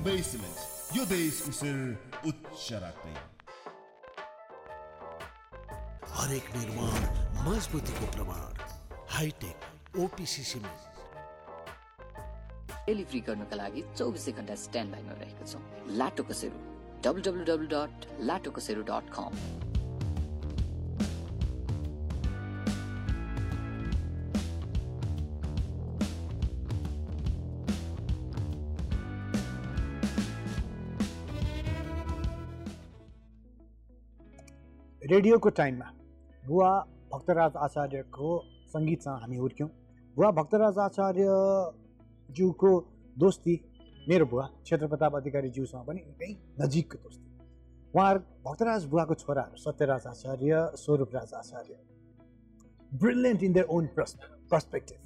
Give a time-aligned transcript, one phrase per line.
[0.00, 1.80] अम्बेसमेन्ट यो देशको शिर
[2.28, 3.10] उच्च राख्दै
[6.12, 7.02] हरेक निर्माण
[7.48, 8.62] मजबुतीको प्रमाण।
[9.16, 10.80] हाइटेक ओपिसी सिमेन्ट
[12.86, 15.62] डेलिभरी गर्नका लागि चौबिसै घन्टा स्ट्यान्ड बाईमा रहेको छौँ।
[16.00, 16.58] Lato Kasero
[17.04, 19.32] W W W dot Lato Kasero dot com
[35.10, 35.86] रेडियोको टाइममा
[36.42, 36.70] बुवा
[37.12, 38.28] भक्तराज आचार्यको
[38.72, 39.68] सङ्गीतसँग हामी हुर्क्यौँ।
[40.16, 42.70] बुवा भक्तराज आचार्यज्यूको
[43.16, 43.54] दोस्ती
[44.06, 46.30] मेरो बुवा क्षेत्रप्रताप अधिकारी ज्यूसँग पनि निकै
[46.62, 47.26] नजिकको दोस्ती।
[47.94, 51.74] उहाँहरू भक्तराज बुवाको छोराहरू Satyaraj Acharya Swarupraj Acharya.
[52.92, 54.14] Brilliant in their own pers
[54.50, 55.00] perspective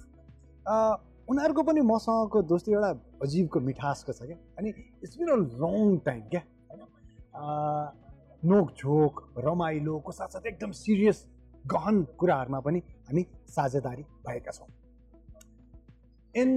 [1.29, 2.91] उनीहरूको पनि मसँगको दोस्ती एउटा
[3.25, 4.69] अजिबको मिठासको छ क्या। अनि
[5.01, 6.83] it's been a long time क्या होइन?
[8.45, 11.25] नोकझोक रमाइलोको साथसाथै एकदम सिरियस
[11.65, 14.69] गहन कुराहरूमा पनि हामी साझेदारी भएका छौँ।
[16.35, 16.51] In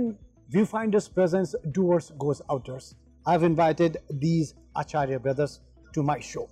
[0.50, 2.94] view finders presence doers goes outers
[3.26, 5.60] I have invited these Acharya brothers
[5.96, 6.48] to my show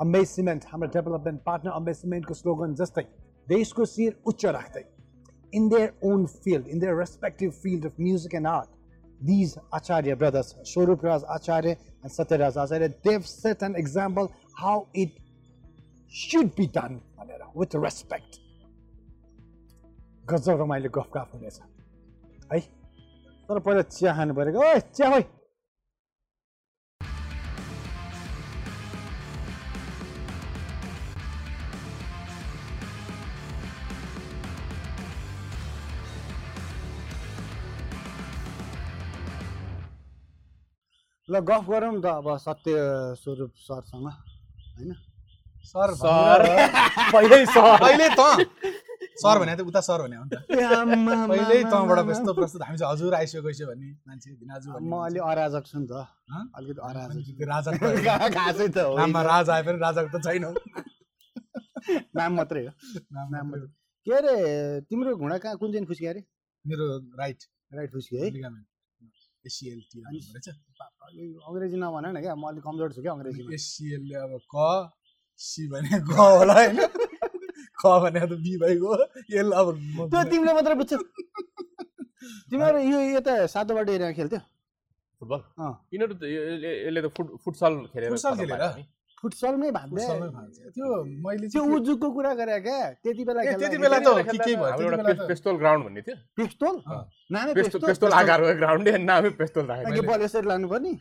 [0.00, 3.02] Ambe cement हाम्रो डेभलपमेन्ट पार्टनर अम्बे सिमेन्टको स्लोगन जस्तै
[3.48, 4.84] देशको शिर उच्च राख्दै।
[5.52, 8.73] In their own field in their respective field of music and art
[9.26, 11.76] these Acharya brothers Swaroop Raj Acharya
[12.16, 15.16] Satyaraj Acharya they've set an example how it
[16.12, 18.40] should be done भनेर with respect
[20.30, 21.60] गजब रमाइलो गफ गफ हुनेछ
[22.52, 22.60] है
[23.48, 25.20] तर पहिला चिया परेको ओ चिया है
[41.34, 42.72] ल गफ गरौँ त अब सत्य
[43.22, 44.94] स्वरूप सरसँग होइन?
[45.64, 46.42] Sir sir.
[47.14, 48.22] पहिल्यै सर। अहिले त।
[49.22, 50.36] सर भने त उता सर भने हो नि त
[51.30, 55.64] पहिल्यै तँबाट यस्तो प्रस्तुत हामी चाहिँ हजुर आइसकेको छ भन्ने मान्छे भिनाजु म अलि अराजक
[55.70, 56.04] छु नि त?
[56.58, 57.70] अलिकति अराजक। राजा
[58.36, 60.44] खासै त हो नाममा राज आए पनि राजाको त छैन।
[62.18, 62.72] नाम मात्रै हो।
[63.16, 63.68] नाम नाम मात्रै।
[64.06, 64.34] के अरे
[64.90, 66.22] तिम्रो घुँडा कहाँ कुन चाहिँ फुस्क्यो अरे?
[66.64, 66.86] मेरो
[67.22, 67.40] राइट।
[67.72, 68.30] राइट फुस्क्यो है।
[69.44, 69.98] एसिएलटी
[71.48, 74.56] अङ्ग्रेजी नभन न क्या म अलिक कमजोर छु क्या अङ्ग्रेजीमा। एसिएलले अब क
[75.40, 76.78] सी भने ग होला होइन।
[77.80, 78.92] क भने त बी भइगयो
[79.40, 79.66] एल अब
[80.10, 80.98] त्यो तिमीले मात्रै बुझ्छौ।
[82.50, 84.40] तिमीहरू यो यता सातोबाट एरिया खेल्थ्यो।
[85.22, 85.40] फुटबल?
[85.58, 88.62] अँ। यिनीहरू त यसले त फुट फुटसल खेलेर फुटसल खेलेर?
[89.24, 90.04] फुटसलमै भाग्दै
[90.36, 90.88] भाग्छ। त्यो
[91.24, 95.26] मैले त्यो चाहिँ उजुकको कुरा गरे क्या त्यति बेला त्यति बेला त के के भयो?
[95.32, 96.74] पेस्तोल ग्राउन्ड भन्ने थियो। पिस्तोल।
[97.32, 98.10] नामै पेस्तोल पिस्तोल?
[98.20, 100.92] आकारको ग्राउन्ड नामै पेस्तोल राखेको बल यसरी लानुपर्ने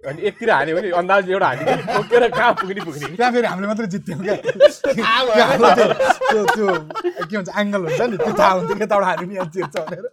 [0.00, 1.64] अनि एकतिर हान्यो भने अन्दाज एउटा हान्यो
[1.94, 3.06] ठोकेर कहाँ पुग्ने पुग्ने?
[3.10, 4.36] नि। त्यहाँ फेरि हामीले मात्रै जित्थ्यौँ क्या।
[6.30, 6.68] त्यो त्यो
[7.28, 10.06] के भन्छ एङ्गल हुन्छ नि त्यो थाहा हुन्थ्यो यताबाट हाल्यो नि यहाँ जित्छ भनेर।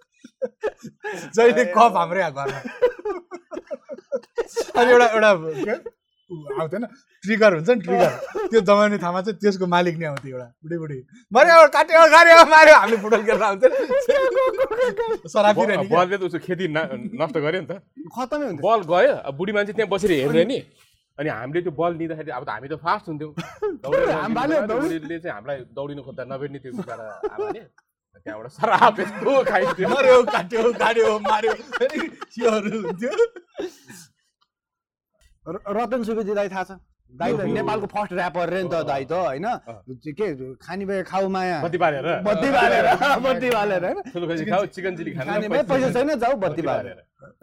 [1.36, 2.60] जहिले कप हाम्रै घरमा
[4.80, 5.32] अनि एउटा एउटा
[6.28, 6.84] आउँथेन
[7.24, 8.12] ट्रिगर हुन्छ नि ट्रिगर
[8.52, 10.98] त्यो दबाउने ठाउँमा चाहिँ त्यसको मालिक नै आउँथ्यो एउटा। बुढी बुढी।
[11.32, 13.70] मऱ्यो काट्यो गाड्यो माऱ्यो हामीले फुटबल खेलेर आउँथ्यो।
[15.96, 17.80] बलले त उसको खेती न- नष्ट गर्यो नि त।
[18.16, 20.58] खतमै हुन्छ बल गयो अब बुढी मान्छे त्यहाँ बसेर हेर्ने नि।
[21.20, 23.32] अनि हामीले त्यो बल लिँदाखेरि अब त हामी त फास्ट हुन्थ्यौँ।
[25.24, 27.62] चाहिँ हामीलाई दौडिनु खोज्दा नभेट्ने त्यो बिचरा आमाले।
[28.24, 31.54] त्यहाँबाट सराप यस्तो खाइदियो मऱ्यो काट्यो गाड्यो माऱ्यो
[32.34, 33.12] त्योहरू हुन्थ्यो।
[35.48, 36.72] रतन सुवेदी दाई थाहा छ।
[37.08, 39.48] दाई त नेपालको फर्स्ट ऱ्यापर रे नि त दाई त होइन?
[40.12, 40.28] के
[40.60, 42.86] खाने भए खाऊ माया। बत्ती बालेर। बत्ती बालेर
[43.24, 44.00] बत्ती बालेर होइन?
[45.24, 46.98] खानु भए पैसा छैन जाऊ बत्ती बालेर।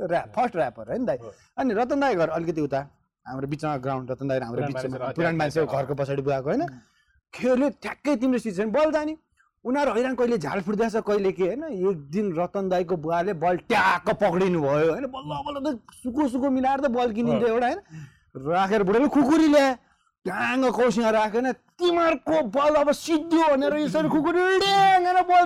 [0.04, 1.19] ऱ्याप फर्स्ट ऱ्यापर होइन दाई।
[1.59, 2.81] अनि रतन दाई घर अलिकति उता
[3.26, 6.62] हाम्रो बिचमा ग्राउन्ड रतन दाई हाम्रो बिचमा पुरानो मान्छे घरको पछाडि गएको होइन?
[7.34, 9.17] खेल्यो ठ्याक्कै तिम्रो सिजन बल जाने।
[9.64, 11.64] उनीहरू हैरान कहिले झाल फुट्दैछ कहिले के होइन?
[11.64, 15.06] एक दिन रतन दाईको बुवाले बल ट्याक्क पक्रिनु भयो होइन?
[15.08, 15.66] बल्ल बल्ल त
[16.05, 17.78] सुको सुको मिलाएर त बल किनिन्छ एउटा होइन?
[18.44, 19.75] राखेर बुढाले खुकुरी ल्याए
[20.26, 25.44] ट्याङ्ग कौसीमा राखेन तिमीहरूको बल अब सिद्धियो भनेर यसरी खुकुरी ड्याङ्गेर बल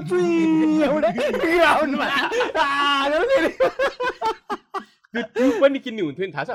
[0.82, 1.10] एउटा
[3.28, 3.50] फेरि।
[5.14, 6.50] त्यो पनि किन्ने हुन्थ्यो नि थाहा छ?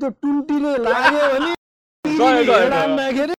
[0.00, 1.50] त्यो टुन्टीले लाग्यो भने
[2.04, 3.34] गयो, गयो, गयो। राम्दाखेरि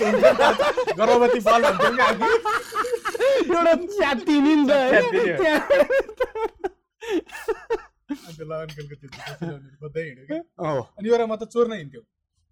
[0.00, 2.28] गर्भवती क्या हामी
[3.56, 4.90] एउटा च्यातिनी नि त होइन?
[4.90, 5.68] च्यातिने। त्यहाँ-
[8.10, 11.72] अन्त लगन खेलको त्यो जुत्ता सिलाउनेहरू खोज्दै हिँड्यो क्या। औ, अनि एउटा म त चोर्न
[11.72, 12.02] हिँड्थ्यो।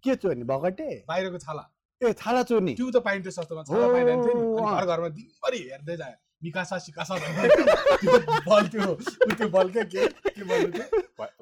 [0.03, 0.87] के चोर्ने भगटे?
[1.07, 1.63] बाहिरको छाला।
[2.01, 6.17] ए छाला चोर्ने त्यो त पाइन्थ्यो सस्तोमा छाला पाइरहन्थ्यो नि। घर घरमा दिनभरि हेर्दै जायो।
[6.43, 7.15] मिकासा सिकासा
[8.47, 9.83] बल त्यो उ त्यो बल के?
[9.91, 10.07] के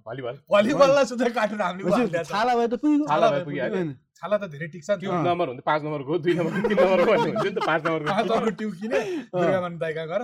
[0.07, 3.83] भलिबल। भलिबललाई सुधै काटेर हामीले। छाला भए त पुग्यो छाला भए पुगिहाल्यो।
[4.17, 7.45] छाला त धेरै टिक्छ त्यो नम्बर हुन्छ पाँच नम्बरको दुई नम्बरको तिन नम्बरको भन्ने हुन्छ
[7.47, 8.99] नि त पाँच नम्बरको। पाँचको ट्युब किने?
[9.33, 10.23] दुर्गामान दाइका गएर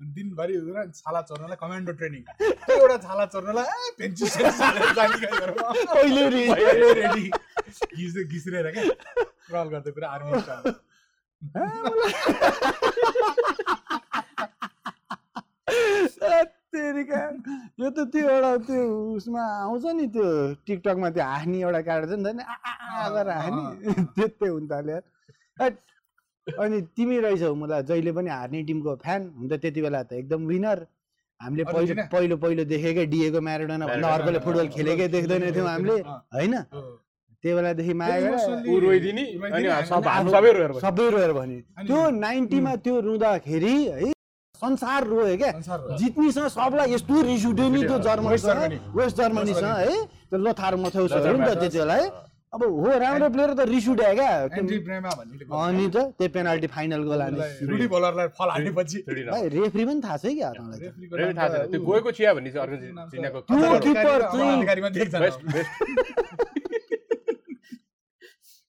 [0.00, 0.54] दिनभरि
[0.98, 3.68] छाला चोर्नलाई कमान्डो ट्रेनिङ। त्यो एउटा छाला चोर्नलाई
[7.00, 7.24] रेडी
[7.96, 8.84] घिच्दै घिच्रेर क्या।
[9.48, 10.32] क्रल गर्दै पुरा आर्मी
[16.14, 17.20] स्टाइल तेरिका।
[17.80, 18.82] यो त त्यो एउटा त्यो
[19.16, 20.26] उसमा आउँछ नि त्यो
[20.66, 22.72] टिकटकमा त्यो हाँस्ने एउटा काटेर छ नि त नि आ, आ,
[23.02, 24.48] आ गरेर हाँस्ने त्यस्तै
[24.78, 25.02] अलिक
[25.60, 25.74] हैट।
[26.46, 30.40] अनि तिमी रहेछौ मलाई जहिले पनि हार्ने टिमको फ्यान हुन त त्यति बेला त एकदम
[30.46, 30.78] विनर
[31.40, 31.94] हामीले पहिलो?
[32.12, 35.96] पहिलो पहिलो देखेकै डिएको म्याराडोना भन्दा अर्कोले फुटबल खेलेकै देख्दैन थियौँ हामीले।
[36.36, 36.54] होइन?
[37.44, 38.36] त्यो बेलादेखि माया
[40.80, 44.13] सब रोएर भने। त्यो नाइन्टीमा त्यो रुँदाखेरि है
[44.64, 45.50] संसार रोयो क्या।
[46.00, 49.94] जित्नीसँग सबलाई यस्तो रिस उठ्यो नि त्यो वेस्ट जर्मनीसँग जर्मनी। वेस्ट जर्मनीसँग है?
[50.30, 52.06] त्यो लोथार मथौसहरू नि त त्यति बेला है
[52.54, 57.20] अब हो राम्रो प्लेयर त रिस उठ्यो क्या अनि त त्यो पेनाल्टी फाइनल गोल
[59.54, 60.24] रेफ्री पनि थाहा छ
[61.74, 62.50] गएको चिया भन्ने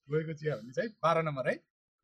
[0.09, 1.56] गएको चिया भन्ने चाहिँ बाह्र नम्बर है।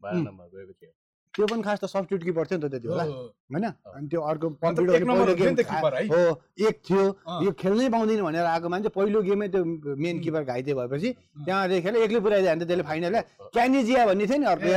[0.02, 0.92] बाह्र नम्बर गएको चिया।
[1.36, 3.12] त्यो पनि खास त सब्स्टिट्युट किपर थियो नि त त्यति बेला हो।
[3.52, 3.66] होइन?
[3.96, 6.20] अनि त्यो अर्को है?
[6.68, 7.04] एक थियो।
[7.46, 9.62] यो खेल्नै पाउँदैन भनेर आएको मान्छे पहिलो गेमै त्यो
[9.96, 11.10] मेन किपर घाइते भएपछि
[11.46, 13.16] त्यहाँदेखि खेल एक्लै पुऱ्याइदियो भने त त्यसले फाइनल
[13.56, 14.68] क्यानिजिया भन्ने थियो नि अर्को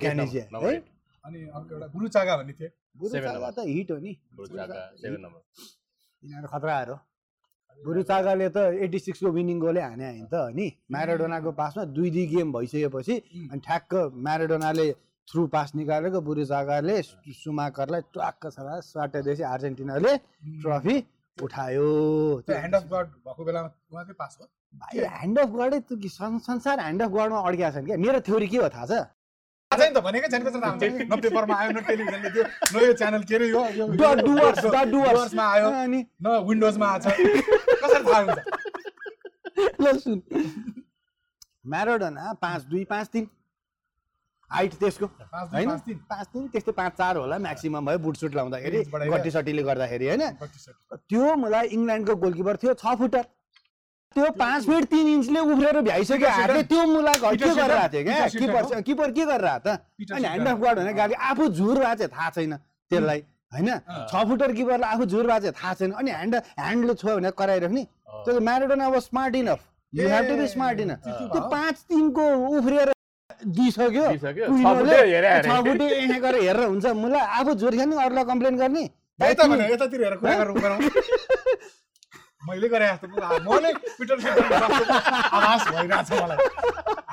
[0.00, 0.74] क्यानिजिया है?
[1.24, 2.68] अनि अर्को एउटा गुरुचागा भन्ने थियो।
[3.00, 5.40] बुरुचागा त हिट हो नि। Burruchaga, seven number.
[6.22, 6.94] यिनीहरू खतराहरू
[7.84, 10.66] बुरुचागाले त एट्टी सिक्सको विनिङ गोलै हाने होइन त नि?
[10.92, 13.14] म्याराडोनाको पासमा दुई दुई गेम भइसकेपछि
[13.52, 13.92] अनि ठ्याक्क
[14.26, 14.86] म्याराडोनाले
[15.28, 16.96] थ्रु पास निकालेको बुरुचागाले
[17.42, 20.12] सुमाकरलाई ट्वाक्क सभा स्वाटेपछि अर्जेन्टिनाले
[20.62, 20.96] ट्रफी
[21.38, 21.88] उठायो।
[22.46, 24.46] त्यो ह्यान्ड अफ गड भएको बेलामा उहाँकै पास हो?
[24.80, 25.78] भाइ ह्यान्ड अफ गडै
[26.08, 27.96] संसार ह्यान्ड अफ गडमा अड्किया छन् क्या?
[27.96, 29.04] मेरो थ्योरी के हो थाहा छ?
[29.74, 33.34] छैन त भनेकै छैन कसरी न पेपरमा आयो न टेलिभिजनले त्यो न यो च्यानल के
[33.34, 33.62] अरे यो
[34.22, 38.38] डुवर्समा आयो न विन्डोजमा आएको छ कसरी थाहा हुन्छ
[39.80, 40.18] ल सुन
[41.72, 43.24] म्याराडोना पाँच दुई पाँच तिन
[44.50, 48.34] हाइट त्यसको होइन पाँच तिन पाँच तिन त्यस्तै पाँच चार होला म्याक्सिमम् भयो बुट सुट
[48.34, 48.78] लाउँदाखेरि।
[49.12, 50.22] गट्टी सट्टीले गर्दाखेरि होइन?
[51.08, 53.24] त्यो मलाई इङ्ल्यान्डको गोलकिपर थियो छ फुटर
[54.16, 56.62] त्यो पाँच फिट तिन इन्चले उफ्रेर भ्याइसक्यो हातले?
[56.70, 57.88] त्यो मुला के गरिरहेको?
[57.92, 58.82] थियो क्या किपर हो?
[58.86, 59.68] किपर के गरिरहेको त
[60.12, 62.52] अनि। ह्यान्ड अफ गार्ड भने गाली आफू झुर भएको चाहिँ थाहा छैन
[62.90, 63.20] त्यसलाई
[63.54, 63.70] होइन?
[64.10, 67.82] छ फुटर किपरलाई आफू भएको चाहिँ थाहा छैन। अनि ह्यान्ड ह्यान्डले छोयो भने कराइराख्ने
[68.24, 69.60] त्यो म्याराडोना अब smart enough
[69.92, 72.24] you have to be smart enough त्यो। पाँच तिनको
[72.58, 72.88] उफ्रिएर
[73.56, 78.84] दिइसक्यो। छ फुटे यहाँ गरेर हेरेर हुन्छ। मलाई आफू झुर खाने अरूलाई कम्प्लेन गर्ने।
[79.20, 80.78] यतातिर हेरेर कुरा गरौँ
[82.44, 83.70] मैले गरे जस्तो मैले
[84.04, 84.34] जस्तो
[85.32, 86.38] आभास भइरहेको छ मलाई।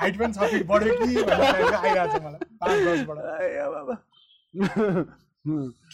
[0.00, 3.18] हाइट पनि छ फिट बढ्यो कि भन्ने आइरहेको छ मलाई। पाँच दसबाट।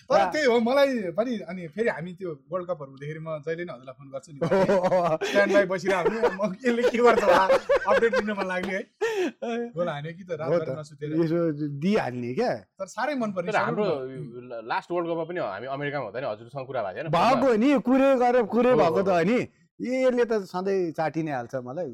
[0.09, 3.73] तर त्यही हो मलाई पनि अनि फेरि हामी त्यो वर्ल्ड कपहरू हुँदाखेरि म जहिले नै
[3.77, 4.39] हजुरलाई फोन गर्छु नि
[5.29, 7.45] स्ट्यान्ड बाई बसिरहेको हुने म यसले के गर्छ होला
[7.93, 8.83] अपडेट दिन मन लाग्ने है।
[9.77, 11.09] गोल हान्यो कि त हो रातभरि त। नसुतेर।
[11.85, 13.87] दिइहाल्ने क्या। तर साह्रै मन पर्ने हाम्रो
[14.65, 18.09] लास्ट वर्ल्ड कपमा पनि हामी अमेरिकामा हुँदा नि हजुरसँग कुरा भएको थिएन भएको नि कुरे
[18.17, 19.39] गरेर कुरे हो, भएको त हो। हो नि।
[19.81, 21.93] यसले त सधैँ चाटि नै हाल्छ मलाई।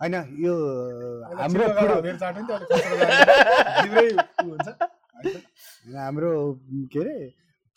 [0.00, 0.54] होइन यो
[1.36, 1.64] हाम्रो
[5.84, 6.32] हाम्रो
[6.92, 7.16] के अरे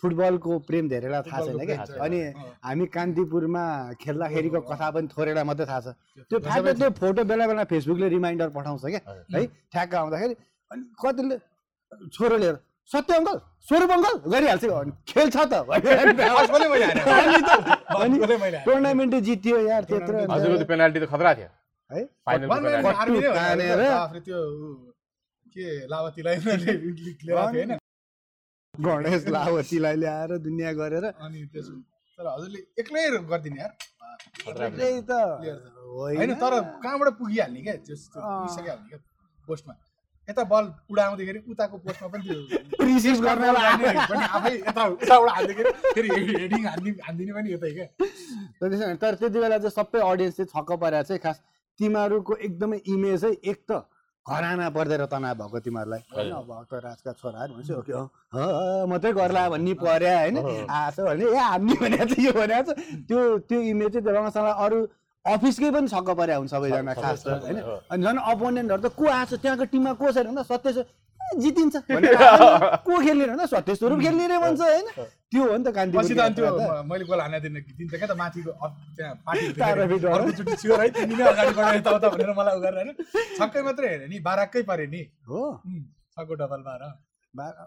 [0.03, 2.19] फुटबलको प्रेम धेरैलाई थाहा छैन क्या। अनि।
[2.63, 3.63] हामी कान्तिपुरमा
[4.01, 5.87] खेल्दाखेरिको कथा पनि थोरैलाई मात्रै थाहा छ
[6.29, 9.01] त्यो ठ्याक्क त्यो फोटो बेला बेला फेसबुकले रिमाइन्डर पठाउँछ क्या
[9.33, 10.33] है ठ्याक्क आउँदाखेरि
[10.71, 11.37] अनि कतिले
[12.15, 12.55] छोरो लिएर
[12.89, 13.37] सत्य अङ्कल
[13.67, 15.53] स्वरूप अङ्कल गरिहाल्छ अनि खेल्छ त।
[18.03, 18.17] अनि।
[18.67, 21.49] टुर्नामेन्टै जित्यो यार त्यत्रो पेनाल्टी त खतरा थियो
[21.89, 22.01] है
[23.33, 23.81] तानेर।
[24.27, 24.39] त्यो
[25.55, 27.71] के लावतीलाई उनीहरूले लिएको थियो होइन
[28.85, 31.73] गणेश लावतीलाई ल्याएर दुनियाँ गरेर। अनि त्यसो
[32.19, 33.71] तर हजुरले एक्लै गरिदिने यार।
[34.77, 35.11] त्यही त।
[35.97, 36.53] होइन। तर
[36.83, 37.75] कहाँबाट पुगिहाल्ने क्या?
[37.85, 38.99] त्यो त्यो अँ। पुगिसकिहाल्ने क्या
[39.47, 39.73] पोस्टमा।
[40.27, 43.47] यता बल उडाउँदाखेरि उताको पोस्टमा पनि त्यो रिसिभ गर्ने
[44.37, 46.09] आफै यता उताबाट हान्दाखेरि फेरि
[46.41, 47.87] हेडिङ हान्ने हानिदिने पनि यतै क्या।
[48.59, 51.37] त्यसो तर त्यति बेला चाहिँ सबै अडियन्स चाहिँ छक्क परेको चाहिँ खास
[51.79, 53.71] तिमीहरूको एकदमै इमेज चाहिँ एक त।
[54.27, 57.93] घराना पर्दैन तनाव भएको तिमीहरूलाई। होइन अब त राजका छोराहरू भनेपछि ओके
[58.91, 60.37] मात्रै गर्ला भन्ने पर्या होइन?
[60.67, 64.77] आएको भने ए हान्ने भनेको छ यो भनेको छ। त्यो त्यो इमेज चाहिँ रङसाला अरू
[65.25, 67.57] अफिसकै पनि छक्क परे हुन्छ सबैजना खास त होइन?
[67.91, 70.77] अनि झन् अपोनेन्टहरू त को आएको छ त्यहाँको टिममा को छ भन्दा सत्य छ।
[71.35, 71.75] जितिन्छ
[72.87, 74.87] को खेल्ने र सत्य स्वरूप खेल्ने रे भन्छ होइन।
[75.31, 78.07] त्यो हो नि त कान्ति पछि त अनि त्यो मैले गोल हानेर दिन दिन्छ क्या
[78.07, 78.51] त माथिको
[78.95, 80.13] त्यहाँ पार्टी तारा भित्र, है?
[80.15, 82.95] अर्कोचोटि छियो है तिमी नै अगाडि बढायो यताउता भनेर मलाई उ गरेर होइन।
[83.39, 85.41] छक्कै मात्रै हेऱ्यो नि बाराकै पऱ्यो नि। हो।
[86.15, 86.83] छक्को डबल बाह्र।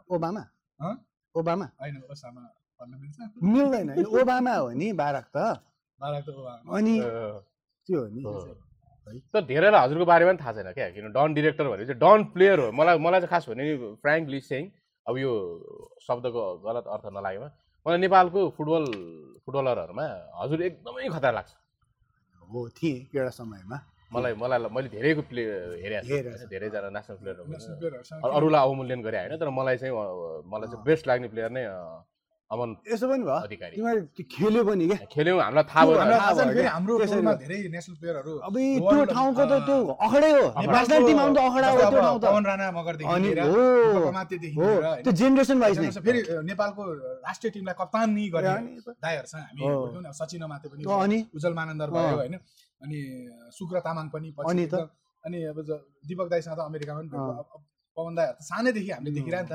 [0.09, 0.43] ओबामा?
[0.81, 0.95] हँ?
[1.35, 1.67] ओबामा?
[1.81, 2.41] होइन ओसामा
[2.81, 5.39] भन्न मिल्छ। मिल्दैन यो ओबामा हो नि बाराक त।
[6.01, 6.97] बाराक त ओबामा। अनि।
[7.87, 8.23] त्यो हो नि।
[9.33, 12.59] तर धेरैलाई हजुरको बारेमा पनि थाहा छैन क्या किन डन डिरेक्टर भनेपछि चाहिँ डन प्लेयर
[12.61, 14.63] हो। मलाई मलाई चाहिँ खास भने नि फ्रेङ्कली सेङ।
[15.07, 15.33] अब यो
[16.07, 17.49] शब्दको गलत अर्थ नलागेमा।
[17.87, 18.85] मलाई नेपालको फुटबल
[19.45, 20.07] फुटबलरहरूमा
[20.41, 21.51] हजुर एकदमै खतरा लाग्छ।
[22.51, 23.79] हो थिएँ एउटा समयमा।
[24.13, 25.43] मलाई मलाई मैले धेरैको प्ले
[25.83, 26.07] हेरेको
[26.39, 29.35] छु। धेरैजना नेसनल प्लेयरहरू अरूलाई अवमूल्यन गरे होइन?
[29.39, 29.95] तर मलाई चाहिँ
[30.51, 31.63] मलाई चाहिँ बेस्ट लाग्ने प्लेयर नै
[32.51, 35.99] अमन यसो पनि भयो अधिकारी तिमीहरू खेल्यो पनि क्या खेल्यौँ हामीलाई थाहा भयो?
[36.67, 36.95] हाम्रो।
[37.41, 38.55] धेरै नेसनल प्लेयरहरू अब
[38.91, 42.19] त्यो ठाउँको त त्यो अखडै हो नेसनल टिम आउनु त अखडा हो त्यो अब ठाउँ
[42.19, 46.83] त पवन राणा मगरदेखि अनि लिएर हो लिएर। त्यो जेनेरेसन वाइज नै फेरि नेपालको
[47.23, 48.51] राष्ट्रिय टिमलाई कप्तानी गरे
[48.99, 52.35] दाईहरूसँग हामी। हुर्क्यौँ नि, अब सचिन माते पनि अनि उज्जवल मानन्दर। भयो होइन
[52.83, 52.99] अनि
[53.55, 54.75] शुक्र तामाङ पनि पछि अनि त?
[55.25, 55.59] अनि अब
[56.03, 57.61] दिपक दाईसँग त अमेरिकामा पनि। अब- अब
[57.97, 59.19] पवन दाईहरू त सानैदेखि हामीले उम्.
[59.19, 59.49] देखिरह नि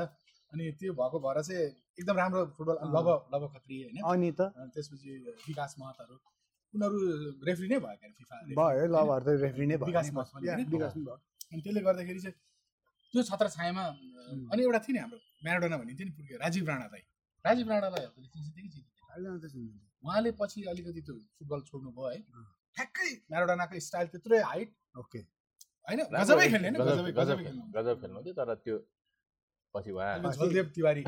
[0.52, 1.64] अनि त्यो भएको भएर चाहिँ
[1.98, 4.40] एकदम राम्रो फुटबल। लभ लभ खत्री होइन। अनि त?
[4.74, 5.10] त्यसपछि
[5.48, 6.16] विकास महतहरू।
[6.74, 6.98] उनीहरू
[7.48, 8.36] रेफ्री नै भयो क्या फिफा?
[8.58, 10.64] भयो है लभहरू त रेफ्री नै भयो। विकास होइन?
[10.74, 11.16] विकास भयो।
[11.52, 12.36] अनि त्यसले गर्दाखेरि चाहिँ
[13.14, 13.84] त्यो छत्र छायामा.
[14.52, 17.02] अनि एउटा थियो नि हाम्रो म्याराडोना भनिन्थ्यो नि पुर्ख्यो राजीव राणा दाई।
[17.44, 18.04] राजीव राणालाई।
[20.04, 22.18] उहाँले पछि अलिकति त्यो फुटबल छोड्नु भयो है।
[22.76, 25.20] ठ्याक्कै म्याराडोनाको स्टाइल त्यत्रै हाइट। ओके।
[25.88, 26.00] होइन?
[26.12, 28.76] गजबै खेल्ने गजब खेल्नु खेल्नु गजब खेल्नु थियो तर त्यो
[29.76, 30.10] पछि उहाँ
[30.72, 31.02] तिवारी।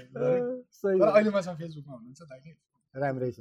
[0.00, 2.20] अहिले मसँग फेसबुकमा हुनुहुन्छ
[2.94, 3.38] राम्रै छ।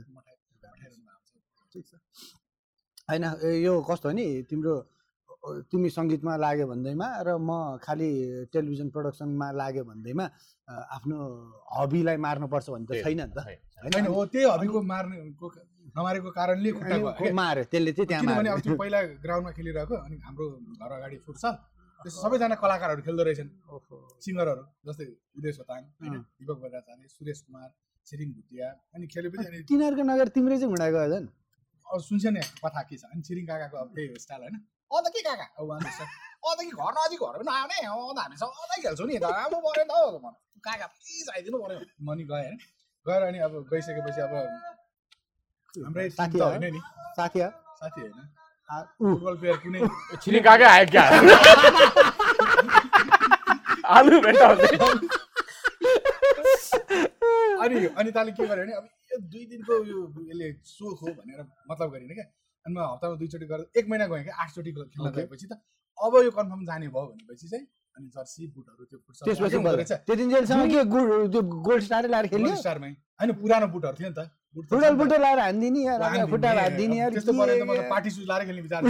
[3.09, 4.25] होइन ए, यो कस्तो नि?
[4.49, 4.73] तिम्रो
[5.71, 8.09] तिमी सङ्गीतमा लाग्यो भन्दैमा र म खालि
[8.53, 10.25] टेलिभिजन प्रडक्सनमा लाग्यो भन्दैमा
[10.95, 11.17] आफ्नो
[11.79, 13.39] हबीलाई मार्नुपर्छ भन्ने त छैन नि त।
[13.79, 15.47] होइन हो त्यही हबीको मार्नेको
[15.97, 16.69] नमारेको कारणले।
[17.41, 20.45] मार्यो त्यसले चाहिँ त्यहाँ किनभने अब मार्यो त्यो पहिला ग्राउन्डमा खेलिरहेको अनि हाम्रो
[20.81, 21.53] घर अगाडि फुटसल।
[22.03, 23.49] त्यस सबैजना कलाकारहरू खेल्दो रहेछन्।
[24.23, 25.05] सिङ्गरहरू जस्तै
[25.37, 27.69] उदय सोताङ होइन। दिपक बजाचार्य सुरेश कुमार
[28.07, 31.27] छिरिङ भुटिया अनि खेलेपछि अनि तिनीहरूको नगएर तिम्रै चाहिँ घुँडा गयो झन्
[31.85, 33.03] अब सुन्छ नि कथा के छ?
[33.11, 34.55] अनि छिरिङ काकाको अब त्यही स्टाइल होइन?
[34.95, 35.45] अन्त के काका?
[35.57, 35.77] अब उहाँ
[36.49, 39.59] अन्त कि घर नजिक घर पनि आयो नि। अन्त हामी सधैँ खेल्छौँ नि। त आमा
[39.65, 40.31] पऱ्यो नि त हौ।
[40.65, 42.57] काका प्लिज आइदिनु पऱ्यो। म नि गएँ होइन?
[43.05, 44.33] गएर अनि अब गइसकेपछि अब
[45.75, 46.39] हाम्रै साथी?
[46.39, 46.79] होइन नि।
[47.17, 47.49] साथी हो?
[47.79, 48.13] साथी होइन।
[48.69, 49.79] आ, ऊ। फुटबल प्लेयर कुनै।
[50.23, 51.03] छिरिङ काकै आयो क्या?
[53.89, 54.67] आलु भेट्टाउँदै
[57.63, 61.39] अनि अनि ताले के गर्यो भने अब यो दुई दिनको यो यसले सोख हो भनेर
[61.71, 62.25] मतलब गरिनँ क्या।
[62.65, 65.11] अनि म हप्तामा दुईचोटि गरेर एक महिना गएँ क्या आठचोटि खेल्न.
[65.17, 65.53] गएपछि त
[65.97, 67.65] अब यो कन्फर्म जाने भयो भनेपछि चाहिँ
[67.99, 68.97] अनि जर्सी बुटहरू त्यो।
[69.75, 74.17] रहेछ त्यो गोल्ड स्टारै लाएर गोल्ड स्टारमै होइन पुरानो बुटहरू थियो नि त
[74.55, 78.09] फुटबल। बुटो लाएर हानिदिने यार खुट्टा हानिदिने यार त्यस्तो पऱ्यो त म त यार। पार्टी
[78.15, 78.81] सुज लाएर खेल्ने विचार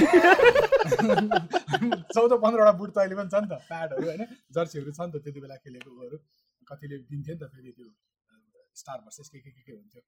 [2.16, 4.22] चौध पन्ध्रवटा बुट त अहिले पनि छ नि त प्याडहरू होइन
[4.56, 6.18] जर्सीहरू छ नि त त्यति बेला खेलेको उयोहरू
[6.68, 7.88] कतिले दिन्थ्यो नि त फेरि त्यो
[8.82, 10.02] स्टार भर्सेस के के के के हुन्थ्यो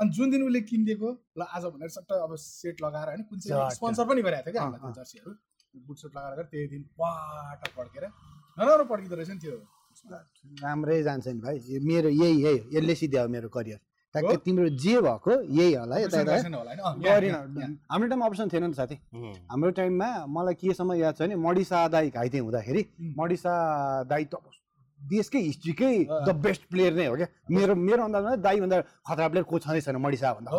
[0.00, 3.70] अनि जुन दिन उसले किनिदिएको ल आज भनेर सट्ट अब सेट लगाएर होइन कुन चाहिँ।
[3.78, 5.30] स्पोन्सर पनि गरेको थियो क्या हामीलाई त्यो। जर्सीहरू
[5.86, 8.04] बुट सुट लगाएर गएर त्यही दिन वाट पड्केर
[8.58, 9.56] नराम्रो पड्किँदो रहेछ नि त्यो।
[10.62, 13.78] राम्रै जान्छ नि भाइ यो मेरो यही यही यसले सिध्यायो मेरो करियर
[14.14, 14.40] ट्याक्कै हो?
[14.46, 16.18] तिम्रो जे भएको यही होला यता।
[17.90, 18.96] हाम्रो टाइममा अप्सन थिएन नि त साथी
[19.50, 22.82] हाम्रो टाइममा मलाई केसम्म याद छ भने मडिसा दाई घाइते हुँदाखेरि.
[23.18, 23.54] मडिसा
[24.10, 24.34] दाई त
[24.98, 25.94] देशकै हिस्ट्रीकै।
[26.26, 29.96] द बेस्ट प्लेयर नै हो क्या मेरो मेरो अन्दाजमा दाईभन्दा खतरा प्लेयर को छँदै छैन
[30.02, 30.50] मडिसा भन्दा।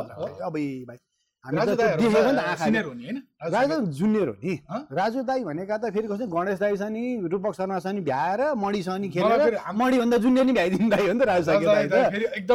[0.48, 0.56] अब
[0.88, 0.98] भाइ
[1.46, 4.54] हामी त देखेको नि त त राजु दाई जुनियर हो नि?
[4.92, 8.42] राजु दाई भनेका त फेरि कस्तो गणेश दाई छ नि रूपक शर्मा छ नि भ्याएर
[8.60, 11.96] मणि छ नि खेलेर मणिभन्दा जुनियर नि भ्याइदिनु दाई हो नि त राजु दाई त
[12.44, 12.52] त।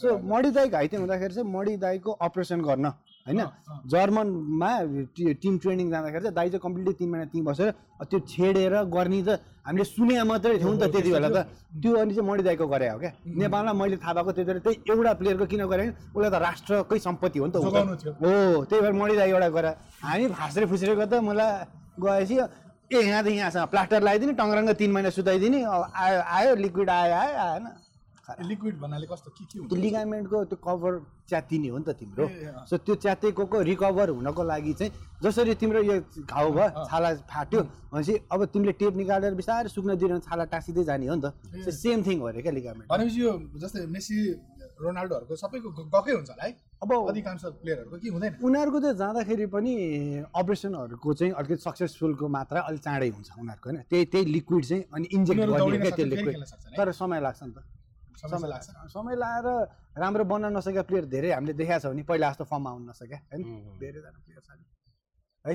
[0.00, 2.86] सो। मणि दाई घाइते हुँदाखेरि चाहिँ मणि दाईको अपरेसन गर्न
[3.28, 3.40] होइन।
[3.92, 4.72] जर्मनमा
[5.20, 7.70] टिम ट्रेनिङ जाँदाखेरि चाहिँ दाई चाहिँ कम्प्लिटली तिन महिना त्यहीँ बसेर
[8.08, 11.46] त्यो छेडेर गर्ने त हामीले सुने मात्रै थियौँ नि त त्यति बेला त।
[11.78, 13.12] त्यो अनि चाहिँ मणि दाईको गरे हो क्या?
[13.30, 17.38] नेपालमा मैले थाहा भएको त्यति बेला त्यही एउटा प्लेयरको किन गरेँ उसलाई त राष्ट्रकै सम्पत्ति
[17.38, 19.70] हो नि त त। हो त्यही भएर दाई एउटा गरे
[20.02, 21.50] हामी फास्रे फुस्रेको त मलाई
[22.00, 22.36] गएपछि
[22.92, 27.14] ए यहाँ त यहाँसँग प्लास्टर लगाइदिने टङ्ग्रङ्ग तिन महिना सुताइदिने अब आयो आयो लिक्विड आयो
[27.14, 27.66] आयो आएन
[28.48, 30.92] लिक्विड भन्नाले कस्तो के के त्यो लिगामेन्टको त्यो कभर
[31.28, 32.24] च्यातिने हो नि त तिम्रो।
[32.64, 37.60] सो त्यो च्यातेको रिकभर हुनको लागि चाहिँ जसरी तिम्रो यो घाउ भयो। छाला फाट्यो
[37.92, 41.98] भनेपछि अब तिमीले टेप निकालेर बिस्तारै सुक्न दिएर छाला टाँसिँदै जाने हो नि त। सेम
[42.06, 44.16] थिङ हो अरे क्या लिगामेन्ट भनेपछि यो जस्तै मेसी
[44.80, 46.52] रोनाल्डोहरूको सबैको गएकै हुन्छ होला है।
[46.82, 48.32] अब अधिकांश प्लेयरहरूको कि हुँदैन?
[48.42, 49.72] उनीहरूको चाहिँ जाँदाखेरि पनि
[50.34, 53.82] अपरेसनहरूको चाहिँ अलिकति सक्सेसफुलको मात्रा अलिक चाँडै हुन्छ उनीहरूको होइन?
[53.90, 56.36] त्यही त्यही लिक्विड चाहिँ अनि इन्जेक्ट गर्ने त्यो लिक्विड?
[56.76, 57.58] तर समय लाग्छ नि त।
[58.22, 59.46] समय लाग्छ। समय लगाएर
[59.98, 63.42] राम्रो बन्न नसकेका प्लेयर धेरै हामीले देखाएको छ भने पहिला जस्तो फर्ममा आउन नसक्या होइन?
[63.78, 64.50] धेरैजना प्लेयर छ
[65.44, 65.54] है?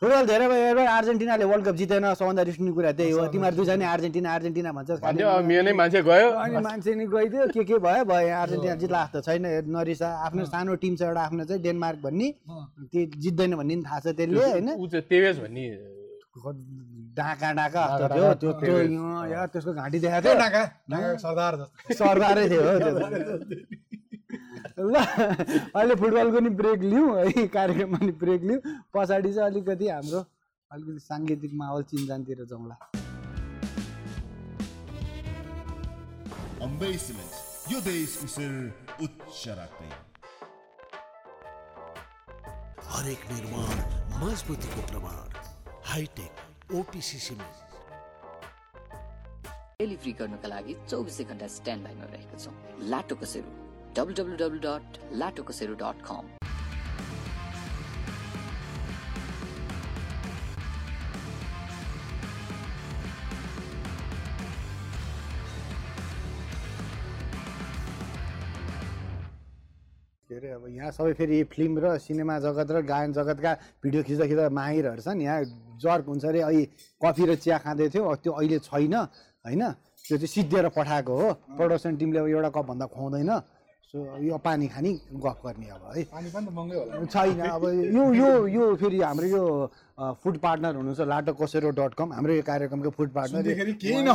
[0.00, 4.28] फुटबल धेरै भयो अर्जेन्टिनाले वर्ल्ड कप जितेन सबभन्दा रिस कुरा त्यही हो। तिमीहरू दुईजना अर्जेन्टिना
[4.34, 8.28] अर्जेन्टिना भन्छ भन्थ्यो अब मेनै मान्छे गयो। अनि मान्छे नि गइदियो के के भयो भयो
[8.28, 9.44] यहाँ अर्जेन्टिना जित्ला जस्तो छैन
[9.76, 12.28] नरिसा आफ्नो सानो टिम छ एउटा आफ्नो चाहिँ डेनमार्क भन्ने।
[12.92, 14.68] त्यो जित्दैन भन्ने पनि थाहा छ त्यसले होइन?
[17.20, 18.76] डाका डाका थियो त्यो त्यो
[19.52, 22.64] त्यसको घाँटी देखाएको थियो। सरदार जस्तो। सरदारै थियो
[24.80, 28.60] ल अहिले फुटबलको नि ब्रेक लिउँ है कार्यक्रममा नि ब्रेक लिउँ।
[28.94, 30.20] पछाडि चाहिँ अलिकति हाम्रो
[30.70, 32.76] अलिकति साङ्गीतिक माहौल चिन्जानतिर जाउँला।
[36.64, 38.52] अम्बेसमेन्ट यो देशको शिर
[39.04, 39.90] उच्च राख्दै।
[42.90, 43.76] हरेक निर्माण
[44.22, 45.16] मजबुतीको प्रमाण।
[45.90, 46.32] Hi tech
[46.80, 47.56] OPC cement.
[49.80, 52.54] डेलिभरी गर्नुका लागि चौबिसै घन्टा स्ट्यान्ड बाईमा रहेका छौँ।
[52.90, 53.50] लाटो कसेरो
[53.96, 54.12] कम
[70.30, 74.24] के अरे अब यहाँ सबै फेरि फिल्म र सिनेमा जगत र गायन जगतका भिडियो खिच्दा
[74.30, 75.42] खिच्दा माहिरहरू छन्। यहाँ
[75.82, 76.64] जर्क हुन्छ अरे अहिले
[77.02, 79.62] कफी र चिया खाँदै थियो। त्यो अहिले छैन होइन?
[80.06, 81.28] त्यो चाहिँ सिद्धिएर पठाएको हो।
[81.58, 83.30] प्रडक्सन टिमले अब एउटा कपभन्दा खुवाउँदैन।
[83.90, 84.90] सो यो पानी खानी
[85.22, 88.98] गफ गर्ने अब है। पानी पनि त महँगै होला। छैन अब यो यो यो फेरि
[89.02, 89.42] हाम्रो यो
[90.22, 93.42] फुड पार्टनर हुनुहुन्छ लाटो कोसेरो डट कम हाम्रो यो कार्यक्रमको फुड पार्टनर
[93.82, 94.14] केही जस्तो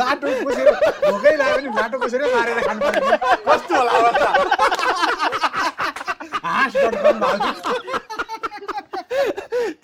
[0.00, 0.72] लाटो कोसेरो।
[1.12, 2.80] भोकै लाग्यो भने लाटो कोसेरो मारेर खानु
[3.48, 3.92] कस्तो होला
[6.48, 8.07] हाँस डट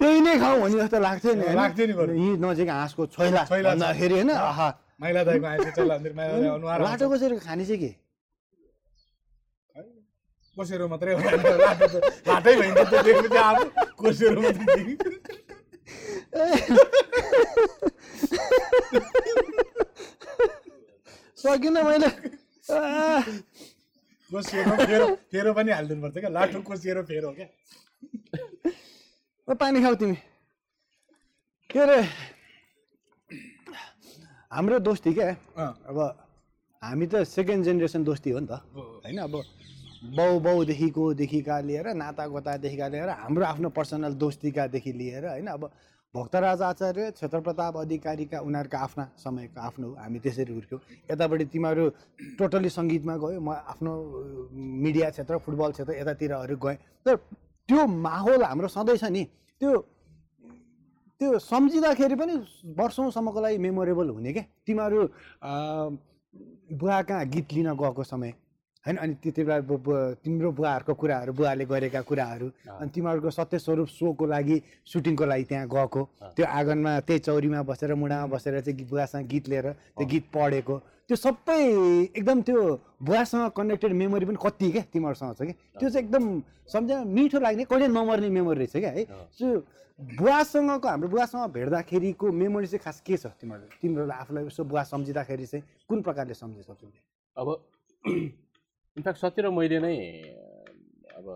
[0.04, 1.44] त्यही नै खाउँ भने जस्तो लाग्थ्यो नि?
[1.56, 4.68] लाग्थ्यो नि। यहीँ नजिक हाँसको छोइला। भन्दाखेरि होइन आहा
[5.00, 5.82] माइला दाईको
[6.54, 7.90] अनुहार। लाटो कोसेरो खाने चाहिँ के
[10.56, 13.64] कोसेरो मात्रै हो लाटो भइन्छ चाहिँ आफू
[14.00, 14.40] कोसेरो।
[21.40, 22.08] सकिनँ मैले
[24.30, 27.48] कोसेरो फेरो फेरो पनि हालिदिनु पर्छ क्या लाटो कोसेरो फेरो क्या
[29.48, 30.16] ओ, पानी खाऊ तिमी।
[31.70, 32.00] के अरे?
[34.48, 35.28] हाम्रो दोस्ती क्या।
[35.84, 35.98] अब
[36.82, 38.64] हामी त सेकेन्ड जेनेरेसन दोस्ती हो नि त।
[39.04, 39.34] होइन अब
[40.16, 45.62] बाउ बाउदेखिकोदेखिका लिएर नाता गोतादेखिका लिएर हाम्रो आफ्नो पर्सनल दोस्तीकादेखि लिएर होइन अब
[46.14, 50.80] भक्तराज आचार्य क्षेत्रप्रताप अधिकारीका उनीहरूका आफ्ना समयको आफ्नो हामी त्यसरी हुर्क्यौँ।
[51.12, 51.84] यतापट्टि तिमीहरू
[52.40, 53.92] टोटल्ली सङ्गीतमा गयो म आफ्नो
[54.56, 57.16] मिडिया क्षेत्र फुटबल क्षेत्र यतातिरहरू गएँ। तर
[57.68, 59.24] त्यो माहौल हाम्रो सधैँ छ नि
[59.60, 59.72] त्यो
[61.20, 62.34] त्यो सम्झिँदाखेरि पनि
[62.76, 65.00] वर्षौँसम्मको लागि मेमोरेबल हुने क्या तिमीहरू
[66.74, 68.32] बुवा कहाँ गीत लिन गएको समय
[68.86, 68.96] होइन?
[68.96, 69.60] अनि त्यति बेला
[70.24, 76.02] तिम्रो बुवाहरूको कुराहरू बुवाले गरेका कुराहरू अनि तिमीहरूको सत्यस्वरूप सोको लागि सुटिङको लागि त्यहाँ गएको।
[76.36, 80.76] त्यो आँगनमा त्यही चौरीमा बसेर मुढामा बसेर चाहिँ बुवासँग गीत लिएर त्यो गीत पढेको।
[81.08, 81.60] त्यो सबै
[82.12, 82.60] एकदम त्यो
[83.00, 85.52] बुवासँग कनेक्टेड मेमोरी पनि कति क्या तिमीहरूसँग छ कि?
[85.80, 86.24] त्यो चाहिँ एकदम
[86.68, 89.04] सम्झना मिठो लाग्ने कहिले नमर्ने मेमोरी रहेछ क्या है?
[89.38, 89.48] त्यो
[90.18, 95.46] बुवासँगको हाम्रो बुवासँग भेट्दाखेरिको मेमोरी चाहिँ खास के छ तिमीहरू तिमीहरूलाई आफूलाई यसो बुवा सम्झिँदाखेरि
[95.46, 97.00] चाहिँ कुन प्रकारले सम्झिन्छौ तिमीले
[97.36, 97.48] अब
[98.96, 99.96] इनफ्याक्ट सत्य र मैले नै
[101.18, 101.26] अब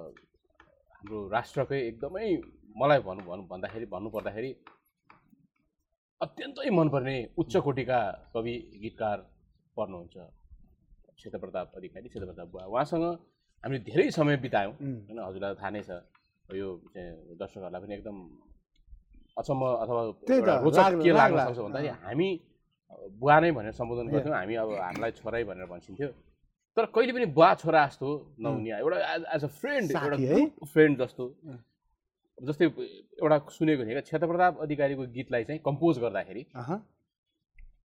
[0.94, 2.27] हाम्रो राष्ट्रकै एकदमै
[2.79, 4.51] मलाई भनु भनु भन्दाखेरि भन्नुपर्दाखेरि
[6.21, 7.99] अत्यन्तै मनपर्ने उच्च कोटिका
[8.35, 9.18] कवि गीतकार
[9.77, 10.16] पर्नुहुन्छ।
[11.18, 13.05] क्षेत्रप्रताप अधिकारी क्षेत्रप्रताप बुवा। उहाँसँग
[13.64, 15.90] हामीले धेरै समय बितायौँ। होइन हजुरलाई थाहा नै छ।
[16.47, 18.16] यो चाहिँ दर्शकहरूलाई पनि एकदम
[19.35, 20.01] अचम्म अथवा
[20.62, 22.29] रोचक के लाग्न। सक्छ भन्दाखेरि हामी
[23.18, 26.09] बुवा नै भनेर सम्बोधन गर्थ्यौँ। हामी अब हामीलाई छोरै भनेर भन्छिन्थ्यो
[26.78, 30.66] तर कहिले पनि बुवा छोरा जस्तो नहुने एउटा एज अ फ्रेन्ड एउटा?
[30.66, 31.36] फ्रेन्ड जस्तो
[32.38, 36.46] जस्तै एउटा सुनेको थिएँ क्या क्षेत्रप्रताप अधिकारीको गीतलाई चाहिँ कम्पोज गर्दाखेरि।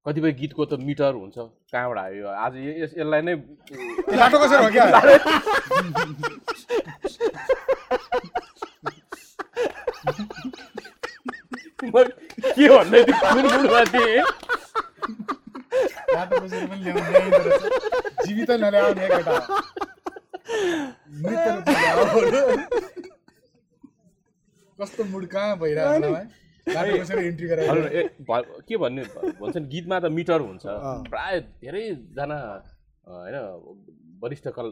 [0.05, 1.37] कतिपय गीतको त मिटर हुन्छ
[1.73, 2.27] कहाँबाट आयो?
[2.27, 3.35] आज यसलाई नै
[12.53, 13.03] के भन्दै
[13.85, 14.23] थिएँ
[16.15, 17.63] लाटो कोसेरो पनि रहेछ
[18.27, 19.35] जीवित नल्याउने केटा
[21.23, 21.65] मृत।
[24.79, 26.13] कस्तो मुड कहाँ भइरहेको
[28.67, 29.03] के भन्ने
[29.41, 30.63] भन्छ नि गीतमा त मिटर हुन्छ
[31.09, 32.37] प्राय धेरैजना
[33.07, 33.35] होइन
[34.23, 34.67] वरिष्ठ कल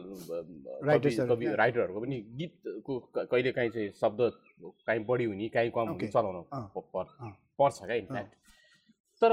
[1.28, 1.46] कवि.
[1.54, 4.20] राइटरहरूको पनि गीतको क- कहिले काहीँ चाहिँ शब्द
[4.86, 6.08] काहीँ बढी हुने काहीँ कम हुने.
[6.08, 6.42] चलाउनु।
[7.58, 8.32] पर्छ क्या इनफ्याक्ट
[9.22, 9.32] तर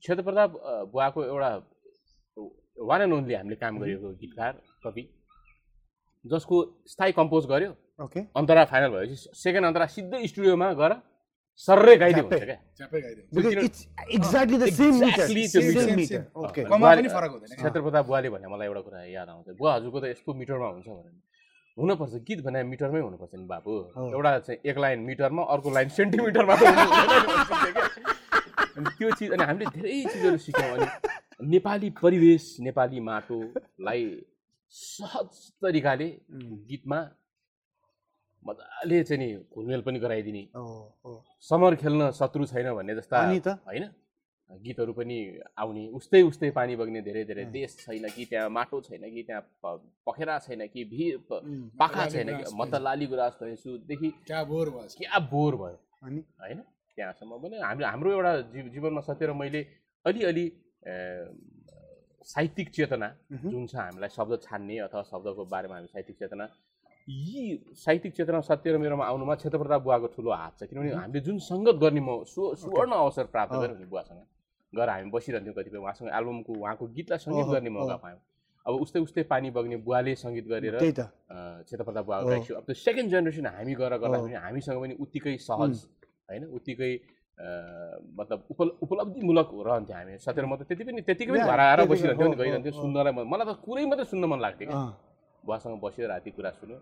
[0.00, 0.50] क्षेत्र प्रताप
[0.92, 1.50] बुवाको एउटा
[2.88, 4.52] वान एन्ड ओन्ली हामीले काम गरेको गीतकार
[4.84, 5.02] कवि
[6.24, 6.56] जसको
[6.92, 7.70] स्थायी कम्पोज गर्यो।
[8.04, 10.92] ओके। अन्तरा फाइनल भएपछि सेकेन्ड अन्तरा सिधै स्टुडियोमा गएर
[11.60, 12.58] सर्रै गाइदियो हुन्छ। क्या।
[17.56, 20.88] क्षेत्र प्रताप बुवाले भने मलाई एउटा कुरा याद आउँछ। बुवा हजुरको त यस्तो मिटरमा हुन्छ
[20.88, 21.14] भनेर।
[21.76, 26.54] हुनुपर्छ गीत भने मिटरमै हुनुपर्छ नि बाबु। एउटा चाहिँ एक लाइन मिटरमा अर्को लाइन सेन्टिमिटरमा
[28.76, 30.86] अनि त्यो चिज अनि हामीले धेरै चिजहरू सिक्यौँ अनि
[31.52, 34.02] नेपाली परिवेश नेपाली माटोलाई
[34.72, 35.30] सहज
[35.62, 36.08] तरिकाले
[36.68, 37.00] गीतमा
[38.42, 40.42] मजाले चाहिँ नि घुलमेल पनि गराइदिने।
[41.48, 43.16] समर खेल्न शत्रु छैन भन्ने जस्ता?
[43.66, 43.84] होइन
[44.50, 45.16] गीतहरू पनि
[45.58, 49.42] आउने। उस्तै उस्तै पानी बग्ने धेरै धेरै देश छैन कि त्यहाँ माटो छैन कि त्यहाँ
[50.06, 50.84] पखेरा छैन कि
[51.30, 51.42] प-
[51.78, 56.20] पाखा छैन कि म त लाली गुराँस भएँछुदेखि क्या बोर भयो। क्या बोर भयो अनि?
[56.40, 56.62] होइन?
[56.96, 59.60] त्यहाँसम्म पनि हाम्रो हाम्रो एउटा जीव जीवनमा सत्य र मैले
[60.04, 60.46] अलिअलि
[62.26, 63.08] साहित्यिक चेतना
[63.42, 66.46] जुन छ हामीलाई शब्द छान्ने अथवा शब्दको बारेमा हामी साहित्यिक चेतना
[67.08, 67.42] यी
[67.84, 71.38] साहित्यिक चेतना सत्य र मेरोमा आउनुमा क्षेत्र प्रताप बुवाको ठुलो हात छ। किनभने हामीले जुन
[71.38, 74.22] सङ्गत गर्ने म सु सुवर्ण अवसर प्राप्त नि बुवासँग
[74.72, 78.20] गएर हामी बसिरहन्थ्यौँ कतिपय उहाँसँग एल्बमको उहाँको गीतलाई सङ्गीत गर्ने मौका। पायौँ।
[78.66, 82.64] अब उस्तै उस्तै पानी बग्ने बुवाले सङ्गीत गरेर त्यही त। अँ, क्षेत्र प्रताप बुवाको अब
[82.66, 85.74] त्यो सेकेन्ड जेनेरेसन हामी गएर गर्दाखेरि हामीसँग पनि उत्तिकै सहज
[86.28, 86.42] होइन?
[86.56, 86.92] उत्तिकै
[88.18, 92.28] मतलब उपल उपलब्धिमूलक रहन्थ्यो हामी। सत्य र म त त्यति पनि त्यतिकै पनि त्यतिकै, बसिरहन्थ्यो
[92.32, 94.80] नि गइरहन्थ्यो। सुन्नलाई मलाई त कुरै मात्रै सुन्न मन लाग्थ्यो क्या।
[95.44, 96.78] बुवासँग बसेर राति कुरा सुन्यो।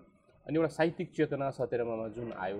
[0.46, 2.58] अनि एउटा साहित्यिक चेतना सत्यरमा जुन आयो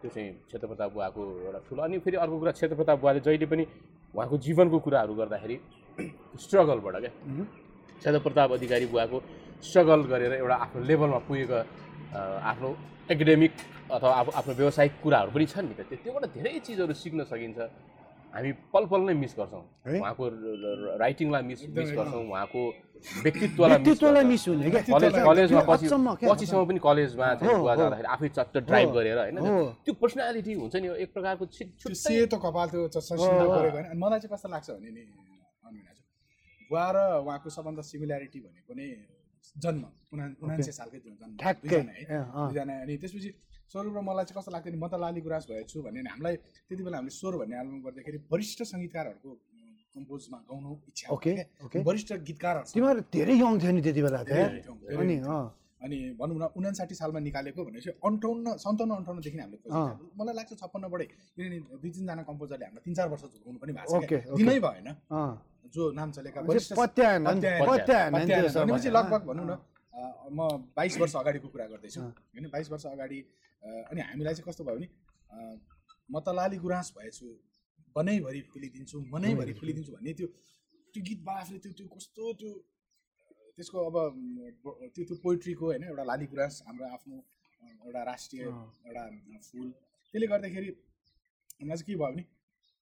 [0.00, 3.46] त्यो चाहिँ क्षेत्र प्रताप बुवाको एउटा ठुलो अनि फेरि अर्को कुरा क्षेत्र प्रताप बुवाले जहिले
[3.52, 3.64] पनि
[4.14, 5.56] उहाँको जीवनको कुराहरू गर्दाखेरि
[6.44, 7.44] स्ट्रगलबाट क्या। मह्म।
[8.00, 9.18] क्षेत्र प्रताप अधिकारी बुवाको
[9.64, 11.58] स्ट्रगल गरेर एउटा आफ्नो लेभलमा पुगेको
[12.50, 12.68] आफ्नो
[13.12, 13.52] एकाडेमिक
[13.96, 17.58] अथवा अब आफ्नो व्यावसायिक कुराहरू पनि छन् नि त त्यो त्योबाट धेरै चिजहरू सिक्न सकिन्छ।
[18.30, 19.64] हामी पल पल नै मिस गर्छौँ?
[19.90, 20.24] उहाँको
[21.02, 22.62] राइटिङलाई मिस मिस गर्छौँ उहाँको
[23.26, 24.44] व्यक्तित्वलाई मिस
[24.86, 25.86] कलेज कलेजमा पछि
[26.30, 29.38] पछिसम्म पनि कलेजमा चाहिँ बुवा। जाँदाखेरि आफै चट्ट ड्राइभ गरेर होइन।
[29.82, 32.86] त्यो पर्सनालिटी हुन्छ नि एक प्रकारको सेतो कपाल त्यो
[33.98, 35.02] मलाई चाहिँ कस्तो लाग्छ भने नि
[36.70, 38.86] बुवा र उहाँको सबभन्दा सिमिल्यारिटी भनेको नै
[39.58, 39.82] जन्म।
[40.14, 43.30] उना उनान्से सालकै जन्म। ठ्याक्कै। दुईजना है। दुईजना। अनि त्यसपछि
[43.70, 46.34] स्वरूप र मलाई चाहिँ कस्तो लाग्थ्यो भने म त लाली गुराँस भएछु भने नि हामीलाई
[46.68, 49.30] त्यति बेला हामीले स्वर भन्ने एल्बम गर्दाखेरि वरिष्ठ सङ्गीतकारहरूको
[49.94, 51.32] कम्पोजमा गाउनु इच्छा ओके।
[51.86, 54.20] वरिष्ठ गीतकारहरू तिमीहरू धेरै यङ थियो नि त्यति बेला
[55.02, 55.38] अनि
[55.80, 59.58] अनि भनौँ न उनासाठी सालमा निकालेको भनेपछि अन्ठाउन्न सन्ताउन्न अन्ठाउन्नदेखि हामीले।
[60.18, 64.36] मलाई लाग्छ छप्पन्नबाटै किनभने दुई तिनजना कम्पोजरले हामीलाई तिन चार वर्ष झुकाउनु पनि भएको छ।
[64.36, 64.88] दिनै भएन।
[65.72, 66.38] जो नाम चलेका
[68.98, 69.52] लगभग भनौँ न
[69.92, 70.38] म
[70.76, 73.18] बाइस वर्ष अगाडिको कुरा गर्दैछु। होइन बाइस वर्ष अगाडि
[73.90, 74.88] अनि हामीलाई चाहिँ कस्तो भयो भने
[76.10, 77.26] म त लाली गुराँस भएछु
[77.96, 80.26] बनैभरि फुलिदिन्छु मनैभरि फुलिदिन्छु भन्ने त्यो
[80.94, 82.50] त्यो गीत बाफले त्यो त्यो कस्तो त्यो
[83.56, 83.96] त्यसको अब
[84.94, 87.16] त्यो त्यो पोइट्रीको होइन एउटा लाली गुराँस हाम्रो आफ्नो
[87.86, 89.02] एउटा राष्ट्रिय एउटा
[89.46, 89.68] फुल।
[90.14, 92.22] त्यसले गर्दाखेरि हामीलाई चाहिँ के भयो भने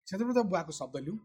[0.07, 1.17] क्षेत्रप्रताप बुवाको शब्द लिउँ।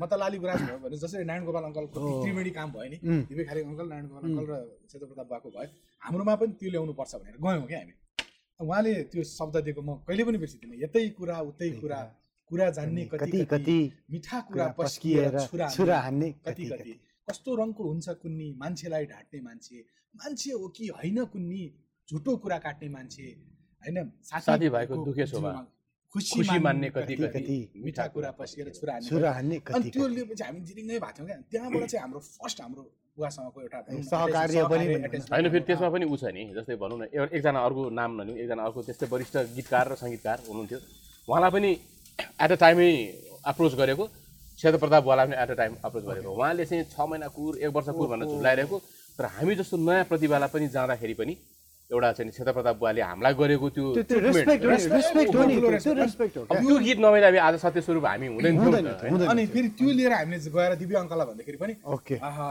[0.00, 2.98] म त लाली गुराँस भयो भने जसरी नारायण गोपाल अङ्कलको हो। त्रिवेणी काम भयो नि.
[3.28, 4.52] दिव्य खालिङ अङ्कल नारायण गोपाल अङ्कल र
[4.88, 5.68] क्षेत्रप्रताप भएको भयो।
[6.02, 7.94] हाम्रोमा पनि त्यो ल्याउनु पर्छ भनेर गयौँ क्या हामी।
[8.60, 12.00] उहाँले त्यो शब्द दिएको म कहिले पनि बिर्सिदिनँ। यतै कुरा उतै कुरा
[12.50, 13.78] कुरा। जान्ने कति कति
[14.10, 15.34] मिठा कुरा पस्किएर
[15.76, 16.92] छुरा हान्ने कति कति
[17.28, 19.78] कस्तो रङको हुन्छ कुन्नी मान्छेलाई ढाँट्ने मान्छे।
[20.16, 21.62] मान्छे हो कि होइन कुन्नी
[22.08, 23.26] झुटो कुरा काट्ने मान्छे।
[23.82, 25.52] होइन साथीभाइको दुखे शोभा।
[26.12, 30.42] खुसी मान्ने कति कति मिठा कुरा पस्किएर छुरा हान्ने छुरा हान्ने अनि कति। त्यो लिएपछि
[30.44, 32.82] हामी जिरिङ्गै भएको थियौँ क्या। त्यहाँबाट चाहिँ हाम्रो फर्स्ट हाम्रो
[33.16, 33.78] बुवासँगको एउटा
[34.10, 34.84] सहकार्य पनि
[35.30, 38.36] होइन फेरि त्यसमा पनि ऊ छ नि जस्तै भनौँ न एउटा एकजना अर्को नाम नलिउँ
[38.42, 40.78] एकजना अर्को त्यस्तै वरिष्ठ गीतकार र सङ्गीतकार हुनुहुन्थ्यो।
[41.30, 41.70] उहाँलाई पनि
[42.42, 42.90] एट अ टाइमै
[43.50, 44.04] अप्रोच गरेको
[44.58, 47.70] क्षेत्र प्रताप बुवालाई पनि एट अ टाइम अप्रोच गरेको। उहाँले चाहिँ छ महिना कुर एक
[47.70, 48.76] वर्ष कुर भनेर झुलाइरहेको
[49.18, 51.34] तर हामी जस्तो नयाँ प्रतिभालाई पनि जाँदाखेरि पनि
[51.90, 54.18] एउटा चाहिँ क्षेत्र प्रताप बुवाले हामीलाई गरेको त्यो त्यो
[56.86, 58.86] गीत नभए हामी आज सत्य स्वरूप हामी हुँदैन
[59.32, 62.48] अनि। फेरि त्यो लिएर हामीले गएर दिव्य अङ्कललाई भन्दाखेरि पनि ओके। आहा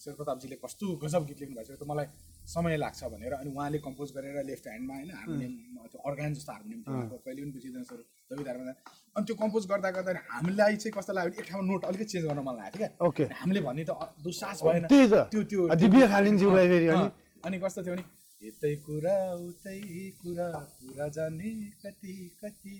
[0.00, 2.06] शेरप्रतापजीले कस्तो गजब गीत लेख्नु भएको छ त मलाई
[2.46, 5.52] समय लाग्छ भनेर अनि उहाँले कम्पोज गरेर लेफ्ट ह्यान्डमा होइन हार्मोनियम
[5.92, 7.98] त्यो अर्गान जस्तो हार्मोनियम थियो कहिले पनि बिर्सिँदैन सर
[8.32, 8.72] दविधारमा
[9.16, 12.24] अनि त्यो कम्पोज गर्दा गर्दा हामीलाई चाहिँ कस्तो लाग्यो भने एक ठाउँमा नोट अलिकति चेन्ज
[12.28, 12.56] गर्न मन
[13.08, 13.92] ओके। क्या हामीले भन्ने त
[14.24, 15.60] दुस्साहस भएन। त्यो त्यो
[17.46, 18.04] अनि कस्तो थियो भने
[18.42, 19.16] यतै कुरा
[19.48, 19.78] उतै
[20.20, 21.50] कुरा कुरा जाने
[21.82, 22.74] कति कति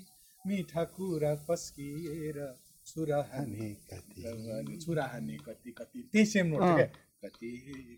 [0.45, 2.39] मिठा कुरा पस्किएर
[2.87, 6.87] छुरा हाने कति। छुरा हाने कति कति त्यही सेम नोट थियो क्या।
[7.23, 7.51] कति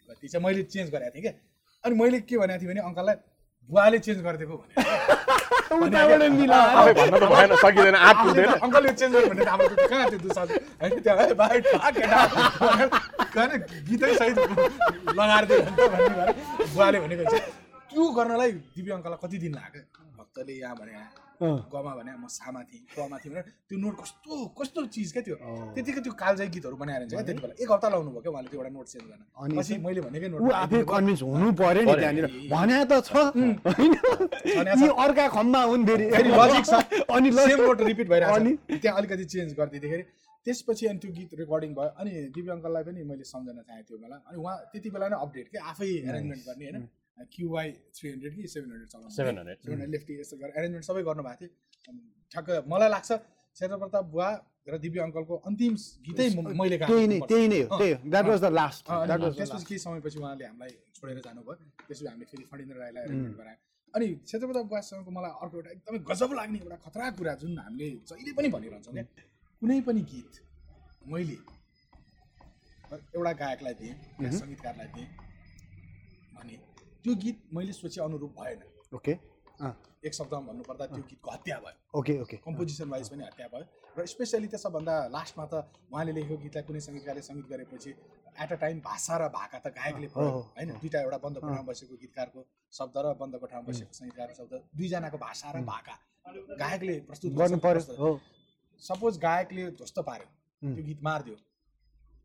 [0.08, 1.32] कति चाहिँ मैले चेन्ज गरेको थिएँ क्या।
[1.84, 3.16] अनि मैले के भनेको थिएँ भने अङ्कललाई
[3.68, 4.56] बुवाले चेन्ज गरिदिएको
[13.36, 13.56] भने
[13.88, 14.38] गीतै सहित
[15.18, 15.60] लगाएर दियो
[16.66, 17.42] बुवाले भनेको चाहिँ
[17.90, 19.82] त्यो गर्नलाई दिव्य अङ्कललाई कति दिन लाग्यो?
[20.18, 20.92] भक्तले यहाँ भने
[21.42, 25.36] गमा भने म सामा थिएँ कमा थिएँ भने त्यो नोट कस्तो कस्तो चिज क्या त्यो।
[25.74, 28.48] त्यतिकै त्यो कालजयी गीतहरू बनाएर हुन्छ क्या त्यति बेला। एक हप्ता लाउनु भयो क्या उहाँले
[28.50, 31.82] त्यो एउटा नोट चेन्ज गर्न। अनि पछि मैले भनेकै ऊ आफै नोट कन्भिन्स हुनु पर्यो
[31.82, 33.12] नि त्यहाँनिर। भने त छ।
[33.70, 33.92] होइन?
[35.04, 36.74] अर्का खम्बा हुन् फेरि। लजिक छ।
[37.14, 38.52] अनि सेम नोट रिपिट भइरहेको अनि?
[38.56, 40.04] छ त्यहाँ अलिकति चेन्ज गरिदिँदाखेरि।
[40.46, 44.16] त्यसपछि अनि त्यो गीत रेकर्डिङ भयो। अनि दिव्य अङ्कललाई पनि मैले सम्झना चाहेँ त्यो बेला।
[44.26, 46.88] अनि उहाँ त्यति बेला नै अपडेट के आफै एरेन्जमेन्ट गर्ने होइन?
[47.34, 51.02] क्युवाई थ्री हन्ड्रेड कि सेभेन हन्ड्रेड चलाउनु 700 सेभेन हन्ड्रेड लेफ्टी यस्तो गरेर एरेन्जमेन्ट सबै
[51.08, 51.50] गर्नुभएको थियो।
[51.88, 52.00] अनि
[52.32, 54.28] ठ्याक्क मलाई लाग्छ क्षेत्र प्रताप बुवा
[54.68, 55.74] र दिव्य अङ्कलको अन्तिम
[56.06, 56.26] गीतै
[56.60, 57.60] मैले नै नै
[59.38, 61.54] त्यसपछि केही समयपछि उहाँले हामीलाई छोडेर जानुभयो।
[61.88, 63.60] त्यसपछि हामीले फेरि फणिन्द्र राईलाई एरेन्जमेन्ट गरायौँ।
[63.94, 68.32] अनि क्षेत्रप्रताप बुवासँगको मलाई अर्को एउटा एकदमै गजब लाग्ने एउटा खतरा कुरा जुन हामीले जहिले
[68.38, 69.04] पनि भनिरहन्छौँ क्या
[69.62, 70.34] कुनै पनि गीत
[71.12, 71.38] मैले
[73.16, 73.94] एउटा गायकलाई दिएँ
[74.40, 75.08] सङ्गीतकारलाई दिएँ
[77.08, 78.60] त्यो गीत मैले सोचे अनुरूप भएन।
[78.92, 79.12] ओके।
[80.04, 83.64] एक शब्दमा भन्नुपर्दा त्यो गीतको हत्या भयो। Okay okay. कम्पोजिसन वाइज पनि हत्या भयो।
[83.96, 85.54] र स्पेसली त्यसभन्दा लास्टमा त
[85.88, 87.90] उहाँले लेखेको गीतलाई कुनै सङ्गीतकारले सङ्गीत गरेपछि
[88.44, 90.68] एट अ टाइम भाषा र भाका त गायकले हो, होइन?
[90.84, 92.40] दुइटा एउटा बन्द कोठामा बसेको गीतकारको
[92.78, 95.94] शब्द र बन्द कोठामा बसेको सङ्गीतकारको शब्द दुईजनाको भाषा र भाका।
[96.60, 98.10] गायकले प्रस्तुत गर्नु पर्यो हो।
[98.82, 100.28] सपोज गायकले ध्वस्त पार्यो।
[100.62, 101.36] त्यो गीत मारिदियो।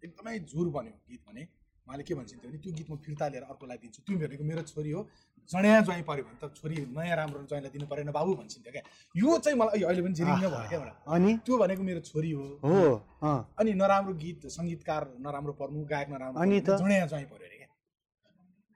[0.03, 1.43] एकदमै झुर बन्यो गीत भने।
[1.83, 4.91] उहाँले के भन्छन् भने त्यो गीत म फिर्ता लिएर अर्कोलाई दिन्छु। तिमी भनेको मेरो छोरी
[4.91, 5.01] हो
[5.49, 8.83] जड्या ज्वाइँ पऱ्यो भने त छोरी नयाँ राम्रो ज्वाइँलाई दिनु परेन बाबु भन्छन् क्या।
[9.15, 11.31] यो चाहिँ मलाई अहिले पनि झिरिङ्ग भयो क्या मलाई। अनि?
[11.43, 12.79] त्यो भनेको मेरो छोरी हो। हो
[13.19, 16.59] अँ। अनि नराम्रो गीत सङ्गीतकार नराम्रो पर्नु गायक नराम्रो अनि?
[16.63, 17.67] जड्या ज्वाइँ पऱ्यो अरे क्या।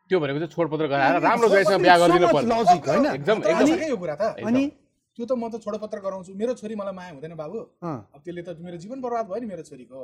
[0.10, 3.38] त्यो भनेको चाहिँ छोडपत्र गराएर राम्रो गएसँग बिहा गरिदिनु पर्ने लजिक होइन। एकदम
[3.88, 4.24] यो कुरा त?
[4.44, 4.64] अनि?
[5.18, 8.62] त्यो त म त छोडोपत्र गराउँछु। मेरो छोरी मलाई माया हुँदैन बाबु। अब त्यसले त
[8.62, 9.98] मेरो जीवन बर्बाद भयो नि मेरो छोरीको।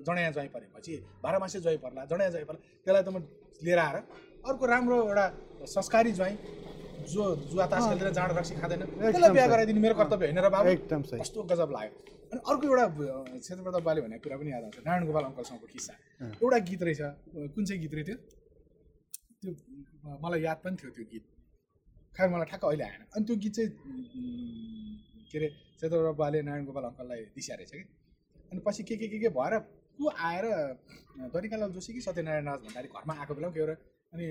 [0.00, 3.16] जड्या ज्वाइँ परेपछि बाह्र मासे ज्वाइँ पर्ला जड्या ज्वाइँ पर्ला त्यसलाई त म
[3.60, 3.96] लिएर आएर
[4.48, 5.26] अर्को राम्रो एउटा
[5.68, 6.36] संस्कारी ज्वाइँ
[7.12, 7.22] जो
[7.52, 10.68] जुवा तास खेलेर जाँड रक्सी खाँदैन त्यसलाई बिहा। गराइदिनु मेरो कर्तव्य होइन र बाबु?
[10.72, 11.92] एकदम कस्तो गजब लाग्यो।
[12.32, 12.84] अनि अर्को एउटा
[13.44, 15.92] क्षेत्रप्रताप बाले भनेको कुरा पनि याद आउँछ। नारायण गोपाल अङ्कलसँगको किस्सा।
[16.40, 17.00] एउटा गीत रहेछ
[17.52, 18.16] कुन चाहिँ गीत रहेछ त्यो?
[19.44, 19.52] त्यो
[20.24, 21.24] मलाई याद पनि थियो त्यो गीत।
[22.16, 23.70] खैर मलाई ठ्याक्क अहिले आएन। अनि त्यो गीत चाहिँ
[25.30, 27.84] के अरे क्षेत्रप्रताप बाले नारायण गोपाल अङ्कललाई दिस्या रहेछ कि।
[28.52, 29.52] अनि पछि के के के के भएर
[29.98, 30.58] को आएर अ,
[31.30, 33.74] द्वारिकालाल जोशी कि सत्यनारायण राज भण्डारी घरमा आएको बेला के एउटा
[34.14, 34.24] अनि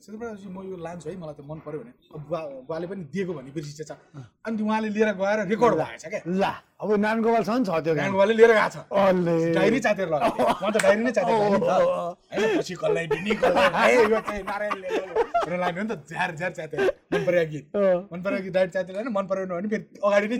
[0.00, 1.92] क्षेत्रप्रतापजी म यो लान्छु है मलाई त मन पऱ्यो भने।
[2.24, 3.90] बुवा बुवाले पनि दिएको भन्ने बिर्सिएछ
[4.48, 8.34] अनि उहाँले लिएर गएर रेकर्ड भएछ क्या। ला। अब नारायण गोपालसँग छ त्यो नारायण गोपालले
[8.36, 8.76] लिएर गएको छ।
[9.56, 14.42] डायरी चातेर लगाएको। म त डायरी नै चातेर। होइन पछि कसलाई दिने कसलाई यो चाहिँ
[14.44, 14.88] नारायणले
[15.56, 16.80] लाग्यो नि त झ्यार झ्यार च्यातेर
[17.12, 17.64] मन परेको गीत।
[18.12, 20.36] मन परेको गीत डायरी च्यातेर होइन मन परेन भने फेरि अगाडि नै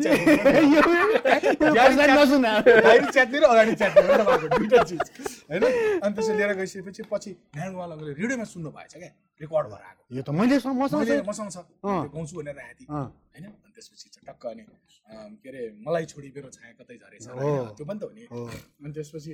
[2.21, 2.53] नसुना।
[2.85, 4.01] डायरी च्यात्ने र अगाडि च्यात्ने
[4.61, 5.01] दुइटा चिज।
[5.49, 5.65] होइन?
[6.05, 10.23] अनि त्यसो लिएर गइसकेपछि पछि नारायण गोपालले रेडियोमा सुन्नु भएछ क्या। रेकर्ड भएर आएको। यो
[10.23, 11.49] त मैले मसँग छ। मसँग
[12.13, 13.45] गाउँछु भनेर राखेको थिएँ। होइन?
[13.47, 14.63] अनि त्यसपछि टक्क अनि
[15.07, 17.27] के अरे मलाई छोडी मेरो छाया कतै झरेछ
[17.77, 18.23] त्यो पनि त हो। नि।
[18.83, 19.33] अनि त्यसपछि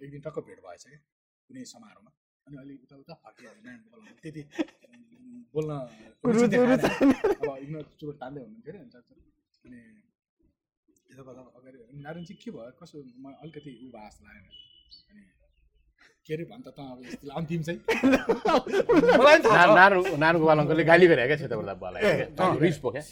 [0.00, 1.00] एक दिन टक्क भेट भएछ क्या
[1.48, 2.10] कुनै समारोहमा।
[2.46, 4.42] अनि अलि उता उता गोपाल त्यति
[5.54, 5.70] बोल्न।
[7.40, 9.80] अब इग्नोर चुरोट तान्दै हुनुहुन्थ्यो अरे अनि
[11.10, 12.72] यता कता अगाडि अनि नारायण चाहिँ के भयो?
[12.80, 14.44] कसो म अलिकति उ भयो जस्तो लागेन।
[15.10, 15.22] अनि
[16.24, 17.80] के अरे भन् त त अब यस्तो अन्तिम चाहिँ।
[19.42, 23.02] छ। नारायण गोपाल अङ्कलले गाली गरे क्या रिस पो क्या।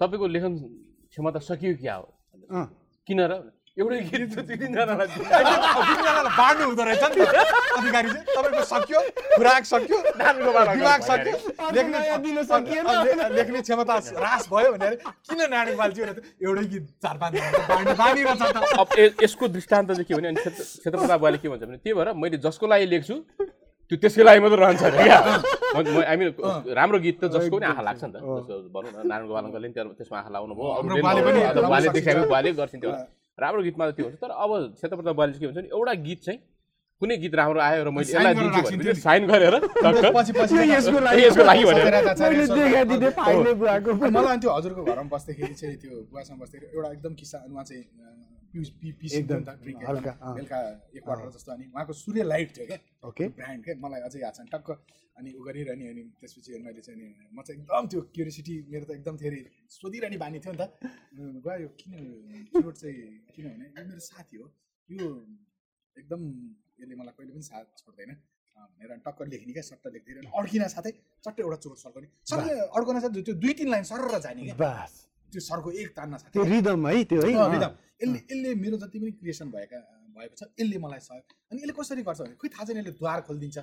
[0.00, 0.54] तपाईँको लेखन
[1.18, 2.06] क्षमता सकियो क्या हो
[2.54, 2.64] अँ।
[3.08, 3.32] किन र
[3.78, 7.22] एउटै गीत त दुई तिनजनालाई दिनु। तिनजनालाई बाँड्नु हुँदो रहेछ नि
[7.78, 9.00] अधिकारी चाहिँ तपाईँको सक्यो
[9.38, 11.34] खुराक सक्यो दिमाग सक्यो।
[11.74, 11.98] लेख्ने
[13.38, 15.40] लेख्ने क्षमता ह्रास भयो भने अरे किन
[15.78, 17.16] भनेर एउटै गीत चार
[18.98, 22.08] ए- यसको दृष्टान्त चाहिँ के भने अनि क्षेत्र क्षेत्रप्रताप बुवाले के भन्छ भने त्यही भएर
[22.18, 23.14] मैले जसको लागि लेख्छु
[23.90, 25.18] त्यो त्यसकै लागि मात्रै रहन्छ अरे क्या।
[26.10, 26.28] आई मिन
[26.78, 28.16] राम्रो गीत त जसको पनि आँखा लाग्छ नि त।
[28.74, 31.96] भनौँ न नारायण गोपाल अङ्कलले पनि त्यो- त्यसमा आँखा लाउनु भयो बुवाले एकदम बुवाले सक्छ।
[31.96, 32.90] देखाएको बुवाले गर्छन् त्यो।
[33.38, 36.20] राम्रो गीतमा त त्यो हुन्छ। तर अब क्षेत्रप्रताप बुवाले चाहिँ के भन्छ भने एउटा गीत
[36.26, 36.40] चाहिँ
[37.02, 39.54] कुनै गीत राम्रो आयो र मैले साइन यसलाई गरेर दिन्छु भने साइन गरेर
[39.86, 41.86] टक्क पछि पछि यसको लागि यसको लागि भनेर
[42.18, 46.66] मैले देखाइदिने फाइनल बुवाको अनि मलाई अनि त्यो हजुरको घरमा बस्दाखेरि चाहिँ त्यो बुवासँग बस्दाखेरि
[46.74, 47.82] एउटा एकदम किस्सा उहाँ चाहिँ
[49.68, 50.12] बेलुका
[50.94, 54.34] एक क्वार्टर जस्तो अनि उहाँको सूर्य लाइट थियो क्या ओके। ब्रान्ड क्या मलाई अझै याद
[54.34, 54.68] छ नि टक्क
[55.18, 58.90] अनि उ गरिरहने अनि त्यसपछि मैले चाहिँ नि म चाहिँ एकदम त्यो क्युरियोसिटी मेरो त
[58.98, 59.40] एकदम धेरै
[59.76, 60.64] सोधिरहने बानी थियो नि त।
[61.18, 61.92] उम्, बुवा यो किन
[62.54, 62.96] चुरोट चाहिँ
[63.34, 64.46] किनभने यो मेरो साथी हो।
[64.88, 65.06] यो
[65.96, 66.20] एकदम
[66.80, 68.12] यसले मलाई कहिले पनि साथ छोड्दैन।
[68.58, 70.90] भनेर अनि टक्क लेख्ने क्या सट्ट लेख्दै अनि अड्किन साथै
[71.24, 72.38] चट्टै एउटा चुरोट सर्काउने सर
[72.74, 74.56] अड्कन साथ त्यो दुई तिन लाइन सरर जाने क्या
[75.32, 78.98] त्यो सरको एक तान्न साथै त्यो रिदम है त्यो है। रिदम। यसले यसले मेरो जति
[78.98, 79.78] पनि क्रिएसन भएका
[80.16, 83.18] भएको छ यसले मलाई सहयोग अनि यसले कसरी गर्छ भने खोइ थाहा छैन यसले द्वार
[83.28, 83.58] खोलिदिन्छ।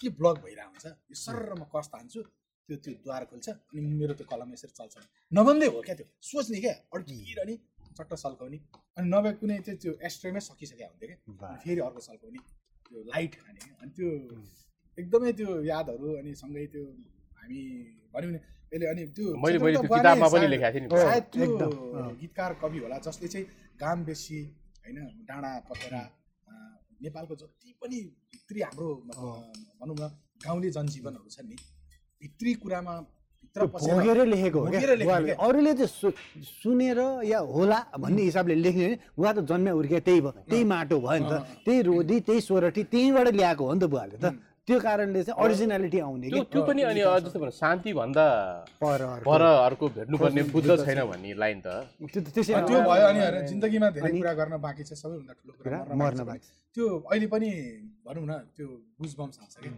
[0.00, 0.86] के ब्लक भइरहेको हुन्छ?
[1.12, 2.20] यो सरर म कस्ट हान्छु
[2.68, 4.94] त्यो त्यो द्वार खोल्छ अनि मेरो त्यो कलम यसरी चल्छ।
[5.32, 6.06] नभन्दै हो क्या त्यो?
[6.30, 6.74] सोच्ने क्या?
[6.94, 7.54] अड्किरहने
[7.98, 8.58] चट्ट सल्काउने
[8.96, 12.40] अनि नभए कुनै चाहिँ त्यो एस्ट्रेमै सकिसक्यो हुन्थ्यो क्या। फेरि अर्को सल्काउने
[12.86, 14.08] त्यो लाइट खाने। अनि त्यो
[14.98, 16.84] एकदमै त्यो यादहरू अनि सँगै त्यो
[17.40, 17.60] हामी
[18.14, 18.36] भनौँ न
[18.72, 19.26] यसले अनि त्यो
[21.04, 21.46] सायद- त्यो।
[22.20, 23.46] गीतकार कवि होला जसले चाहिँ
[23.80, 24.38] गाम बेसी
[24.84, 24.98] होइन
[25.28, 26.02] डाँडा पखेरा
[27.02, 27.98] नेपालको जति पनि
[28.32, 29.34] भित्री हाम्रो मतलब,
[29.80, 30.02] भनौँ न
[30.44, 31.56] गाउँले जनजीवनहरू छन् नि
[32.22, 32.94] भित्री कुरामा
[34.60, 35.08] भोगेरै लेखेको।
[35.42, 36.16] अरूले चाहिँ सु-
[36.62, 40.96] सुनेर या होला भन्ने हिसाबले लेख्ने भने उहाँ त जन्मे हुर्के त्यही भयो त्यही माटो
[41.00, 41.34] भयो नि त
[41.66, 44.24] त्यही रोदी त्यही सोरठी त्यहीँबाट ल्याएको हो नि त बुवाले त।
[44.70, 48.26] त्यो कारणले चाहिँ अरिजिनालिटी आउने त्यो कि त्यो पनि अनि जस्तो भने शान्ति भन्दा
[48.78, 53.20] पर पर अर्को भेट्नुपर्ने बुद्ध छैन भन्ने लाइन त। त्यो त त्यसै त्यो भयो अनि
[53.50, 57.50] जिन्दगीमा धेरै कुरा गर्न बाँकी छ सबैभन्दा ठुलो कुरा मर्न बाँकी छ। त्यो अहिले पनि
[58.06, 58.66] भनौँ न त्यो
[59.02, 59.68] गुजबम्स आउँछ कि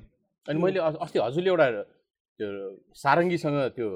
[0.48, 1.66] अनि मैले अस्ति हजुरले एउटा
[2.36, 2.48] त्यो
[3.02, 3.88] सारङ्गीसँग त्यो।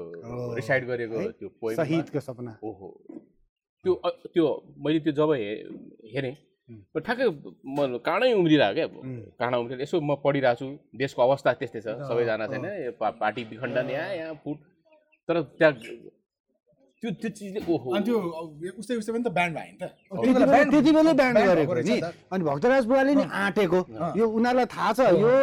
[0.57, 1.17] रिसाइड गरेको?
[1.37, 2.87] त्यो सपना। ओहो।
[3.85, 3.93] त्यो
[4.33, 4.45] त्यो
[4.81, 5.29] मैले त्यो जब
[6.13, 6.35] हेरेँ
[6.67, 7.27] ठ्याक्कै
[7.63, 8.87] म काँडै उम्रिरहेको क्या
[9.39, 10.67] काँडा उम्रिरहेको यसो म पढिरहेको छु
[10.99, 12.65] देशको अवस्था त्यस्तै छ सबैजना छैन
[12.99, 14.57] पार्टी विखण्डन यहाँ यहाँ फुट
[15.29, 15.73] तर त्यहाँ
[17.03, 18.17] त्यो त्यो चिजले ओहो अनि त्यो
[18.81, 19.85] उस्तै उस्तै पनि त ब्यान्ड भयो नि त
[20.73, 21.97] त्यति बेला ब्यान्ड गरेको नि।
[22.33, 23.79] अनि भक्तराज बुवाले नि आँटेको
[24.17, 25.33] यो उनीहरूलाई थाहा छ यो।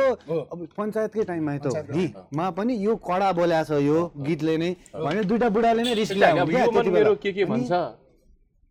[0.51, 2.05] अब पञ्चायतकै टाइममा त हो नि
[2.37, 6.51] मा पनि यो कडा बोल्या छ यो गीतले नै भनेर दुइटा बुढाले नै रिस अब
[6.99, 7.73] मेरो के के भन्छ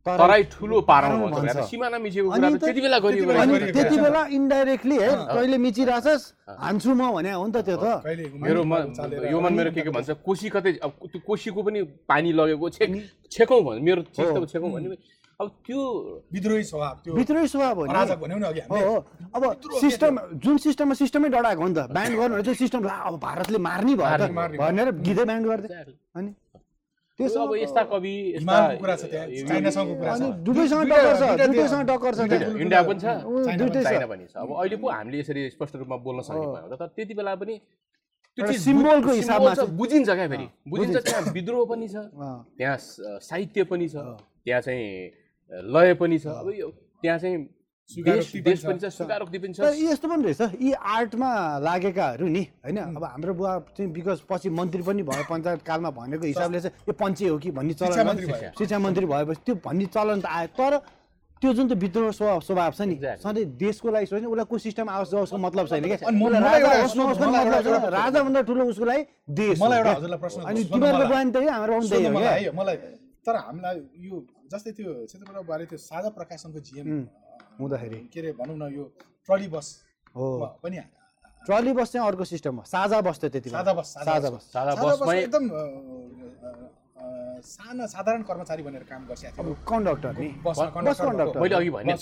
[0.04, 3.74] तराई ठुलो पारौँ। भने सिमाना मिचेको कुरा त्यति बेला गरियो त्यति बेला अनि भने गरिएको
[3.74, 6.24] त्यति छ। बेला इन्डाइरेक्टली है कहिले मिचिरहेछस्
[6.60, 8.60] हान्छु म भने हो नि त त्यो त। मेरो
[9.32, 12.90] यो मन मेरो के के भन्छ कोसी कतै अब त्यो कोसीको पनि पानी लगेको छेक
[13.32, 15.00] छेकौँ भन्छ मेरो चिज त छेकौँ भने
[15.42, 15.80] अब त्यो
[16.30, 18.98] विद्रोही स्वभाव त्यो भित्रै स्वभाव हो नि। अराजक भन्यौ नि अघि हो हामीले। हो।
[19.34, 19.44] अब
[19.82, 20.14] सिस्टम
[20.44, 23.58] जुन सिस्टममा सिस्टमै डराएको हो नि त ब्यान्ड गर्नु भने चाहिँ सिस्टम ला अब भारतले
[23.58, 24.28] मार्ने भयो।
[24.62, 25.68] भनेर गीतै ब्यान्ड गर्दै।
[26.16, 26.30] अनि
[27.24, 30.80] त्यसो अब यस्ता कवि यस्ता हिमालको कुरा छ त्यहाँ यो- चाइनासँगको कुरा छ। अनि दुवैसँग
[30.84, 33.06] दुइटा- टक्कर छ दुइटा दुवैसँग टक्कर छ दुइटा- त्यहाँ। इन्डिया पनि छ?
[33.26, 36.20] ऊ, चाइना दुइटै छ। चाइना पनि छ। अब अहिले पो हामीले यसरी स्पष्ट रूपमा बोल्न
[36.28, 37.56] सक्ने भयो त तर त्यति बेला पनि
[38.38, 41.96] त्यो सिम्बोलको हिसाबमा बुझिन्छ क्या फेरि। बुझिन्छ त्यहाँ विद्रोह पनि छ।
[42.58, 43.96] त्यहाँ स- साहित्य पनि छ
[44.46, 44.86] त्यहाँ चाहिँ
[45.74, 46.68] लय पनि छ। अब यो
[47.02, 47.38] त्यहाँ चाहिँ
[47.92, 48.08] यस्तो
[50.08, 52.78] पनि रहेछ। यी आर्टमा लागेकाहरू नि होइन?
[52.96, 56.94] अब हाम्रो बुवा चाहिँ बिकज पछि मन्त्री पनि भयो पञ्चायत कालमा भनेको हिसाबले चाहिँ यो
[56.96, 58.18] पञ्चे हो कि भन्ने चलन
[58.58, 60.78] शिक्षा मन्त्री भएपछि त्यो भन्ने चलन त आयो। तर
[61.42, 62.96] त्यो जुन चाहिँ विद्रोह स्वभाव स्वभाव छ नि.
[63.20, 66.08] सधैँ देशको लागि सोच्ने उसलाई को सिस्टम आओस् जाओस् मतलब छैन क्या?
[68.00, 72.76] राजाभन्दा ठुलो उसको लागि देश अनि तिमीहरूको बयान त्यही हाम्रो मलाई
[73.28, 73.76] तर हामीलाई
[74.08, 74.16] यो
[74.52, 77.08] जस्तै त्यो क्षेत्रप्रभाव बारे त्यो साझा प्रकाशनको जिएम
[77.60, 78.84] हुँदाखेरि। के अरे भनौँ न यो
[79.26, 79.68] ट्रली बस
[80.16, 80.26] हो।
[80.64, 80.78] पनि
[81.42, 84.72] ट्रली बस चाहिँ अर्को सिस्टम हो। साझा बस थियो त्यति। सादा बस साझा बस। सादा
[84.76, 85.50] बस एकदम
[87.44, 90.28] साना साधारण कर्मचारी भनेर काम गर्छ अब कन्डक्टर नि?
[90.40, 91.40] Bus conductor.
[91.40, 91.94] मैले अघि भने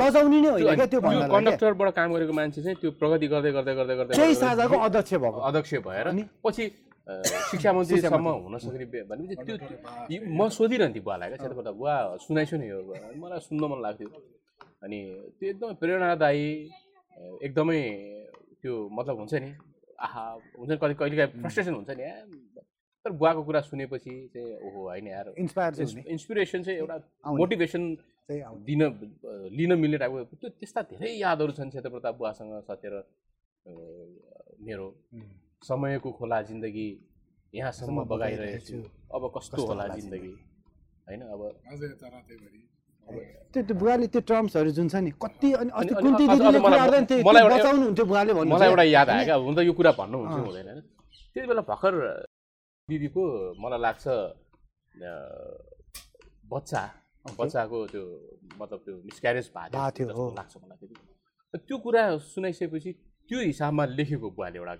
[0.00, 3.74] लजाउने नै होइन क्या त्यो क्या। कन्डक्टरबाट काम गरेको मान्छे चाहिँ त्यो प्रगति गर्दै गर्दै
[3.76, 6.22] गर्दै गर्दै गर्दै साझाको अध्यक्ष भएको। अध्यक्ष भएर अनि?
[6.44, 6.64] पछि
[7.08, 9.56] शिक्षा मन्त्रीसम्म हुन सक्ने भनेपछि त्यो
[10.28, 12.78] म सोधिरहन्थेँ बुवालाई क्या क्षेत्रबाट बुवा सुनाइसु नि यो
[13.16, 14.08] मलाई सुन्न मन लाग्थ्यो।
[14.84, 14.98] अनि
[15.40, 16.46] त्यो एकदमै प्रेरणादायी
[17.46, 17.80] एकदमै
[18.60, 19.50] त्यो मतलब हुन्छ नि
[20.04, 20.24] आहा
[20.58, 22.04] हुन्छ नि कति कहिलेकाहीँ फ्रस्ट्रेसन हुन्छ नि
[23.04, 25.72] तर बुवाको कुरा सुनेपछि चाहिँ ओहो होइन यार। इन्सपायर
[26.12, 26.96] इन्सपिरेसन चाहिँ एउटा।
[27.40, 27.82] मोटिभेसन
[28.68, 28.82] दिन
[29.56, 32.94] लिन मिल्ने टाइपको त्यो त्यस्ता धेरै यादहरू छन् क्षेत्रप्रताप बुवासँग सतेर
[34.66, 34.86] मेरो।
[35.62, 36.88] समयको खोला जिन्दगी
[37.54, 38.78] यहाँसम्म बगाइरहेछु।
[39.14, 40.32] अब कस्तो होला जिन्दगी?
[41.08, 41.40] होइन अब
[43.52, 47.04] त्यो त्यो बुवाले त्यो टर्म्सहरू जुन छ नि कति अनि अस्ति कुन्ती दिदीले कुरा गर्दैन
[47.08, 50.16] त्यो बचाउनु हुन्थ्यो बुवाले भन्नु मलाई एउटा याद आयो क्या हुन त यो कुरा भन्नु
[50.18, 50.80] हुन्छ हुँदैन होइन।
[51.32, 51.94] त्यति बेला भर्खर
[52.88, 53.24] दिदीको
[53.56, 54.04] मलाई लाग्छ
[56.52, 56.82] बच्चा
[57.38, 58.04] बच्चाको त्यो
[58.60, 62.90] मतलब त्यो मिसक्यारेज भएको भएको थियो। लाग्छ मलाई त्यति बेला। त्यो कुरा सुनाइसकेपछि
[63.28, 64.74] त्यो हिसाबमा लेखेको बुवाले एउटा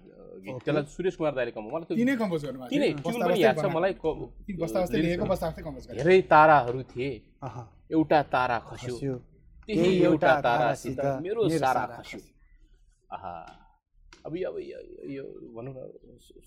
[0.44, 3.56] गीत। त्यसलाई सुरेश कुमार दाइले कम मलाई त्यो तिनै कम्पोज गर्नु तिनै ट्युन पनि याद
[3.60, 7.10] छ मलाई कम्पोज धेरै ताराहरू थिए।
[7.92, 9.14] एउटा तारा खस्यो।
[9.68, 12.20] त्यही एउटा तारासित मेरो सारा खस्यो।
[13.12, 13.32] आहा।
[14.26, 14.56] अब यो अब
[15.12, 15.24] यो
[15.56, 15.78] भनौँ न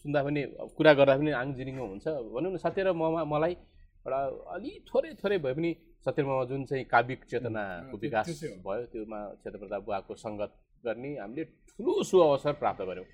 [0.01, 0.41] सुन्दा पनि
[0.77, 3.53] कुरा गर्दा पनि आङ हुन्छ। भनौँ न सत्य र ममा मलाई
[4.01, 4.19] एउटा
[4.57, 5.71] अलि थोरै थोरै भए पनि
[6.05, 8.27] सत्य र ममा जुन चाहिँ काव्यिक चेतनाको विकास।
[8.65, 10.51] भयो त्योमा क्षेत्रप्रताप बुवाको सङ्गत
[10.85, 13.05] गर्ने हामीले ठुलो सुअवसर प्राप्त गऱ्यौँ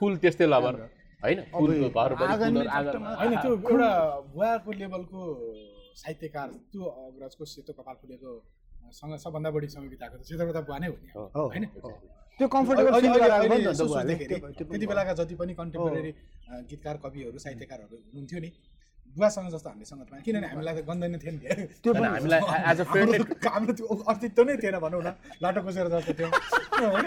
[0.00, 0.74] फुल त्यस्तै लबर
[1.22, 1.38] होइन?
[3.42, 3.90] त्यो एउटा
[4.80, 5.20] लेभलको
[6.02, 8.30] साहित्यकार त्यो अग्रजको सेतो कपाल फुलेको
[8.98, 11.64] सँग सबभन्दा बढी समय बिताएको त क्षेत्रप्रताप बुवा नै हो नि हो, हो। होइन?
[12.38, 12.90] त्यो कम्फर्टेबल
[14.58, 16.12] त्यति बेलाका जति पनि कन्टेम्पोरेरी
[16.70, 18.50] गीतकार कविहरू साहित्यकारहरू हुनुहुन्थ्यो नि
[19.12, 21.40] बुवासँग जस्तो हामीले सङ्गत पाएँ किनभने हामीलाई त गन्दैन थियो नि
[21.84, 22.40] त्यो पनि हामीलाई
[22.72, 23.12] एज अ फ्रेन्ड
[23.44, 25.08] हाम्रो त्यो अस्तित्व नै थिएन भनौँ न।
[25.42, 26.28] लाटो कोसेर जस्तो थियो।
[26.80, 27.06] होइन।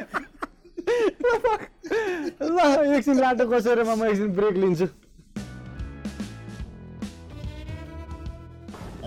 [2.46, 2.60] ल
[2.96, 4.88] एकछिन लाटो कसेरमा म एकछिन ब्रेक लिन्छु।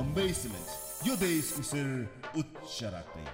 [0.02, 0.68] अम्बेसमेन्ट
[1.06, 1.86] यो देशको शिर
[2.34, 3.26] उच्च राख्दै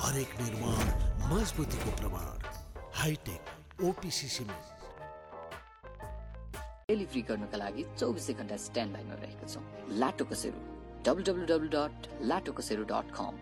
[0.00, 0.86] हरेक निर्माण
[1.32, 2.36] मजबुतीको प्रमाण।
[3.00, 3.42] Hi tech
[3.88, 4.71] OPC cement.
[6.92, 9.62] डेलिभरी गर्नुका लागि चौबिसै घन्टा स्ट्यान्ड बाईमा रहेका छौँ।
[10.00, 10.58] Lato Kasero
[11.06, 13.40] W W W dot Lato Kasero dot com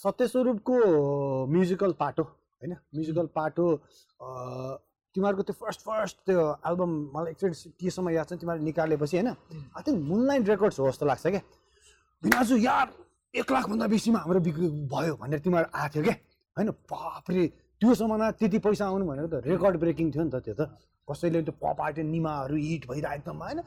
[0.00, 0.74] सत्यस्वरूपको
[1.52, 2.72] musical पाटो होइन?
[2.94, 3.64] म्युजिकल पाटो
[5.14, 6.40] तिमीहरूको त्यो फर्स्ट फर्स्ट त्यो
[6.70, 9.28] एल्बम मलाई एकचोटि केसम्म याद छ तिमीहरूले निकालेपछि होइन?
[9.76, 11.42] आई थिङ्क मुनलाइन रेकर्ड्स हो जस्तो लाग्छ क्या।
[12.22, 12.86] भिनाजु यार
[13.34, 16.16] एक लाखभन्दा बेसीमा हाम्रो बिक्री भयो भनेर तिमीहरू आएको थियो क्या।
[16.56, 16.70] होइन?
[16.90, 17.46] बाफ्रे
[17.80, 20.62] त्यो समयमा त्यति पैसा आउनु भनेको त रेकर्ड ब्रेकिङ थियो नि त त्यो त।
[21.08, 23.58] कसैले त्यो पप आर्ट निमाहरू हिट भइरहेको एकदम होइन?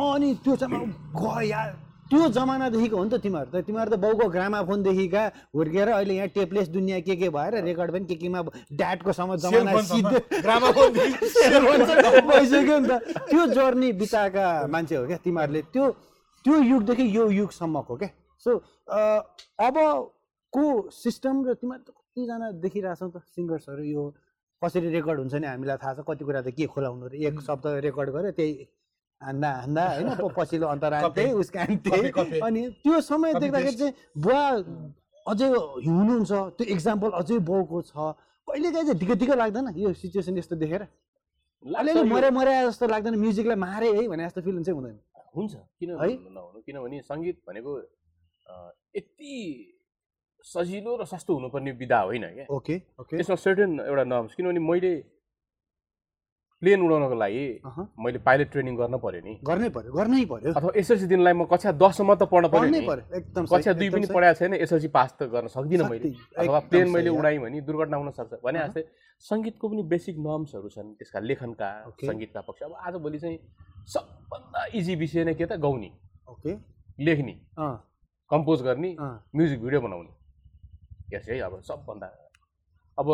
[0.00, 0.80] अनि त्यो चाहिँ
[1.12, 1.70] गयो यार।
[2.08, 5.22] त्यो जमानादेखिको हो नि त तिमीहरू त। तिमीहरू त बाउको ग्रामाफोनदेखिका
[5.54, 8.40] हुर्केर अहिले यहाँ टेपलेस दुनियाँ के के भएर रेकर्ड पनि के केमा
[8.72, 10.18] ड्याडको सम्म जमाना सिद्धे
[12.28, 12.90] भइसक्यो नि त।
[13.28, 15.84] त्यो जर्नी बिताएका मान्छे हो क्या तिमीहरूले। त्यो
[16.44, 18.50] त्यो युगदेखि यो युगसम्मको क्या। सो
[19.68, 24.02] अबको सिस्टम र तिमीहरू त कतिजना देखिरहेछौ त सिङ्गर्सहरू यो
[24.64, 28.08] कसरी रेकर्ड हुन्छ नि हामीलाई थाहा छ। कति कुरा त के खोलाउनु एक शब्द रेकर्ड
[28.16, 28.52] गर्यो त्यही
[29.20, 30.08] हान्दा हान्दा होइन?
[30.36, 31.24] पछिल्लो अन्तराल कपी,
[31.84, 34.42] त्यही। अनि त्यो समय देख्दाखेरि। चाहिँ बुवा
[35.26, 37.92] अझै हुनुहुन्छ त्यो इक्जाम्पल अझै बाउको छ।
[38.48, 40.82] कहिले काहीँ चाहिँ दिक्क दिक्क लाग्दैन यो सिचुएसन यस्तो देखेर।
[41.62, 44.96] अलिअलि मरे मरे जस्तो लाग्दैन म्युजिकलाई मारे है भने जस्तो फिल हुन्छ हुँदैन।
[45.34, 46.08] हुन्छ किन है?
[46.32, 47.72] नहुनु किनभने सङ्गीत भनेको
[48.96, 49.34] यति
[50.46, 54.92] सजिलो र सस्तो हुनुपर्ने विधा होइन क्या। ओके ओके त्यसमा सर्टेन एउटा नर्म्स किनभने मैले
[56.62, 57.44] प्लेन उडाउनको लागि।
[58.02, 61.70] मैले पाइलट ट्रेनिङ गर्न पर्यो नि। गर्नै पर्यो गर्नै पर्यो। अथवा एसएलसी दिनलाई म कक्षा
[61.78, 65.46] दससम्म त पढ्न पर्यो पर्यो एकदम कक्षा दुई पनि। पढाएको छैन एसएलसी पास त गर्न
[65.54, 68.82] सक्दिनँ मैले। अथवा प्लेन मैले। उडाएँ भने दुर्घटना हुन सक्छ। भने जस्तै
[69.22, 71.68] सङ्गीतको पनि बेसिक नर्म्सहरू छन् त्यसका लेखनका.
[71.94, 73.38] सङ्गीतका पक्ष। अब आजभोलि चाहिँ
[73.94, 75.52] सबभन्दा इजी विषय नै के त?
[75.62, 75.90] गाउने।
[76.26, 76.52] ओके।
[77.06, 77.34] लेख्ने।
[78.30, 80.12] कम्पोज गर्ने। म्युजिक भिडियो बनाउने।
[81.14, 82.06] यस है अब सबभन्दा।
[82.98, 83.06] अब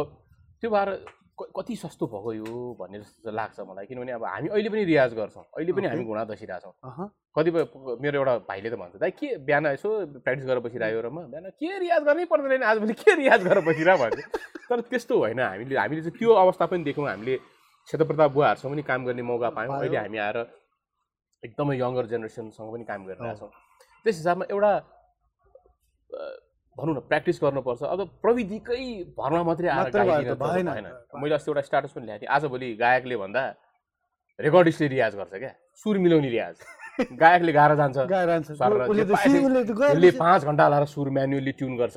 [0.61, 0.89] त्यो भएर
[1.35, 5.45] कति सस्तो भएको यो भन्ने जस्तो लाग्छ मलाई किनभने अब हामी अहिले पनि रियाज गर्छौँ।
[5.59, 7.63] अहिले पनि हामी घुँडा अहँ। कतिपय
[8.03, 9.89] मेरो एउटा भाइले त भन्छ दाइ के बिहान यसो
[10.23, 11.27] प्र्याक्टिस गरेर बसिरहेको र म?
[11.27, 14.19] बिहान के रियाज गर्नै पर्दैन आज पनि के रियाज गरेर बसिरह भन्छ
[14.71, 19.01] तर त्यस्तो होइन हामीले हामीले चाहिँ त्यो अवस्था पनि देख्यौँ। हामीले क्षेत्रप्रताप बुवाहरूसँग पनि काम
[19.05, 20.39] गर्ने मौका पायौँ। अहिले हामी आएर
[21.43, 23.51] एकदमै यङ्गर जेनेरेसनसँग पनि काम गरिरहेछौँ।
[24.07, 24.73] त्यस हिसाबमा एउटा
[26.77, 30.87] भनौँ न प्र्याक्टिस गर्नुपर्छ। अब प्रविधिकै भरमा मात्रै आएर गाइदिन भएन। भएन।
[31.23, 33.43] मैले अस्ति एउटा स्टाटस पनि ल्याएको थिएँ। आजभोलि गायकले भन्दा
[34.39, 35.53] रेकर्डिस्टले रियाज गर्छ क्या।
[35.83, 36.57] सुर मिलाउने रियाज।
[37.23, 37.97] गायकले गाएर जान्छ।
[38.91, 41.97] उसले पाँच घन्टा लाएर सुर म्यानुअली ट्युन गर्छ।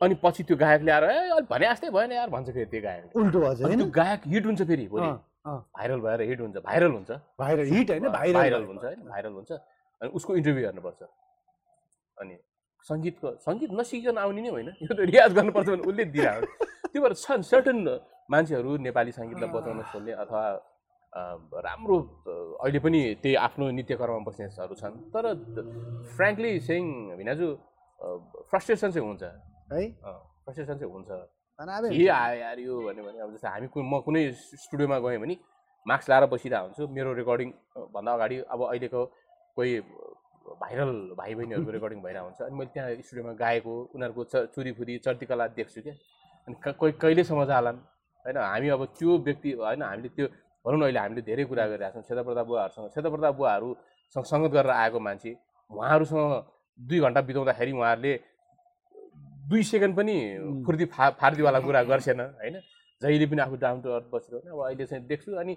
[0.00, 3.10] अनि पछि त्यो गायकले आएर ए अलिक भने जस्तै भएन यार भन्छ फेरि त्यो गायकले।
[3.18, 5.10] उल्टो होइन त्यो गायक हिट हुन्छ फेरि भोलि।
[5.48, 10.10] भाइरल भएर हिट हुन्छ। भाइरल हुन्छ। भाइरल हिट होइन भाइरल हुन्छ होइन भाइरल हुन्छ। अनि
[10.14, 11.02] उसको इन्टरभ्यू हेर्नुपर्छ।
[12.22, 12.34] अनि
[12.88, 16.46] सङ्गीतको सङ्गीत नसिकिकन आउने नै होइन। यो त रियाज गर्नुपर्छ भने उसले दिइरहेको
[16.92, 17.78] त्यो भएर छन् सर्टन
[18.32, 20.42] मान्छेहरू नेपाली सङ्गीतलाई बचाउन खोज्ने अथवा
[21.68, 21.96] राम्रो
[22.64, 25.24] अहिले पनि त्यही आफ्नो नित्यकर्ममा बस्नेहरू छन्। तर
[26.16, 26.82] फ्रेङ्कली सेङ
[27.20, 27.46] भिनाजु
[28.50, 29.22] फ्रस्ट्रेसन चाहिँ हुन्छ।
[29.72, 29.82] है?
[30.44, 31.10] फ्रस्ट्रेसन चाहिँ हुन्छ।
[31.58, 34.22] के आयो यार यो भन्यो भने अब जस्तै हामी म कुनै
[34.64, 35.34] स्टुडियोमा गएँ भने
[35.86, 37.48] मास्क लाएर बसिरहेको हुन्छु मेरो रेकर्डिङ
[37.94, 39.00] भन्दा अगाडि अब अहिलेको
[39.56, 39.72] कोही
[40.60, 45.46] भाइरल भाइ बहिनीहरूको रेकर्डिङ भइरहेको हुन्छ। अनि मैले त्यहाँ स्टुडियोमा गाएको उनीहरूको च चुरीफुरी चर्तीकला
[45.58, 45.94] देख्छु क्या।
[46.48, 47.78] अनि कोही कहिलेसम्म जालान्
[48.24, 50.26] होइन हामी अब त्यो व्यक्ति होइन हामीले त्यो
[50.64, 54.98] भनौँ न अहिले हामीले धेरै कुरा गरिरहेको छौँ। क्षेत्रप्रताप बुवाहरूसँग क्षेत्रप्रताप बुवाहरूसँग सङ्गत गरेर आएको
[55.00, 55.30] मान्छे
[55.70, 56.32] उहाँहरूसँग
[56.78, 58.12] दुई घन्टा बिताउँदाखेरि उहाँहरूले
[59.50, 60.16] दुई सेकेन्ड पनि
[60.66, 62.56] फुर्ती फा फार्दीवाला कुरा गर्छेन होइन?
[63.02, 65.54] जहिले पनि आफू डाउन टु अर्थ बसिरहने अब अहिले चाहिँ देख्छु अनि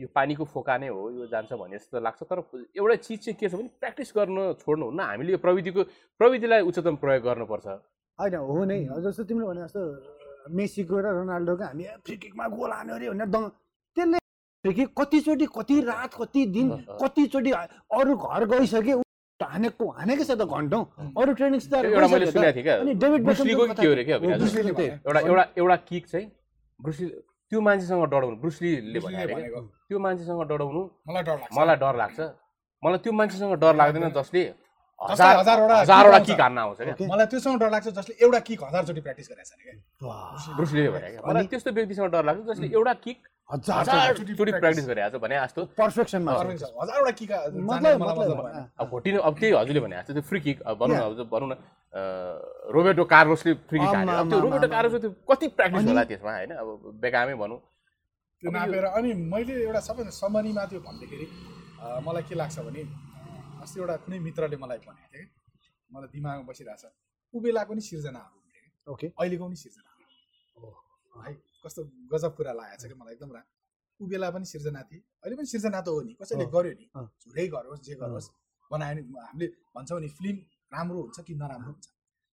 [0.00, 2.38] यो पानीको फोका नै हो यो जान्छ भन्ने जस्तो लाग्छ। तर
[2.76, 5.80] एउटा चिज चाहिँ के छ भने प्र्याक्टिस गर्न छोड्नुहुन्न हामीले यो प्रविधिको
[6.20, 7.66] प्रविधिलाई उच्चतम प्रयोग गर्नुपर्छ।
[8.18, 9.82] होइन हो नै। जस्तो तिमीले भने जस्तो
[10.56, 13.42] मेसीको र रोनाल्डोको हामी फ्री किकमा गोल हान्यो अरे भनेर दङ।
[13.96, 14.18] त्यसले
[14.64, 16.68] फ्री किक कतिचोटि कति रात कति दिन
[17.02, 17.50] कतिचोटि
[17.98, 18.92] अरू घर गइसके
[19.42, 20.84] हानेको हानेकै छ त घन्टौँ।
[21.18, 22.06] अरू ट्रेनिङ एउटा।
[25.02, 26.26] एउटा एउटा एउटा किक चाहिँ
[26.78, 27.06] ब्रुसली
[27.52, 32.18] त्यो मान्छेसँग डराउनु ब्रुसलीले भनेको। त्यो मान्छेसँग डराउनु मलाई डर लाग्छ। मलाई डर लाग्छ।
[32.80, 34.42] मलाई त्यो मान्छेसँग डर लाग्दैन। जसले
[35.00, 39.00] जसले हजार हजारवटा किक। हान्न आउँछ क्या। मलाई त्योसँग डर लाग्छ जसले एउटा किक हजारचोटि
[39.04, 39.52] प्र्याक्टिस गरेको
[40.00, 43.18] छ ब्रुसलीले भने क्या मलाई त्यस्तो व्यक्तिसँग डर लाग्छ जसले एउटा किक
[43.52, 47.30] हजार हजारचोटि प्र्याक्टिस गरेको छ भने जस्तो। पर्फेक्सनमा। हजारवटा किक
[47.68, 48.00] मतलब।
[48.80, 51.54] अब भोटिनु अब त्यही हजुरले भने जस्तो त्यो फ्री किक भनौँ न भनौँ न।
[51.92, 56.32] अँ, रोबर्टो कार्लोसले फ्री किक हान्यो अब त्यो आमा, कार्लोसले त्यो कति प्र्याक्टिस होला त्यसमा
[56.32, 56.52] होइन?
[56.56, 56.68] अब
[57.02, 57.58] बेकामै भनौँ।
[58.42, 61.26] त्यो नापेर अनि मैले एउटा सबैभन्दा समरीमा त्यो भन्दाखेरि
[62.06, 62.82] मलाई के लाग्छ भने
[63.62, 66.84] अस्ति एउटा कुनै मित्रले मलाई भनेको थियो कि मलाई दिमागमा बसिरहेको छ
[67.34, 70.02] उबेलाको नि सिर्जनाहरू हुन्थे कि। ओके। अहिलेको पनि सिर्जनाहरू।
[71.12, 71.32] है
[71.64, 71.80] कस्तो
[72.12, 73.42] गजब कुरा लागेको छ कि मलाई एकदम रा
[74.00, 77.84] उबेला पनि सिर्जना थिए। अहिले पनि सिर्जना त हो नि कसैले गर्यो नि। झुरै गरोस्
[77.84, 78.28] जे गरोस्
[78.70, 80.36] बनायो नि हामीले भन्छौँ नि फिल्म
[80.72, 81.86] राम्रो हुन्छ कि नराम्रो हुन्छ?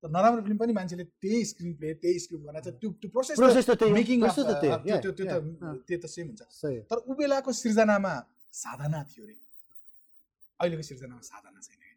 [0.03, 3.66] तर नराम्रो फिल्म पनि मान्छेले त्यही स्क्रिन प्ले त्यही स्क्रिप्ट बनाएको छ त्यो त्यो प्रोसेस
[3.70, 4.28] त मेकिङ त
[5.01, 5.24] त्यो त्यो
[5.89, 6.43] त त सेम हुन्छ।
[6.91, 8.14] तर उबेलाको सिर्जनामा
[8.53, 9.37] साधना थियो अरे
[10.61, 11.93] अहिलेको सिर्जनामा साधना छैन कि।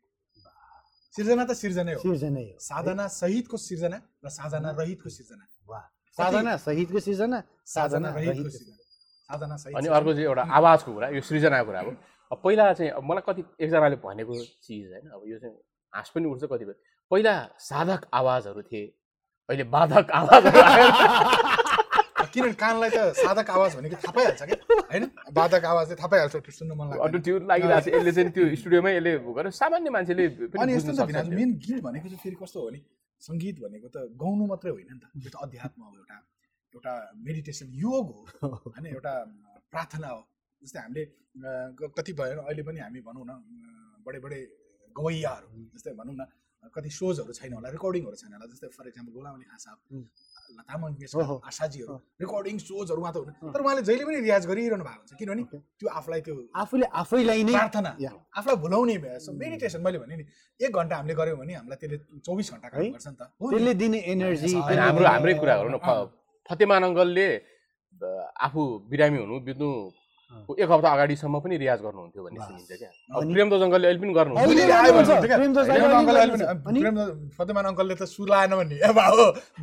[1.15, 5.85] सिर्जना त सिर्जनै हो। सिर्जनै हो। साधना सहितको सिर्जना र साधना रहितको सिर्जना। वाह।
[6.17, 8.83] साधना सहितको सिर्जना साधना रहितको सिर्जना।
[9.29, 11.91] साधना सहित अनि अर्को चाहिँ एउटा आवाजको कुरा यो सृजनाको कुरा हो।
[12.31, 14.33] अब पहिला चाहिँ अब मलाई कति एकजनाले भनेको
[14.63, 15.55] चिज होइन अब यो चाहिँ
[15.93, 16.75] हाँस पनि उठ्छ कतिपय।
[17.11, 18.85] पहिला साधक आवाजहरू थिए
[19.49, 20.87] अहिले बाधक आवाजहरू आयो।
[22.27, 24.57] किनभने कानलाई त साधक आवाज भनेको थाहा पाइहाल्छ क्या?
[24.91, 25.03] होइन?
[25.31, 28.31] बाधक आवाज चाहिँ थाहा पाइहाल्छ त्यो सुन्नु मन अटो लाग्छ ट्युन लागिरहेको छ यसले चाहिँ
[28.35, 32.21] त्यो स्टुडियोमै यसले गर्यो। सामान्य मान्छेले पनि अनि यस्तो नि त्यो। मेन गीत भनेको चाहिँ
[32.23, 32.79] फेरि कस्तो हो भने
[33.21, 36.17] सङ्गीत भनेको त गाउनु मात्रै होइन नि त। त्यो त अध्यात्म हो एउटा
[36.73, 36.93] एउटा
[37.25, 38.21] मेडिटेसन योग हो
[38.75, 38.85] होइन?
[38.91, 39.13] एउटा
[39.71, 40.21] प्रार्थना हो।
[40.61, 41.03] जस्तै हामीले
[41.79, 43.31] क- कति भयो अहिले पनि हामी भनौँ न
[44.05, 44.39] बडे बडे
[44.97, 46.23] गवैयाहरू जस्तै भनौँ न
[46.75, 50.03] कति सोजहरू छैन होला रेकर्डिङहरू छैन होला जस्तै फर इक्जाम्पल गोलाम अली खान साहब हुँ।
[50.57, 54.99] लता मङ्गेशकर ओहो। आशाजीहरू। रेकर्डिङ सोजहरूमा त हुनु तर उहाँले जहिले पनि रियाज गरिरहनु भएको
[55.01, 55.43] हुन्छ किनभने
[55.79, 57.91] त्यो आफूलाई त्यो आफूले आफैलाई नै प्रार्थना।
[58.37, 58.95] आफूलाई भुलाउने
[59.43, 60.23] मेडिटेसन मैले भने नि
[60.59, 62.89] एक घन्टा हामीले गऱ्यौँ भने हामीलाई त्यसले चौबिस घन्टा काम है?
[62.95, 63.23] गर्छ नि त?
[63.51, 65.77] त्यसले दिने एनर्जी हाम्रो हाम्रै कुरा गरौँ न
[66.49, 67.27] फतेमान अङ्कलले
[68.01, 68.09] अ,
[68.45, 69.69] आफू बिरामी हुनु बित्नु
[70.59, 72.89] एक हप्ता अगाडिसम्म पनि रियाज गर्नुहुन्थ्यो भन्ने सुनिन्छ क्या।
[73.33, 74.47] प्रेम अङ्कलले अहिले पनि गर्नुहुन्छ।
[74.77, 74.95] दास-
[77.37, 79.15] फतेमान अङ्कलले त सुर लाएन भन्ने ए भाउ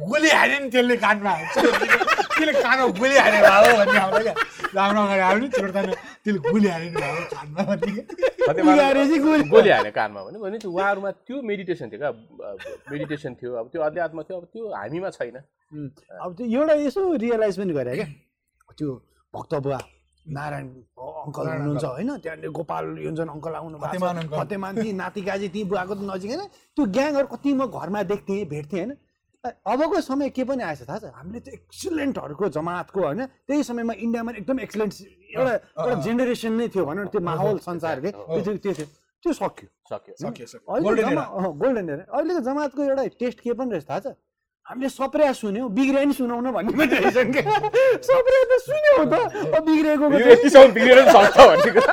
[0.09, 4.35] गोली हाल्यो नि त्यसले कानमा त्यसले कानमा गोली हाल्यो भाउ भन्ने आउँदा क्या।
[4.75, 5.87] राम्रो अगाडि आयो नि चोर्दैन
[6.25, 7.93] त्यसले गोली हाल्यो नि भाउ कानमा भन्ने
[9.53, 12.11] गोली- हाने कानमा भने। भने त्यो उहाँहरूमा त्यो मेडिटेसन थियो क्या।
[12.93, 15.37] मेडिटेसन थियो। अब त्यो अध्यात्म थियो। अब त्यो हामीमा छैन।
[16.25, 18.09] अब त्यो एउटा यसो रियलाइज पनि गरे क्या।
[18.79, 18.89] त्यो
[19.35, 19.81] भक्त बुवा।
[20.27, 20.69] नारायण
[21.25, 25.95] अङ्कल हुनुहुन्छ होइन त्यहाँनिर गोपाल योन्जन अङ्कल आउनु भएको फतेमान ती नाति काजी ती बुवाको
[25.95, 26.43] त नजिक होइन।
[26.77, 28.93] त्यो ग्याङहरू कति म घरमा देख्थेँ भेट्थेँ होइन।
[29.45, 31.05] अबको समय के पनि आएछ थाहा छ?
[31.13, 34.93] हामीले त्यो एक्सिलेन्टहरूको जमातको होइन त्यही समयमा इन्डियामा एकदम एक्सिलेन्ट
[35.37, 35.55] एउटा
[35.85, 38.87] एउटा जेनेरेसन नै थियो भनौँ न त्यो माहौल संसारले त्यो थियो त्यो थियो।
[39.25, 40.73] त्यो सक्यो। सक्यो सक्यो
[41.61, 44.17] गोल्डन एरा अहिलेको जमातको एउटा टेस्ट के पनि रहेछ थाहा छ?
[44.65, 47.45] हामीले सप्रिया सुन्यौँ बिग्रिया नि सुनाउन भन्ने पनि रहेछ क्या।
[48.01, 49.15] सप्रिया त सुन्यौँ त।
[49.53, 51.93] अब बिग्रेको यो यतिसम्म बिग्रेर पनि सक्छ भन्ने कुरा।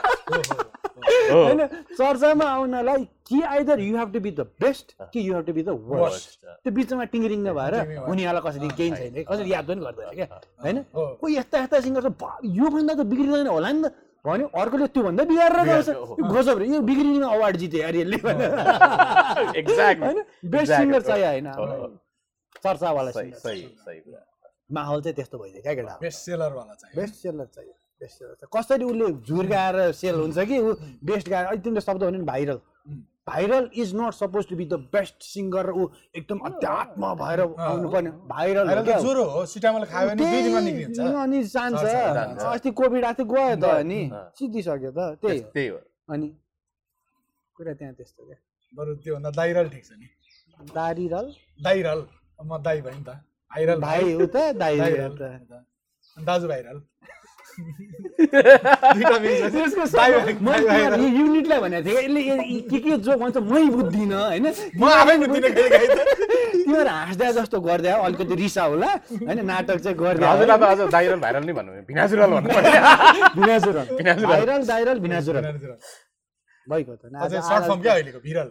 [1.32, 1.62] हो। होइन
[2.00, 5.64] चर्चामा आउनलाई कि either you have to be the best कि you have to be
[5.68, 10.32] the worst त्यो बिचमा टिङ्गिरिङ नभएर उनीहरूलाई कसरी केही छैन। कसरी याद पनि गर्दैन क्या।
[10.64, 12.16] होइन। कोही यस्ता यस्ता सिङ्गर छ
[12.56, 13.92] योभन्दा त बिग्रिँदैन होला नि त।
[14.24, 18.38] भन्यो अर्कोले त्योभन्दा बिगारेर गाउँछ। यो गजब रे। यो बिग्रिने अवार्ड जित्यो यार यसले। होइन?
[20.46, 21.48] बेस्ट सिङ्गर चाहियो होइन।
[22.64, 24.22] चर्चावाला सही सही सही कुरा।
[24.72, 25.98] माहौल चाहिँ त्यस्तो भइदियो क्या केटा?
[26.02, 30.38] बेस्ट सेलरवाला चाहिँ बेस्ट सेलर चाहियो बेस्ट सेलर चाहिँ कसरी उसले झुर गाएर सेल हुन्छ
[30.50, 32.60] कि ऊ बेस्ट गाएर अहिले तिमीले शब्द भन्यो नि viral
[33.30, 38.66] viral is not suppose to be the best singer ऊ एकदम अध्यात्म भएर आउनुपर्ने। भाइरल
[41.22, 41.84] अनि जान्छ।
[42.42, 44.00] अस्ति कोभिड आएको थियो गयो त अनि
[44.40, 45.78] सिद्धिसक्यो त त्यही हो। त्यही हो।
[46.10, 46.28] अनि
[47.56, 48.38] कुरा त्यहाँ त्यस्तो क्या।
[48.74, 50.08] बरु त्योभन्दा दाइरल ठिक छ नि।
[50.74, 51.28] दारिरल
[51.62, 52.00] दाइरल।
[52.44, 53.10] म दाइ भयो नि त।
[53.52, 54.38] भाइरल भाइ हो त
[56.18, 56.78] अनि दाजु भाइरल।
[61.12, 62.22] युनिटलाई भनेको थिएँ यसले
[62.72, 64.46] के के जो भन्छ मै बुझ्दिनँ होइन?
[66.52, 69.40] तिमीहरू हाँस्दा जस्तो गरिदियो अलिकति रिसा होला होइन?
[69.46, 72.72] नाटक चाहिँ गरिदियो दाइरल भाइरल नै भन्नु भिनाजुरल भन्नु पर्यो
[73.36, 75.44] भिनाजुरल। भिनाजुरल। भाइरल दाइरल भिनाजुरल।
[76.68, 78.50] भइगयो त। अझै सर्ट फर्म क्या अहिलेको भिरल।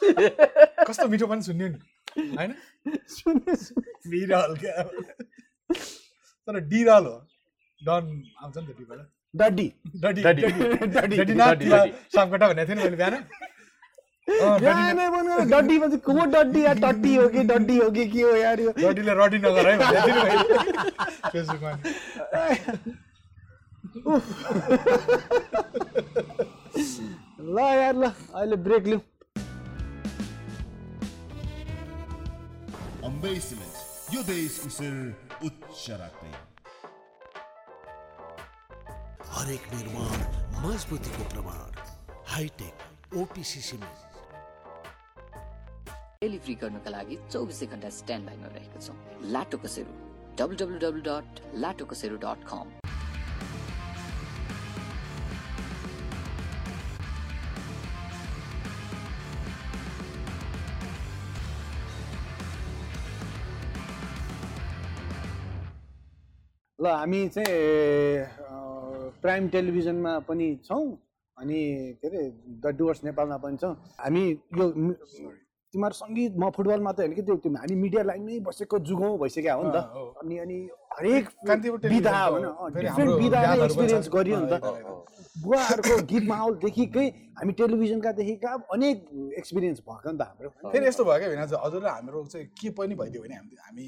[0.88, 1.78] कस्तो मिठो पनि सुन्यो नि।
[2.16, 2.50] होइन?
[6.48, 7.16] तर डिरल। हो
[7.80, 8.04] डन
[8.42, 8.98] आउँछ नि त डिबाट
[9.34, 9.66] डडी
[10.02, 11.56] डडी। डडी डडी, नाथ।
[12.14, 13.14] सापकोटा भनेको थिएँ नि मैले बिहान?
[13.14, 18.04] अँ, डडी बिहानै भन्नु, डड्डी भन्छ को डड्डी या टट्टी हो कि डड्डी हो कि
[18.10, 20.44] के हो यार यो डडीले रडी नगर है भनेको थिएँ नि मैले।
[21.30, 21.82] फेसबुकमा। नि।
[27.54, 28.04] ल यार ल
[28.34, 29.00] अहिले ब्रेक लिउँ।
[33.08, 34.96] अम्बे सिमेन्ट यो देशको शिर
[35.46, 36.32] उच्च राख्दै
[39.28, 40.18] हरेक निर्माण
[40.64, 41.78] मजबुतीको प्रमाण।
[42.32, 44.00] हाइटेक ओपिसी सिमेन्ट
[46.20, 48.96] डेलिभरी गर्नुका लागि चौबिसै घन्टा स्ट्यान्ड बाईमा रहेका छौँ।
[49.32, 49.92] Lato Kasero
[50.38, 52.66] W W W dot Lato Kasero dot com
[66.80, 68.24] ल हामी चाहिँ
[69.22, 70.84] प्राइम टेलिभिजनमा पनि छौँ
[71.36, 71.60] अनि
[72.00, 72.20] के अरे
[72.62, 74.22] द डुवर्स नेपालमा पनि छौँ हामी
[74.56, 74.64] यो
[75.74, 79.62] तिमीहरू सङ्गीत म फुटबल मात्रै होइन कि त्यो हामी मिडिया लाइनमै बसेको जुगौँ भइसक्यो हो
[79.62, 79.78] नि त।
[80.18, 80.58] अनि अनि
[80.92, 81.24] हरेक
[81.84, 84.56] विधा होइन फेरि डिफ्रेन्ट हाम्रो विधा नै यादहरू पनि एक्सपिरियन्स। गरियो नि त
[85.44, 87.06] बुवाहरूको गीत माहौलदेखिकै
[87.38, 88.96] हामी टेलिभिजनका देखिका अनेक
[89.38, 92.70] एक्सपिरियन्स भएको नि त हाम्रो फेरि यस्तो भयो क्या होइन हजुर र हाम्रो चाहिँ के
[92.74, 93.86] पनि भइदियो भने हामी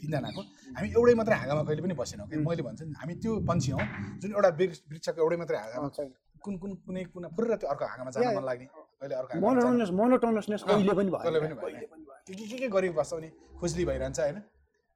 [0.00, 0.40] तिनजनाको
[0.76, 2.36] हामी एउटै मात्रै हाँगामा कहिले पनि बसेनौँ कि?
[2.48, 3.80] मैले भन्छु नि हामी त्यो पन्छी हौ
[4.20, 5.88] जुन एउटा वृक्ष वृक्षको एउटै मात्रै हाँगामा।
[6.44, 8.66] कुन कुन कुनै कुना फुर्र त्यो अर्को हाँगामा जान मन लाग्ने
[9.00, 9.32] कहिले अर्को
[10.74, 11.22] कहिले पनि भयो
[12.26, 13.28] के के के गरी बस्छौ नि
[13.60, 14.38] खुजली भइरहन्छ होइन?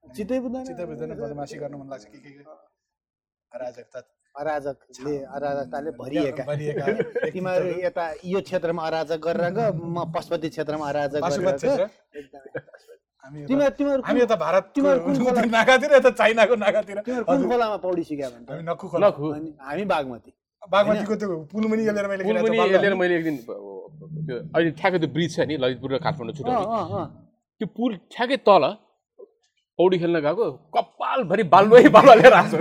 [0.03, 2.43] चित्तै बुझ्दैन चित्त बुझ्दैन बदमासी गर्नु मन लाग्छ के के
[3.51, 3.99] अराजकता
[4.35, 6.43] अराजकले अराजकताले भरिएका।
[7.33, 11.89] तिमीहरू यता यो क्षेत्रमा अराजक गरेर म पशुपति क्षेत्रमा अराजक गरेर।
[13.23, 13.49] हामी यता-
[15.55, 16.55] भारत यता चाइनाको
[17.27, 18.45] कुन खोलामा पौडी सिक्या हामी
[18.91, 19.07] खोला।
[19.67, 20.31] हामी बागमती।
[20.71, 23.35] बागमतीको त्यो पुल मुनि लिएर मैले पुल खेलेको पनि छु, बालुवा। यसले मैले एक दिन
[23.37, 26.65] त्यो अहिले ठ्याक्कै त्यो ब्रिज छ नि ललितपुर र काठमाडौँ छुट्याउने
[26.95, 27.05] अँ।
[27.61, 28.63] त्यो पुल ठ्याक्कै तल
[29.79, 30.45] पौडी खेल्न गएको
[30.75, 32.57] कपालभरि बालुवै बालुवा लिएर आएको।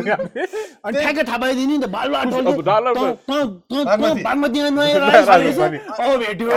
[0.86, 2.18] अनि ठ्याक्कै थाहा पाइदिने नि त बालुवा
[6.22, 6.48] भेट्यो।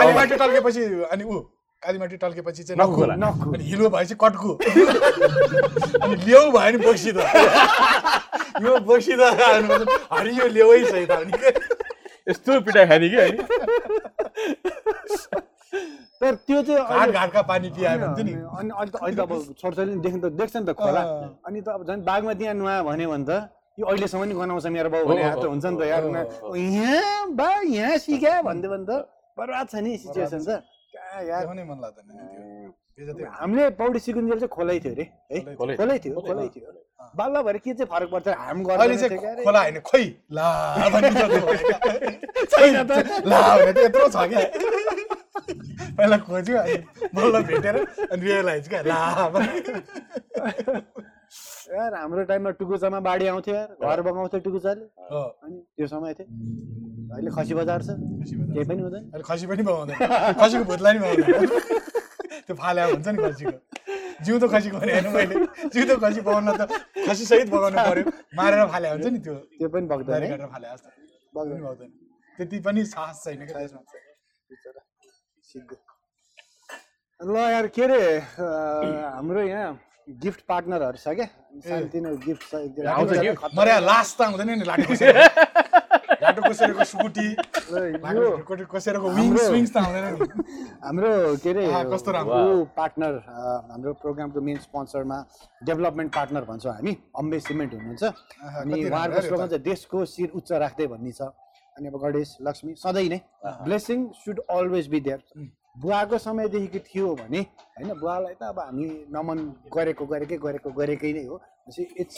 [1.12, 1.34] अनि ऊ
[1.82, 3.02] कालीमाटी टल्केपछि चाहिँ। नक्खु
[3.54, 4.50] अनि हिलो भएपछि कटकु।
[6.02, 7.18] अनि ल्याउ भयो नि बोक्सी त।
[8.62, 9.22] यो बोक्सी त
[10.12, 11.12] हरि यो ल्याउै सही त
[11.42, 11.50] के?
[12.30, 13.38] यस्तो पिटाइ खाने कि अनि
[16.22, 19.98] तर त्यो चाहिँ घाट घाटका पानी भन्थ्यो नि। अनि अहिले त अहिले त अब छोरछोरीले
[20.06, 21.02] देख्न त देख्छ नि त खोला।
[21.50, 24.90] अनि त अब झन् बागमती यहाँ नुहायो भन्यो भने त यो अहिलेसम्म नि गनाउँछ मेरो
[24.94, 29.02] बाउ भने। हो, हुन्छ नि त यहाँ बा यहाँ सिक्या भन्दै भने त
[29.34, 30.62] बर्बाद छ नि सिचुएसन त। यार
[31.12, 32.14] देखाउनै मन लाग्दैन नि
[32.96, 35.54] त्यो। हामीले पौडी सिकुन्जेल चाहिँ खोलै थियो अरे है?
[35.56, 36.66] खोलै। थियो। खोलै थियो।
[37.16, 38.28] बाल्ल भएर के चाहिँ फरक पर्छ?
[38.42, 40.48] हाम गर्दैन खोला होइन खोइ ला।
[42.52, 42.92] छैन त।
[43.26, 44.40] ला भने त यत्रो छ क्या
[45.32, 46.76] पहिला खोज्यो अनि
[47.14, 47.76] बल्ल भेटेर
[48.12, 48.98] अनि रियलाइज क्या ला।
[51.72, 56.26] यार हाम्रो टाइममा टुकुचामा बाढी आउँथ्यो यार। घर बगाउँथ्यो टुकुचाले हो, अनि त्यो समय थियो।
[57.12, 59.96] अहिले खसी बजार छ। खुसी। केही पनि हुँदैन। खसी पनि बगाउँदैन
[60.36, 61.48] खसीको भुतलाई नि बगाउँदैन
[62.46, 63.56] त्यो फाल्या हुन्छ नि खसीको।
[64.24, 65.34] जिउँदो खसीको भने होइन मैले।
[65.72, 66.62] जिउँदो खसी बगाउन त
[67.08, 68.04] खसी सहित बगाउनु पर्यो।
[68.36, 70.88] मारेर फाल्या हुन्छ नि त्यो। त्यो पनि बग्दैन फाल्या जस्तो।
[71.32, 71.90] पनि बगाउँदैन
[72.38, 73.80] त्यति पनि साहस छैन क्या त्यसमा।
[75.52, 75.76] सिक्यो
[77.20, 78.00] ल यार के अरे
[79.14, 79.70] हाम्रो यहाँ
[80.22, 81.28] गिफ्ट पार्टनरहरू छ क्या?
[81.62, 82.82] सानोतिनो गिफ्ट छ एकदम
[83.86, 84.64] लास्ट त आउँदैन नि
[90.82, 91.64] हाम्रो के अरे
[92.76, 93.12] पार्टनर
[93.70, 95.18] हाम्रो प्रोग्रामको मेन स्पोन्सरमा
[95.68, 100.86] डेभलपमेन्ट पार्टनर भन्छौँ हामी अम्बे सिमेन्ट हुनुहुन्छ। अनि उहाँहरूको स्लोगन चाहिँ देशको शिर उच्च राख्दै
[100.92, 101.20] भन्ने छ।
[101.76, 103.20] अनि अब गणेश लक्ष्मी सधैँ नै
[103.64, 105.20] blessing should always be there
[105.82, 107.40] बुवाको समयदेखिको थियो भने
[107.76, 109.38] होइन बुवालाई त अब हामी नमन
[109.72, 111.40] गरेको गरेकै गरेको गरेकै नै हो।
[112.02, 112.16] इट्स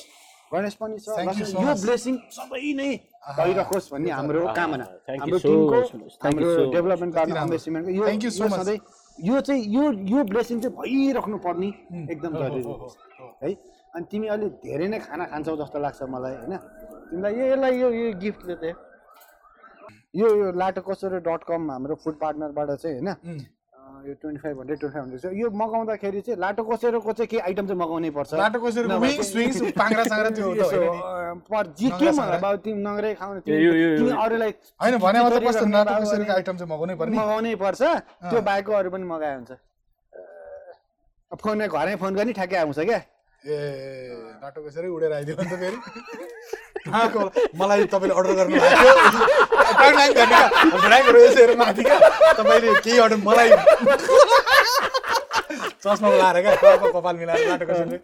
[0.52, 1.70] गणेश पनि छ यो.
[1.82, 2.90] ब्लेसिङ सबै नै
[3.38, 4.84] भइरहोस् भन्ने हाम्रो कामना।
[5.22, 5.78] हाम्रो टिमको
[6.24, 6.70] हाम्रो.
[6.74, 8.30] डेभलपमेन्ट राम्रो। अम्बे सिमेन्टको यो.
[8.30, 8.78] सधैँ
[9.18, 11.68] यो चाहिँ यो यो ब्लेसिङ चाहिँ भइराख्नु पर्ने
[12.12, 12.62] एकदम जरुरी
[13.42, 13.50] है
[13.94, 16.54] अनि तिमी अलि धेरै नै खाना खान्छौ जस्तो लाग्छ मलाई होइन?
[17.10, 18.74] तिमीलाई यो यसलाई यो यो गिफ्टले चाहिँ
[20.14, 23.08] यो यो लाटो कसरी डट कम हाम्रो फुड पार्टनरबाट चाहिँ होइन?
[24.06, 27.40] यो twenty five hundred twenty five hundred चाहिँ यो मगाउँदाखेरि चाहिँ लाटो कसेरोको चाहिँ केही
[27.48, 28.34] आइटम चाहिँ मगाउनै पर्छ।
[31.78, 33.40] जे के मलाई तिमी नङ्ग्रै खाउने
[33.98, 34.52] तिमी अरूलाई
[37.16, 37.82] मगाउनै पर्छ।
[38.30, 39.50] त्यो बाहेकको अरू पनि मगाए हुन्छ।
[41.32, 43.00] अँ, फोनमा घरै फोन गर्ने ठ्याक्कै आउँछ क्या?
[43.44, 45.78] ए नाटो कसरी उडेर आइदियो भने त फेरि?
[47.60, 48.94] मलाई तपाईँले अर्डर गर्नु भएको थियो?
[49.78, 50.42] ट्याङ ट्याङ गर्ने क्या?
[50.84, 51.98] ड्राइभर यसो हेरेर माथि क्या?
[52.40, 53.48] तपाईँले केही अर्डर मलाई
[55.84, 56.52] चस्मा लाएर क्या?
[56.96, 57.98] कपाल मिलाएर नाटो कसरी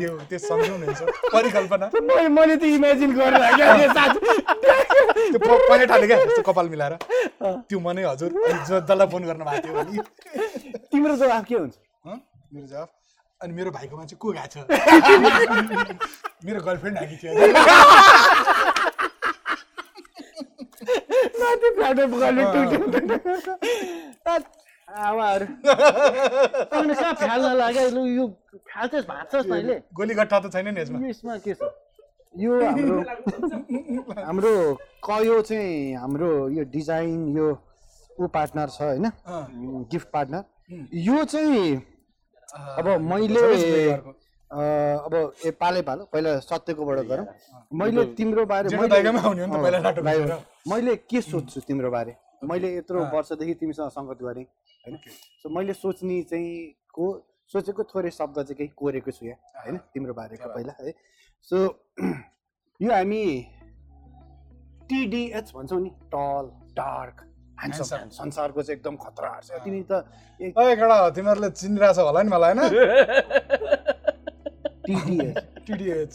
[0.00, 1.00] दियो। त्यो सम्झाउनु हुन्छ
[1.36, 6.16] परिकल्पना। मैले मैले त इमेजिन गरेर क्या त्यो पहिले ठाले क्या?
[6.24, 6.96] यस्तो कपाल मिलाएर।
[7.68, 8.30] त्यो मनै हजुर।
[8.72, 10.02] जसलाई फोन गर्नु भएको थियो
[10.88, 11.74] तिम्रो जवाफ के हुन्छ?
[12.08, 12.16] हँ?
[12.56, 12.88] मेरो जवाफ?
[13.42, 14.56] अनि मेरो भाइकोमा चाहिँ को गएको छ?
[16.46, 17.30] मेरो गर्लफ्रेन्ड आएको थियो।
[26.92, 27.88] कहाँ फ्याल्न लाग्यो?
[27.90, 31.62] लु यो फ्याल्छस् भाँच्छस् न अहिले। गोली गट्टा त छैन नि यसमा। यसमा के छ?
[32.38, 32.96] यो हाम्रो
[34.24, 34.52] हाम्रो
[35.04, 37.46] कयो चाहिँ हाम्रो यो डिजाइन यो
[38.20, 39.06] ऊ पार्टनर छ होइन।
[39.92, 40.42] Gift partner.
[40.94, 41.91] यो चाहिँ
[42.52, 43.40] अब मैले
[44.50, 44.56] अ,
[45.04, 45.14] अब
[45.46, 47.26] ए पालै पालो पहिला सत्यकोबाट गरौँ।
[47.72, 50.96] मैले तिम्रो बारे मैले- दाइगामै आउने हो नि त अँ, पहिला लाटो दाइगा। बसेर। मैले
[51.08, 52.16] के सोध्छु तिम्रो बारे?
[52.44, 54.44] मैले यत्रो वर्षदेखि तिमीसँग सङ्गत गरेँ
[54.84, 54.96] होइन?
[55.42, 56.52] सो मैले सोच्ने चाहिँ
[56.92, 57.04] को
[57.54, 59.76] सोचेको थोरै शब्द चाहिँ केही कोरेको छु यहाँ होइन?
[59.94, 60.92] तिम्रो बारेको पहिला है?
[61.48, 61.56] सो
[62.82, 63.24] यो हामी
[64.88, 67.16] टिडिएच भन्छौँ नि टल डार्क.
[67.70, 70.04] संसारको चाहिँ एकदम खतरा छ तिमी त
[70.40, 72.70] केटा तिमीहरूले चिनिरहेछ होला नि मलाई होइन?
[75.66, 76.12] टिडिएच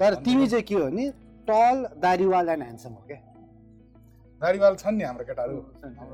[0.00, 1.10] तर तिमी चाहिँ के हो नि
[1.48, 3.20] टल दारीवाल एन्ड ह्यान्डसम हो क्या?
[4.40, 5.56] दारीवाल छन् नि हाम्रो केटाहरू।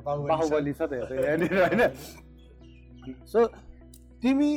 [0.07, 1.83] बाहुबली छ। त यहाँनिर होइन?
[3.27, 3.47] सो
[4.23, 4.51] तिमी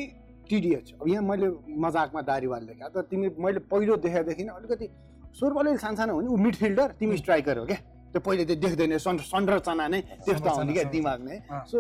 [0.50, 4.88] टिडिएच अब यहाँ मैले मजाकमा दारीवाल लेखा। तर तिमी मैले पहिलो देखादेखि नै अलिकति
[5.38, 7.78] स्वरूप अलिअलि सानसानो हो नि ऊ मिडफिल्डर तिमी स्ट्राइकर हो क्या?
[8.16, 11.38] त्यो पहिले त्यो देख्दैन संरचना नै त्यस्तो आउने क्या दिमाग नै।
[11.68, 11.78] सो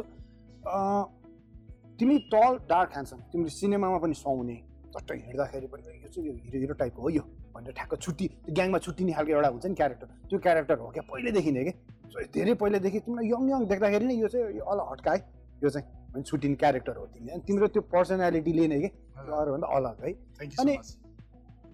[1.95, 4.55] तिमी टल डार्क ह्यान्डसम तिमीले सिनेमामा पनि सुहाउने।
[4.91, 7.23] चट्ट हिँड्दाखेरि पनि यो चाहिँ यो हिरो हिरो टाइपको हो यो
[7.55, 11.03] भनेर ठ्याक्क छुट्टी त्यो ग्याङमा छुट्टिने खालको एउटा हुन्छ नि क्यारेक्टर। त्यो क्यारेक्टर हो क्या
[11.07, 11.75] पहिल्यैदेखि नै क्या
[12.11, 15.19] सो धेरै पहिल्यैदेखि तिमीलाई यङ यङ देख्दाखेरि नै यो चाहिँ यो अल हट्का है
[15.63, 18.91] यो चाहिँ भने छुट्टिने क्यारेक्टर हो तिमी अनि तिम्रो त्यो पर्सनालिटीले नै क्या
[19.23, 20.11] त्यो अरूभन्दा अलग है।
[20.59, 20.79] अनि-.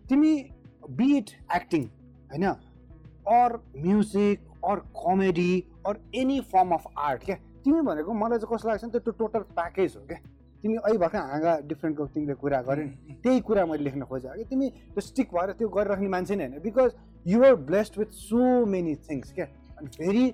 [0.10, 0.32] तिमी
[1.02, 1.84] बिट एक्टिङ
[2.30, 2.46] होइन?
[3.32, 3.50] Or
[3.82, 5.54] music or comedy
[5.88, 7.36] or any form of art क्या?
[7.64, 10.18] तिमी भनेको मलाई चाहिँ कस्तो लाग्छ नि त्यो टोटल प्याकेज हो क्या?
[10.62, 14.44] तिमी अहिले भर्खर हाँगा डिफ्रेन्टको तिमीले कुरा गर्यो नि त्यही कुरा मैले लेख्न खोजेँ। कि
[14.50, 16.92] तिमी त्यो स्टिक भएर त्यो गरिराख्ने मान्छे नै होइन because
[17.26, 19.46] you're blessed with so many things क्या?
[19.78, 20.26] अनि very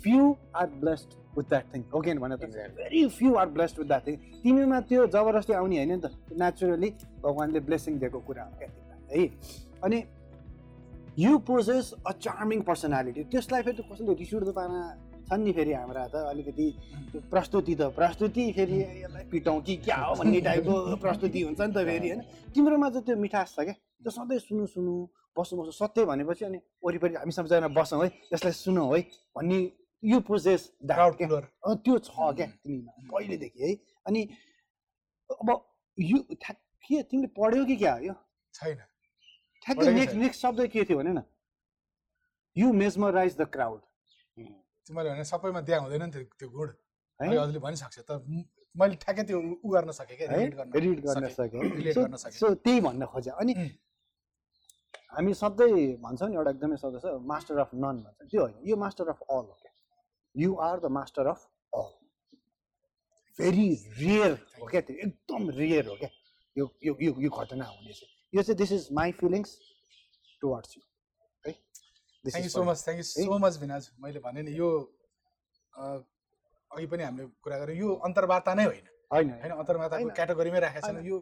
[0.00, 2.44] few are blessed with that thing हो कि भने त?
[2.80, 6.10] Very few are blessed with that thing तिमीमा त्यो जबरजस्ती आउने होइन नि त
[6.40, 6.90] नेचुरली
[7.24, 8.68] भगवान्ले ब्लेसिङ दिएको कुरा हो क्या?
[9.12, 9.28] है?
[9.84, 10.02] अनि
[11.18, 14.78] you possess a charming personality त्यसलाई फेरि कसैले रिस उठ्दो पाना
[15.30, 16.66] छन् नि फेरि हाम्रा त अलिकति
[17.30, 21.84] प्रस्तुति त प्रस्तुति फेरि यसलाई पिटाउँ कि क्या हो भन्ने टाइपको प्रस्तुति हुन्छ नि त
[21.86, 22.20] फेरि होइन?
[22.54, 23.74] तिम्रोमा चाहिँ त्यो मिठास छ क्या?
[24.02, 24.94] त्यो सधैँ सुनु सुनु
[25.38, 28.10] बस्नु बस्नु सत्य भनेपछि अनि वरिपरि हामी सबैजना बसौँ है?
[28.34, 29.00] यसलाई सुनौँ है?
[29.38, 29.58] भन्ने
[30.02, 31.42] यु puller.
[31.84, 32.92] त्यो छ क्या तिमीमा?
[33.12, 33.74] पहिलेदेखि है?
[34.06, 34.20] अनि
[35.30, 35.48] अब
[35.98, 36.18] यो
[36.84, 38.14] के तिमीले पढ्यौ कि क्या हो यो?
[38.54, 38.78] छैन।
[39.64, 41.22] ठ्याक्कै नेक्स्ट। नेक्स्ट शब्द के थियो भने न
[42.56, 43.80] यु मेजमराइज द क्राउड
[44.86, 46.68] तिमीले भने सबैमा दिया हुँदैन नि त्यो त्यो गुण
[47.20, 48.10] हजुरले भनिसक्छ त
[48.74, 51.26] मैले ठ्याक्कै त्यो उ गर्न सकेँ क्या रिड गर्न
[52.18, 53.54] सकेँ। सो त्यही भन्न खोजे अनि.
[55.14, 58.76] हामी सधैँ भन्छौँ नि एउटा एकदमै सधैँ छ मास्टर अफ नन भन्छ त्यो होइन यो
[58.76, 59.72] मास्टर अफ अल हो क्या
[60.34, 61.40] you are the master of
[61.72, 61.92] all
[63.38, 66.10] very rare हो क्या त्यो एकदम रियर हो क्या
[66.56, 69.56] यो यो यो यो घटना हुने चाहिँ यो चाहिँ this is my feelings
[70.42, 70.82] towards you
[71.44, 71.52] है
[72.24, 74.68] This thank you is so much thank you so much भिनाज मैले भने नि यो
[75.72, 75.84] अ,
[76.70, 81.06] अघि पनि हामीले कुरा गऱ्यौँ यो अन्तर्वार्ता नै होइन। होइन होइन। अन्तर्वार्ताको। क्याटेगोरीमै राखेको छैन।
[81.06, 81.16] यो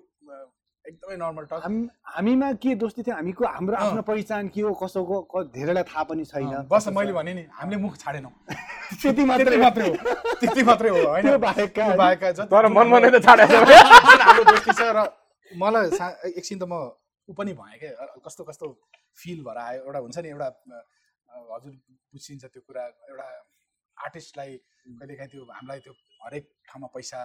[0.85, 3.15] एकदमै नर्मल टक हाम- हामीमा के दोस्ती थियो?
[3.17, 4.73] हामीको हाम्रो। आफ्नो पहिचान के हो?
[4.75, 8.33] कसोको क- धेरैलाई थाहा पनि छैन। बस मैले भने नि हामीले मुख छाडेनौँ।
[9.03, 9.95] त्यति मात्रै मात्रै हो।
[10.41, 11.37] त्यति मात्रै हो होइन?
[11.39, 13.57] बाहेकका बाहेकका तर जुन मनमा नै हाम्रो- त छाडेको
[14.27, 14.99] हाम्रो दोस्ती छ र
[15.51, 15.87] मलाई
[16.33, 16.73] एकछिन त म
[17.29, 18.67] ऊ पनि भएँ क्या कस्तो कस्तो
[19.21, 20.49] फिल भएर आयो एउटा हुन्छ नि एउटा
[21.53, 21.73] हजुर
[22.13, 23.27] बुझिन्छ त्यो कुरा एउटा
[23.97, 24.51] आर्टिस्टलाई
[24.99, 25.93] कहिलेकाहीँ त्यो हामीलाई त्यो
[26.25, 27.21] हरेक ठाउँमा पैसा.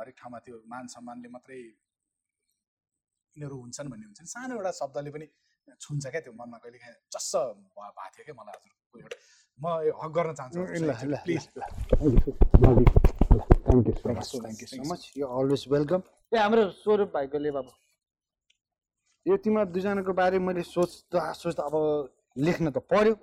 [0.00, 1.58] हरेक ठाउँमा त्यो मान सम्मानले मात्रै
[3.36, 5.26] यिनीहरू हुन्छन् भन्ने हुन्छ नि। सानो एउटा शब्दले पनि
[5.82, 7.32] छुन्छ क्या त्यो मनमा कहिलेकाहीँ चस्स
[7.74, 9.16] भ- भएको थियो क्या मलाई हजुरको एउटा
[9.58, 10.60] म यो हक गर्न चाहन्छु
[11.24, 11.42] please
[13.60, 14.60] thank you so much you much.
[14.70, 16.00] So much you always welcome
[16.32, 17.70] ए हाम्रो स्वरूप भाइको ले बाबु।
[19.26, 21.74] यो तिमीहरू दुईजनाको बारे मैले सोच्दा सोच्दा अब
[22.38, 23.14] लेख्न त पर्यो।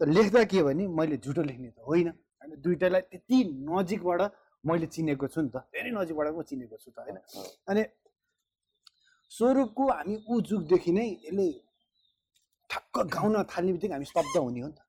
[0.00, 4.20] तर लेख्दा के भने मैले झुटो लेख्ने त होइन। होइन दुइटालाई त्यति नजिकबाट
[4.64, 7.16] मैले चिनेको छु नि त। धेरै नजिकबाट म चिनेको छु त होइन?
[7.70, 7.82] अनि
[9.30, 11.46] स्वरूपको हामी ऊ जुगदेखि नै यसले
[12.70, 14.80] ठक्क गाउन थाल्ने बित्तिकै हामी स्तब्ध हुने हो नि त।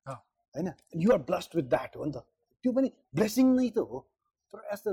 [0.54, 0.68] होइन?
[0.98, 2.18] युआर ब्लस्ड विथ द्याट हो नि त।
[2.64, 3.98] त्यो पनि ब्लेसिङ नै त हो।
[4.52, 4.86] प्रयास त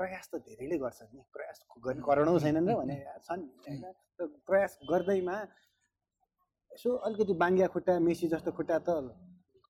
[0.00, 2.96] प्रयास त धेरैले गर्छन् नि। प्रयास गर्ने करोडौँ छैनन् र भने
[3.26, 3.84] छन् होइन
[4.48, 5.36] प्रयास गर्दैमा
[6.72, 8.88] यसो अलिकति बाङ्गिया खुट्टा मेसी जस्तो खुट्टा त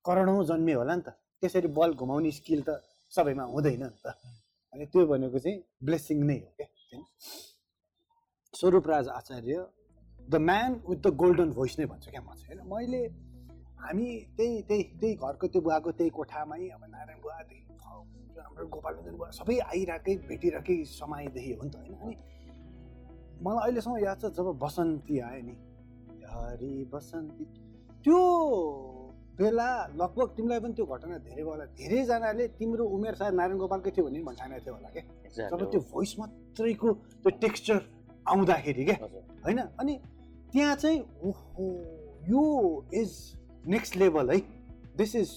[0.04, 1.08] करोडौँ जन्मियो होला नि त।
[1.42, 2.70] त्यसरी बल घुमाउने स्किल त
[3.12, 4.06] सबैमा हुँदैन नि त।
[4.72, 7.02] अनि त्यो भनेको चाहिँ ब्लेसिङ नै हो क्या होइन
[8.54, 9.56] Swarup Raj Acharya
[10.20, 13.02] the man with the golden voice नै भन्छु क्या म चाहिँ होइन। मैले
[13.82, 17.69] हामी त्यही त्यही त्यही घरको त्यो बुवाको त्यही कोठामै अब नारायण बुवादेखि
[18.56, 21.94] हाम्रो सबै आइरहेकै भेटिरहेकै समयदेखि हो नि त होइन?
[22.02, 22.14] अनि
[23.44, 25.54] मलाई अहिलेसम्म याद छ जब बसन्ती आयो नि।
[26.30, 27.44] हरि बसन्ती।
[28.04, 28.18] त्यो
[29.38, 33.90] बेला लगभग तिमीलाई पनि त्यो घटना धेरै भयो होला। धेरैजनाले तिम्रो उमेर सायद नारायण गोपालकै
[33.90, 35.04] थियो भने पनि भन्ठानेको थियो होला क्या
[35.48, 36.88] जब त्यो भोइस मात्रैको
[37.22, 37.78] त्यो टेक्स्चर
[38.28, 39.58] आउँदाखेरि क्या होइन?
[39.80, 39.94] अनि
[40.52, 41.66] त्यहाँ चाहिँ ओहो
[42.28, 42.42] यो
[42.94, 43.10] इज
[43.66, 44.38] नेक्स्ट लेभल है।
[44.96, 45.30] दिस इज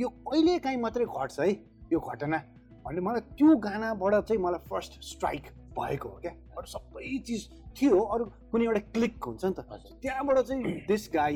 [0.00, 1.52] यो कहिले काहीँ मात्रै घट्छ है।
[1.92, 2.38] यो घटना
[2.84, 5.44] भन्ने मलाई त्यो गानाबाट चाहिँ मलाई फर्स्ट स्ट्राइक
[5.78, 6.32] भएको हो क्या?
[6.56, 7.40] अरू सबै चिज
[7.76, 9.60] थियो अरू कुनै एउटा क्लिक हुन्छ नि त।
[10.02, 11.34] त्यहाँबाट चाहिँ दिस गाई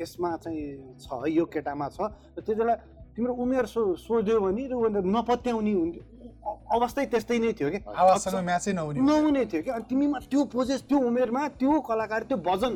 [0.00, 0.62] यसमा चाहिँ
[1.00, 2.74] छ यो केटामा छ र त्यति बेला
[3.16, 6.04] तिम्रो उमेर सो सोध्यो भने र नपत्याउने हुन्थ्यो
[6.76, 7.82] अवस्थै त्यस्तै नै थियो क्या?
[9.00, 12.74] नहुने थियो कि अनि तिमीमा त्यो पोजेस त्यो उमेरमा त्यो कलाकार त्यो वजन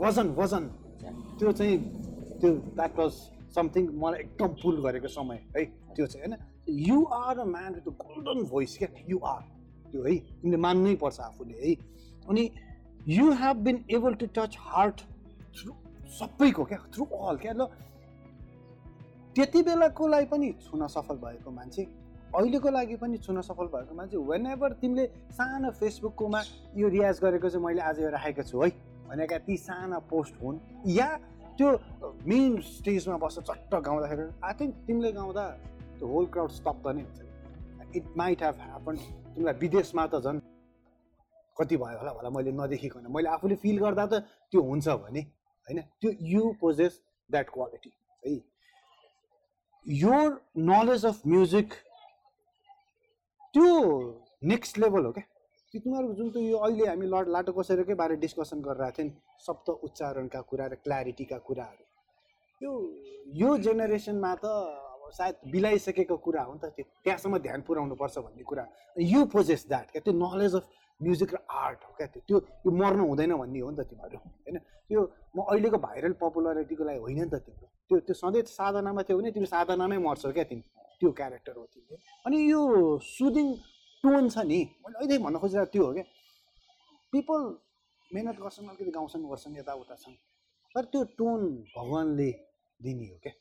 [0.00, 0.64] वजन वजन
[1.38, 1.76] त्यो चाहिँ
[2.40, 3.12] त्यो द्याट वाज
[3.54, 5.64] समथिङ मलाई एकदम पुल गरेको समय है?
[5.96, 6.34] त्यो चाहिँ होइन?
[6.68, 9.42] You are a man with golden voice क्या यु आर
[9.90, 11.74] त्यो है तिमीले मान्नै पर्छ आफूले है
[12.28, 12.50] अनि
[13.08, 15.00] you have been able to touch heart
[15.58, 15.72] through
[16.18, 17.66] सबैको क्या थ्रु अल क्या ल
[19.36, 21.82] त्यति बेलाकोलाई पनि छुन सफल भएको मान्छे
[22.36, 26.40] अहिलेको लागि पनि छुन सफल भएको मान्छे वेन एभर तिमीले सानो फेसबुककोमा
[26.76, 28.70] यो रियाज गरेको चाहिँ मैले आज यो राखेको छु है।
[29.08, 30.58] भनेका ती साना पोस्ट हुन्
[30.90, 31.08] या
[31.58, 31.68] त्यो
[32.26, 35.44] मेन स्टेजमा बस्छ चट्ट गाउँदाखेरि। आई थिङ्क तिमीले गाउँदा
[35.98, 38.96] त्यो होल क्राउड स्तब्ध नै हुन्छ इट माइट हेभ ह्यापन
[39.34, 40.40] तिमीलाई विदेशमा त झन्
[41.56, 44.14] कति भयो होला होला मैले नदेखिकन मैले आफूले फिल गर्दा त
[44.50, 45.80] त्यो हुन्छ भने होइन?
[46.00, 47.90] त्यो यु पोजेस द्याट क्वालिटी
[48.26, 48.34] है?
[49.86, 50.28] योर
[50.72, 51.72] नलेज अफ म्युजिक
[53.54, 53.68] त्यो
[54.52, 55.24] नेक्स्ट लेभल हो क्या?
[55.74, 59.14] तिमीहरूको जुन त्यो यो अहिले हामी लड लाटो कसेरकै बारे डिस्कसन गरिरहेको थियौँ नि
[59.46, 61.84] शब्द उच्चारणका कुरा र क्ल्यारिटीका कुराहरू।
[62.60, 62.72] यो
[63.40, 64.46] यो जेनेरेसनमा त
[65.12, 68.64] सायद बिलाइसकेको कुरा हो नि त त्यो त्यहाँसम्म ध्यान पुऱ्याउनु पर्छ भन्ने कुरा।
[69.12, 70.00] यु पोजेस द्याट क्या?
[70.02, 70.64] त्यो नलेज अफ
[71.00, 72.06] म्युजिक र आर्ट हो क्या?
[72.06, 74.56] त्यो त्यो यो मर्नु हुँदैन भन्ने हो नि त तिमीहरू होइन?
[74.88, 75.00] त्यो
[75.36, 79.30] म अहिलेको भाइरल पपुलरिटीको लागि होइन नि त तिम्रो। त्यो त्यो सधैँ साधनामा थियो भने
[79.36, 80.64] तिमी साधनामै मर्छौ क्या तिमी?
[81.00, 82.60] त्यो क्यारेक्टर हो तिमीले अनि यो
[83.04, 83.46] सुदिङ
[84.04, 86.04] टोन छ नि मैले अहिले भन्न खोजिरहेको त्यो हो क्या?
[87.12, 87.40] पिपल
[88.10, 90.14] मिहिनेत गर्छन् अलिकति गाउँछन् गर्छन् यताउता छन्।
[90.74, 91.40] तर त्यो टोन
[91.76, 92.30] भगवान्ले
[92.80, 93.32] दिने हो क्या?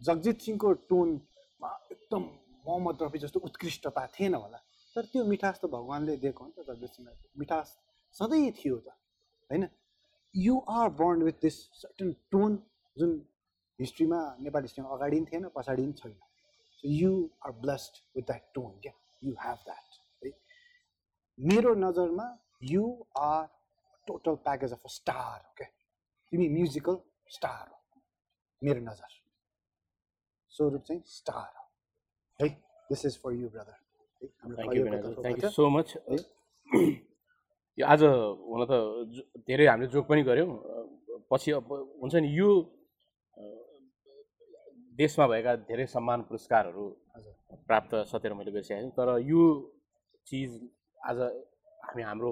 [0.00, 2.22] जगजित सिंहको टोनमा एकदम
[2.66, 4.58] मोहम्मद रफी जस्तो उत्कृष्टता थिएन होला।
[4.96, 7.76] तर त्यो मिठास त भगवान्ले दिएको हो नि त जगजित सिंहलाई। मिठास
[8.14, 8.88] सधैँ थियो त
[9.50, 9.68] होइन?
[10.34, 12.58] You are born with this certain tone
[12.96, 13.10] जुन
[13.78, 16.16] हिस्ट्रीमा नेपाली हिस्ट्रीमा अगाडि पनि थिएन पछाडि पनि छैन।
[16.78, 17.12] So you
[17.46, 18.92] are blessed with that tone क्या
[19.24, 20.32] यु हेभ द्याट है?
[21.38, 22.26] मेरो नजरमा
[22.62, 22.84] you
[23.18, 23.46] are
[24.06, 25.68] total package of a star हो क्या
[26.32, 28.02] तिमी म्युजिकल स्टार हो
[28.62, 29.16] मेरो नजर।
[30.58, 31.64] स्वरूप चाहिँ स्टार हो
[32.40, 32.48] है
[32.90, 33.76] this is for you brother
[35.22, 35.50] thank you.
[35.50, 35.88] So much
[37.78, 38.72] यो आज हुन त
[39.46, 40.50] धेरै हामीले जोक पनि गऱ्यौँ।
[41.30, 41.70] पछि अब
[42.02, 42.50] हुन्छ नि यो
[44.98, 46.84] देशमा भएका धेरै सम्मान पुरस्कारहरू
[47.68, 49.42] प्राप्त सतेर मैले छु। तर यो
[50.26, 50.50] चिज
[50.98, 51.18] आज
[51.86, 52.30] हामी हाम्रो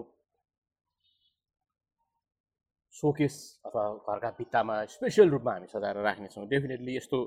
[2.94, 3.34] सोकेस
[3.66, 7.18] अथवा घरका भित्तामा स्पेसल रूपमा हामी सजाएर राख्नेछौँ। डेफिनेटली यस्तो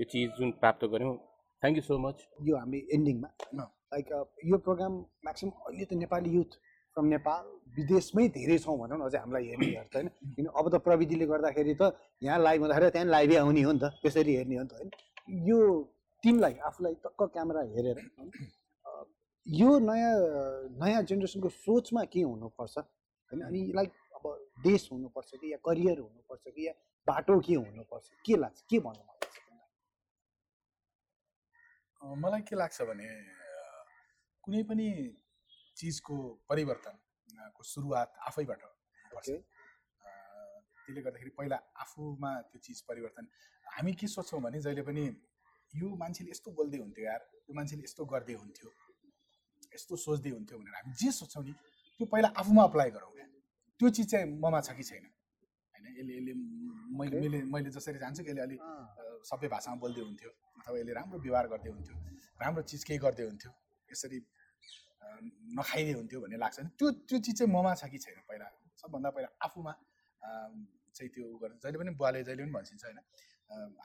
[0.00, 1.14] यो चिज जुन प्राप्त गऱ्यौँ।
[1.62, 3.28] थ्याङ्क यू सो मच यो हामी एन्डिङमा
[3.92, 4.08] लाइक
[4.50, 4.92] यो प्रोग्राम
[5.24, 6.50] म्याक्सिमम् अहिले त नेपाली युथ
[6.96, 7.44] फ्रम नेपाल
[7.76, 11.74] विदेशमै धेरै छौँ भनौँ न अझै हामीलाई हेर्नेहरू त होइन। किन अब त प्रविधिले गर्दाखेरि
[11.74, 11.82] त
[12.22, 14.90] यहाँ लाइभ हुँदाखेरि त्यहाँ लाइभै आउने हो नि त त्यसरी हेर्ने हो नि त होइन।
[15.48, 15.58] यो
[16.24, 17.98] टिमलाई आफूलाई टक्क क्यामेरा हेरेर
[18.86, 18.90] अ,
[19.46, 20.14] यो नयाँ
[20.80, 22.76] नयाँ जेनेरेसनको सोचमा के हुनुपर्छ?
[23.30, 24.24] होइन अनि लाइक अब
[24.64, 26.72] देश हुनुपर्छ कि या करियर हुनुपर्छ कि या
[27.06, 28.06] बाटो के हुनुपर्छ?
[28.26, 28.58] के लाग्छ?
[28.70, 29.68] के भन्नु मन लाग्छ तिमीलाई?
[31.82, 33.08] अँ, मलाई के लाग्छ भने
[34.44, 34.88] कुनै पनि
[35.76, 36.16] चिजको
[36.48, 38.62] परिवर्तनको सुरुवात आफैबाट.
[39.32, 43.24] अँ, त्यसले गर्दाखेरि पहिला आफूमा त्यो चिज परिवर्तन
[43.66, 45.04] हामी के सोच्छौँ भने जहिले पनि
[45.72, 48.68] यो मान्छेले यस्तो बोल्दै हुन्थ्यो यार यो मान्छेले यस्तो गर्दै हुन्थ्यो
[49.74, 51.52] यस्तो सोच्दै हुन्थ्यो भनेर हामी जे सोच्छौँ नि
[52.00, 53.26] त्यो पहिला आफूमा अप्लाई गरौँ। क्या
[53.80, 55.04] त्यो चिज चाहिँ ममा छ कि छैन?
[55.80, 55.94] होइन?
[55.98, 56.32] यसले यसले
[56.98, 57.20] मैले.
[57.20, 58.60] मैले मैले जसरी जान्छु कि यसले अलिक
[59.30, 61.96] सबै भाषामा बोल्दै हुन्थ्यो अथवा यसले राम्रो व्यवहार गर्दै हुन्थ्यो
[62.42, 63.50] राम्रो चिज केही गर्दै हुन्थ्यो
[63.88, 64.18] यसरी
[65.58, 68.46] नखाइदिए हुन्थ्यो भन्ने लाग्छ त्यो त्यो चिज चाहिँ ममा छ कि छैन पहिला?
[68.80, 69.72] सबभन्दा पहिला आफूमा
[70.96, 72.98] चाहिँ त्यो गर्छ जहिले पनि बुवाले जहिले पनि भनिन्छ होइन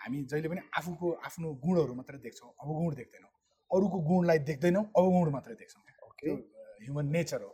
[0.01, 3.31] हामी जहिले पनि आफूको आफ्नो गुणहरू मात्रै देख्छौँ अवगुण देख्दैनौँ।
[3.71, 5.81] अरूको गुणलाई देख्दैनौँ अवगुण मात्रै देख्छौँ.
[6.19, 6.33] त्यो
[6.83, 7.51] ह्युमन नेचर हो।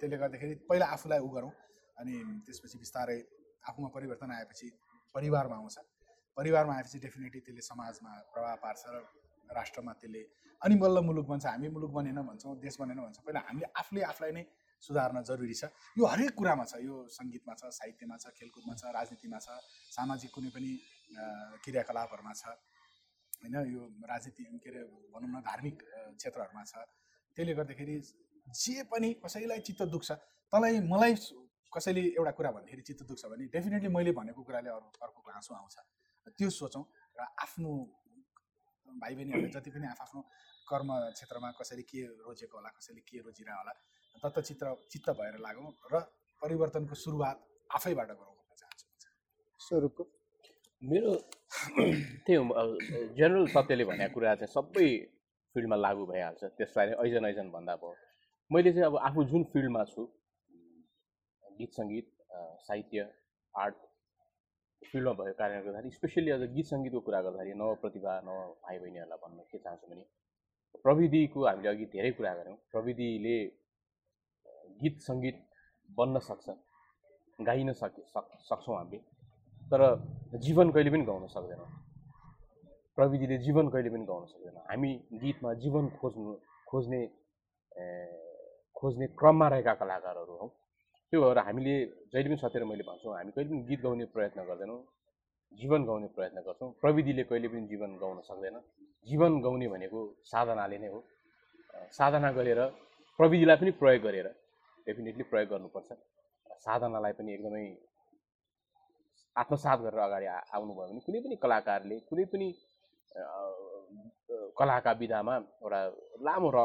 [0.00, 1.52] त्यसले गर्दाखेरि पहिला आफूलाई उ गरौँ
[2.00, 2.14] अनि
[2.46, 3.18] त्यसपछि बिस्तारै
[3.68, 4.68] आफूमा परिवर्तन आएपछि
[5.14, 5.76] परिवारमा आउँछ।
[6.36, 8.96] परिवारमा आएपछि डेफिनेटली त्यसले समाजमा प्रभाव पार्छ र
[9.50, 10.22] राष्ट्रमा त्यसले
[10.62, 14.32] अनि बल्ल मुलुक बन्छ। हामी मुलुक बनेन भन्छौँ देश बनेन भन्छौँ। पहिला हामीले आफूले आफूलाई
[14.32, 14.44] नै
[14.82, 19.38] सुधार्न जरुरी छ। यो हरेक कुरामा छ। यो सङ्गीतमा छ साहित्यमा छ खेलकुदमा छ राजनीतिमा
[19.38, 19.48] छ
[19.94, 20.70] सामाजिक कुनै पनि
[21.62, 22.44] क्रियाकलापहरूमा छ।
[23.42, 24.80] होइन यो राजनीति के अरे
[25.12, 25.76] भनौँ न धार्मिक
[26.18, 26.74] क्षेत्रहरूमा छ।
[27.36, 27.96] त्यसले गर्दाखेरि
[28.46, 30.10] जे पनि कसैलाई चित्त दुख्छ
[30.52, 31.14] तँलाई मलाई
[31.72, 35.76] कसैले एउटा कुरा भन्दाखेरि चित्त दुख्छ भने डेफिनेटली मैले भनेको कुराले अरू अर्कोको आँसु आउँछ।
[36.38, 36.84] त्यो सोचौँ
[37.18, 37.70] र आफ्नो
[38.86, 40.20] भाइ बहिनीहरूले जति पनि आफ्नो
[40.68, 43.72] कर्म क्षेत्रमा कसैले के रोजेको होला कसैले के रोजिरह होला
[44.22, 45.94] तत्त चित्र चित्त भएर लागौँ र
[46.42, 47.36] परिवर्तनको सुरुवात
[47.76, 48.86] आफैबाट गरौँ भन्न चाहन्छु।
[49.60, 50.02] स्वरूपको
[50.82, 51.12] मेरो
[52.26, 52.44] त्यही हो
[53.16, 54.88] जेनरल सत्यले भनेको कुरा चाहिँ सबै
[55.54, 57.94] फिल्डमा लागु भइहाल्छ। त्यसलाई ऐजन ऐजन भन्दा भयो।
[58.50, 60.02] मैले चाहिँ अब आफू जुन फिल्डमा छु
[61.58, 62.06] गीत सङ्गीत
[62.66, 62.98] साहित्य
[63.54, 63.76] आर्ट
[64.82, 69.18] फिल्डमा भएको कारणले गर्दाखेरि स्पेसल्ली अझ गीत सङ्गीतको कुरा गर्दाखेरि नव प्रतिभा नव भाइ बहिनीहरूलाई
[69.24, 70.04] भन्न के चाहन्छु भने
[70.84, 73.36] प्रविधिको हामीले अघि धेरै कुरा गऱ्यौँ। प्रविधिले
[74.82, 75.38] गीत सङ्गीत
[75.98, 76.46] बन्न सक्छ
[77.38, 79.02] गाइन सक सक सक्छौँ हामीले
[79.70, 79.80] तर
[80.46, 81.70] जीवन कहिले पनि गाउन सक्दैनौँ।
[82.98, 84.92] प्रविधिले जीवन कहिले पनि गाउन सक्दैन। हामी
[85.22, 86.34] गीतमा जीवन खोज्नु
[86.68, 87.00] खोज्ने
[88.76, 90.50] खोज्ने क्रममा रहेका कलाकारहरू हौँ।
[91.12, 91.72] त्यो भएर हामीले
[92.12, 94.80] जहिले पनि सत्येर मैले भन्छु हामी कहिले पनि गीत गाउने प्रयत्न गर्दैनौँ
[95.60, 98.56] जीवन गाउने प्रयत्न गर्छौँ। प्रविधिले कहिले पनि जीवन गाउन सक्दैन।
[99.08, 101.00] जीवन गाउने भनेको साधनाले नै हो।
[101.92, 102.60] साधना गरेर
[103.18, 104.28] प्रविधिलाई पनि प्रयोग गरेर
[104.86, 105.90] डेफिनेटली प्रयोग गर्नुपर्छ।
[106.64, 107.64] साधनालाई पनि एकदमै
[109.36, 112.48] आत्मसात गरेर अगाडि आउनुभयो भने कुनै पनि कलाकारले कुनै पनि
[114.56, 115.80] कलाका विधामा एउटा
[116.24, 116.58] लामो र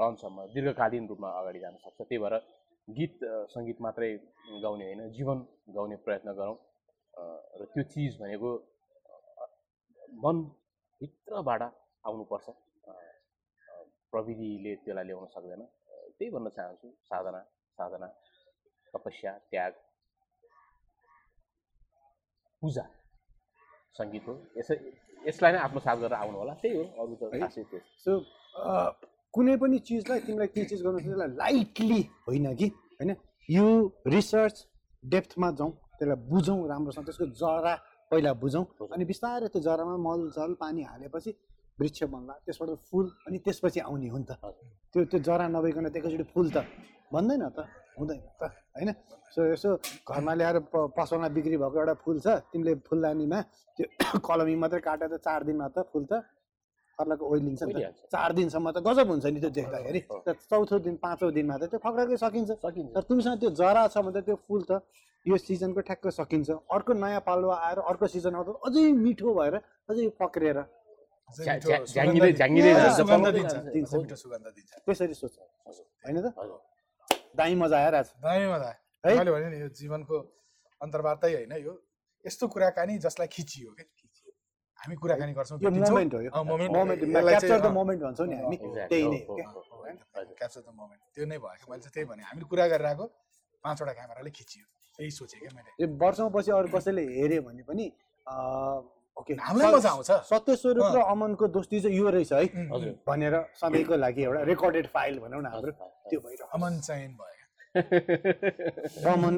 [0.00, 2.36] रनसम्म दीर्घकालीन रूपमा अगाडि जान सक्छ। त्यही भएर
[2.88, 3.14] गीत
[3.52, 4.10] सङ्गीत मात्रै
[4.62, 5.38] गाउने होइन जीवन
[5.76, 6.56] गाउने प्रयत्न गरौँ।
[7.60, 8.50] र त्यो चिज भनेको
[10.24, 11.62] मनभित्रबाट
[12.06, 12.46] आउनुपर्छ।
[14.12, 15.62] प्रविधिले त्यसलाई ल्याउन सक्दैन।
[16.18, 17.40] त्यही भन्न चाहन्छु साधना
[17.78, 18.08] साधना
[18.94, 19.72] तपस्या त्याग।
[22.62, 22.84] पूजा
[23.98, 24.74] सङ्गीत हो। यसै
[25.26, 27.22] यसलाई नै आत्मसात गरेर आउनु होला। त्यही हो अरू त?
[27.42, 28.12] खासै त्यो सो
[29.36, 32.66] कुनै पनि चिजलाई तिमीलाई के चिज गर्नु त्यसलाई लाइटली होइन कि?
[32.98, 33.10] होइन?
[33.48, 33.66] यो
[34.08, 34.56] रिसर्च
[35.04, 37.74] डेप्थमा जाउँ त्यसलाई बुझौँ राम्रोसँग त्यसको जरा
[38.10, 38.64] पहिला बुझौँ
[38.94, 41.30] अनि बिस्तारै त्यो जरामा मल जल पानी हालेपछि
[41.78, 44.32] वृक्ष बन्ला त्यसबाट फुल अनि त्यसपछि आउने हो नि त।
[44.92, 46.64] त्यो त्यो जरा नभइकन एकैचोटि फुल त
[47.12, 47.58] बन्दैन त
[47.98, 48.90] हुँदैन त होइन?
[49.34, 49.70] सो यसो
[50.08, 53.40] घरमा ल्याएर प पसलमा बिक्री भएको एउटा फुल छ तिमीले फुलदानीमा
[53.78, 53.86] त्यो
[54.28, 56.24] कलमी मात्रै काटेर चार दिनमा त फुल त
[56.96, 60.76] फर्लाको ओइलिन्छ नि त। चार दिनसम्म त गजब हुन्छ नि त्यो देख्दाखेरि। हो। तर चौथो
[60.80, 64.24] दिन पाँचौँ दिनमा त त्यो खक्राकै सकिन्छ। सकिन्छ। तर तिमीसँग त्यो जरा छ भने त
[64.24, 64.72] त्यो फुल त
[65.26, 69.54] यो सिजनको ठ्याक्क सकिन्छ। अर्को नयाँ पालुवा आएर अर्को सिजन आउँदा अझै मिठो भएर
[69.90, 70.04] अझै
[74.56, 75.34] दिन्छ। त्यसरी सोच
[76.06, 76.26] होइन त?
[77.36, 78.76] दामी मजा आज दामी मजा है?
[79.18, 80.16] मैले भने नि यो जीवनको
[80.80, 81.74] अन्तर्वार्तै होइन यो।
[82.24, 84.05] यस्तो कुराकानी जसलाई खिचियो क्या
[84.86, 86.02] हामी कुराकानी गर्छौँ भन्छौँ
[88.26, 88.56] नि हामी.
[88.90, 89.18] त्यही नै।
[90.38, 93.04] क्याप्चर द मोमेन्ट त्यो नै भयो मैले चाहिँ त्यही भने हामीले कुरा गरिरहेको
[93.64, 94.64] पाँचवटा क्यामेराले खिचियो
[94.98, 97.84] त्यही सोचेँ क्या मैले यो वर्षौँपछि अरू कसैले हेऱ्यो भने पनि
[99.16, 102.44] ओके हामीलाई मजा आउँछ सत्य स्वरूप अँ। र अमनको दोस्ती चाहिँ यो रहेछ है
[103.06, 105.72] भनेर सधैँको लागि एउटा रेकर्डेड फाइल भनौँ न हाम्रो
[106.10, 107.34] त्यो भइरहेको अमन चयन भयो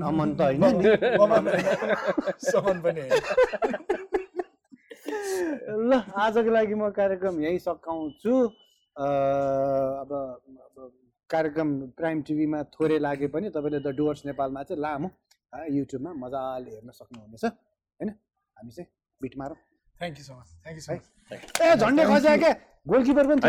[0.08, 1.64] अमन त अमन होइन,
[2.38, 3.16] समन पनि होइन
[5.90, 5.92] ल
[6.24, 8.34] आजको लागि म कार्यक्रम यहीँ सकाउँछु।
[8.96, 9.06] अ,
[10.02, 10.76] अब अब
[11.30, 15.08] कार्यक्रम प्राइम टिभीमा थोरै लागे पनि तपाईँले द डुवर्स नेपालमा चाहिँ लामो
[15.76, 18.10] युट्युबमा मजाले हेर्न सक्नुहुनेछ होइन?
[18.56, 18.88] हामी चाहिँ
[19.20, 19.56] बिट मारौँ।
[20.00, 21.04] Thank you so much thank you so much
[21.62, 22.52] ए झन्डै खस्या क्या?
[22.88, 23.40] गोलकिपर पनि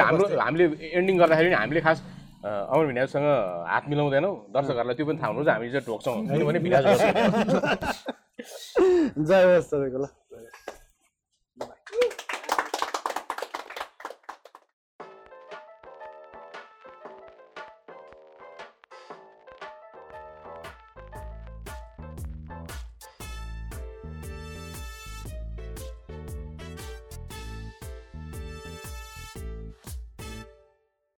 [0.00, 0.24] हाम्रो?
[0.44, 1.98] हामीले एन्डिङ गर्दाखेरि हामीले खास
[2.46, 3.26] अमर भिनाजसँग
[3.72, 6.58] हात मिलाउँदैनौँ। दर्शकहरूलाई त्यो पनि थाहा हुनु हामी चाहिँ ढोक्छौँ। किनभने
[9.26, 10.00] जय होस् तपाईँको ल।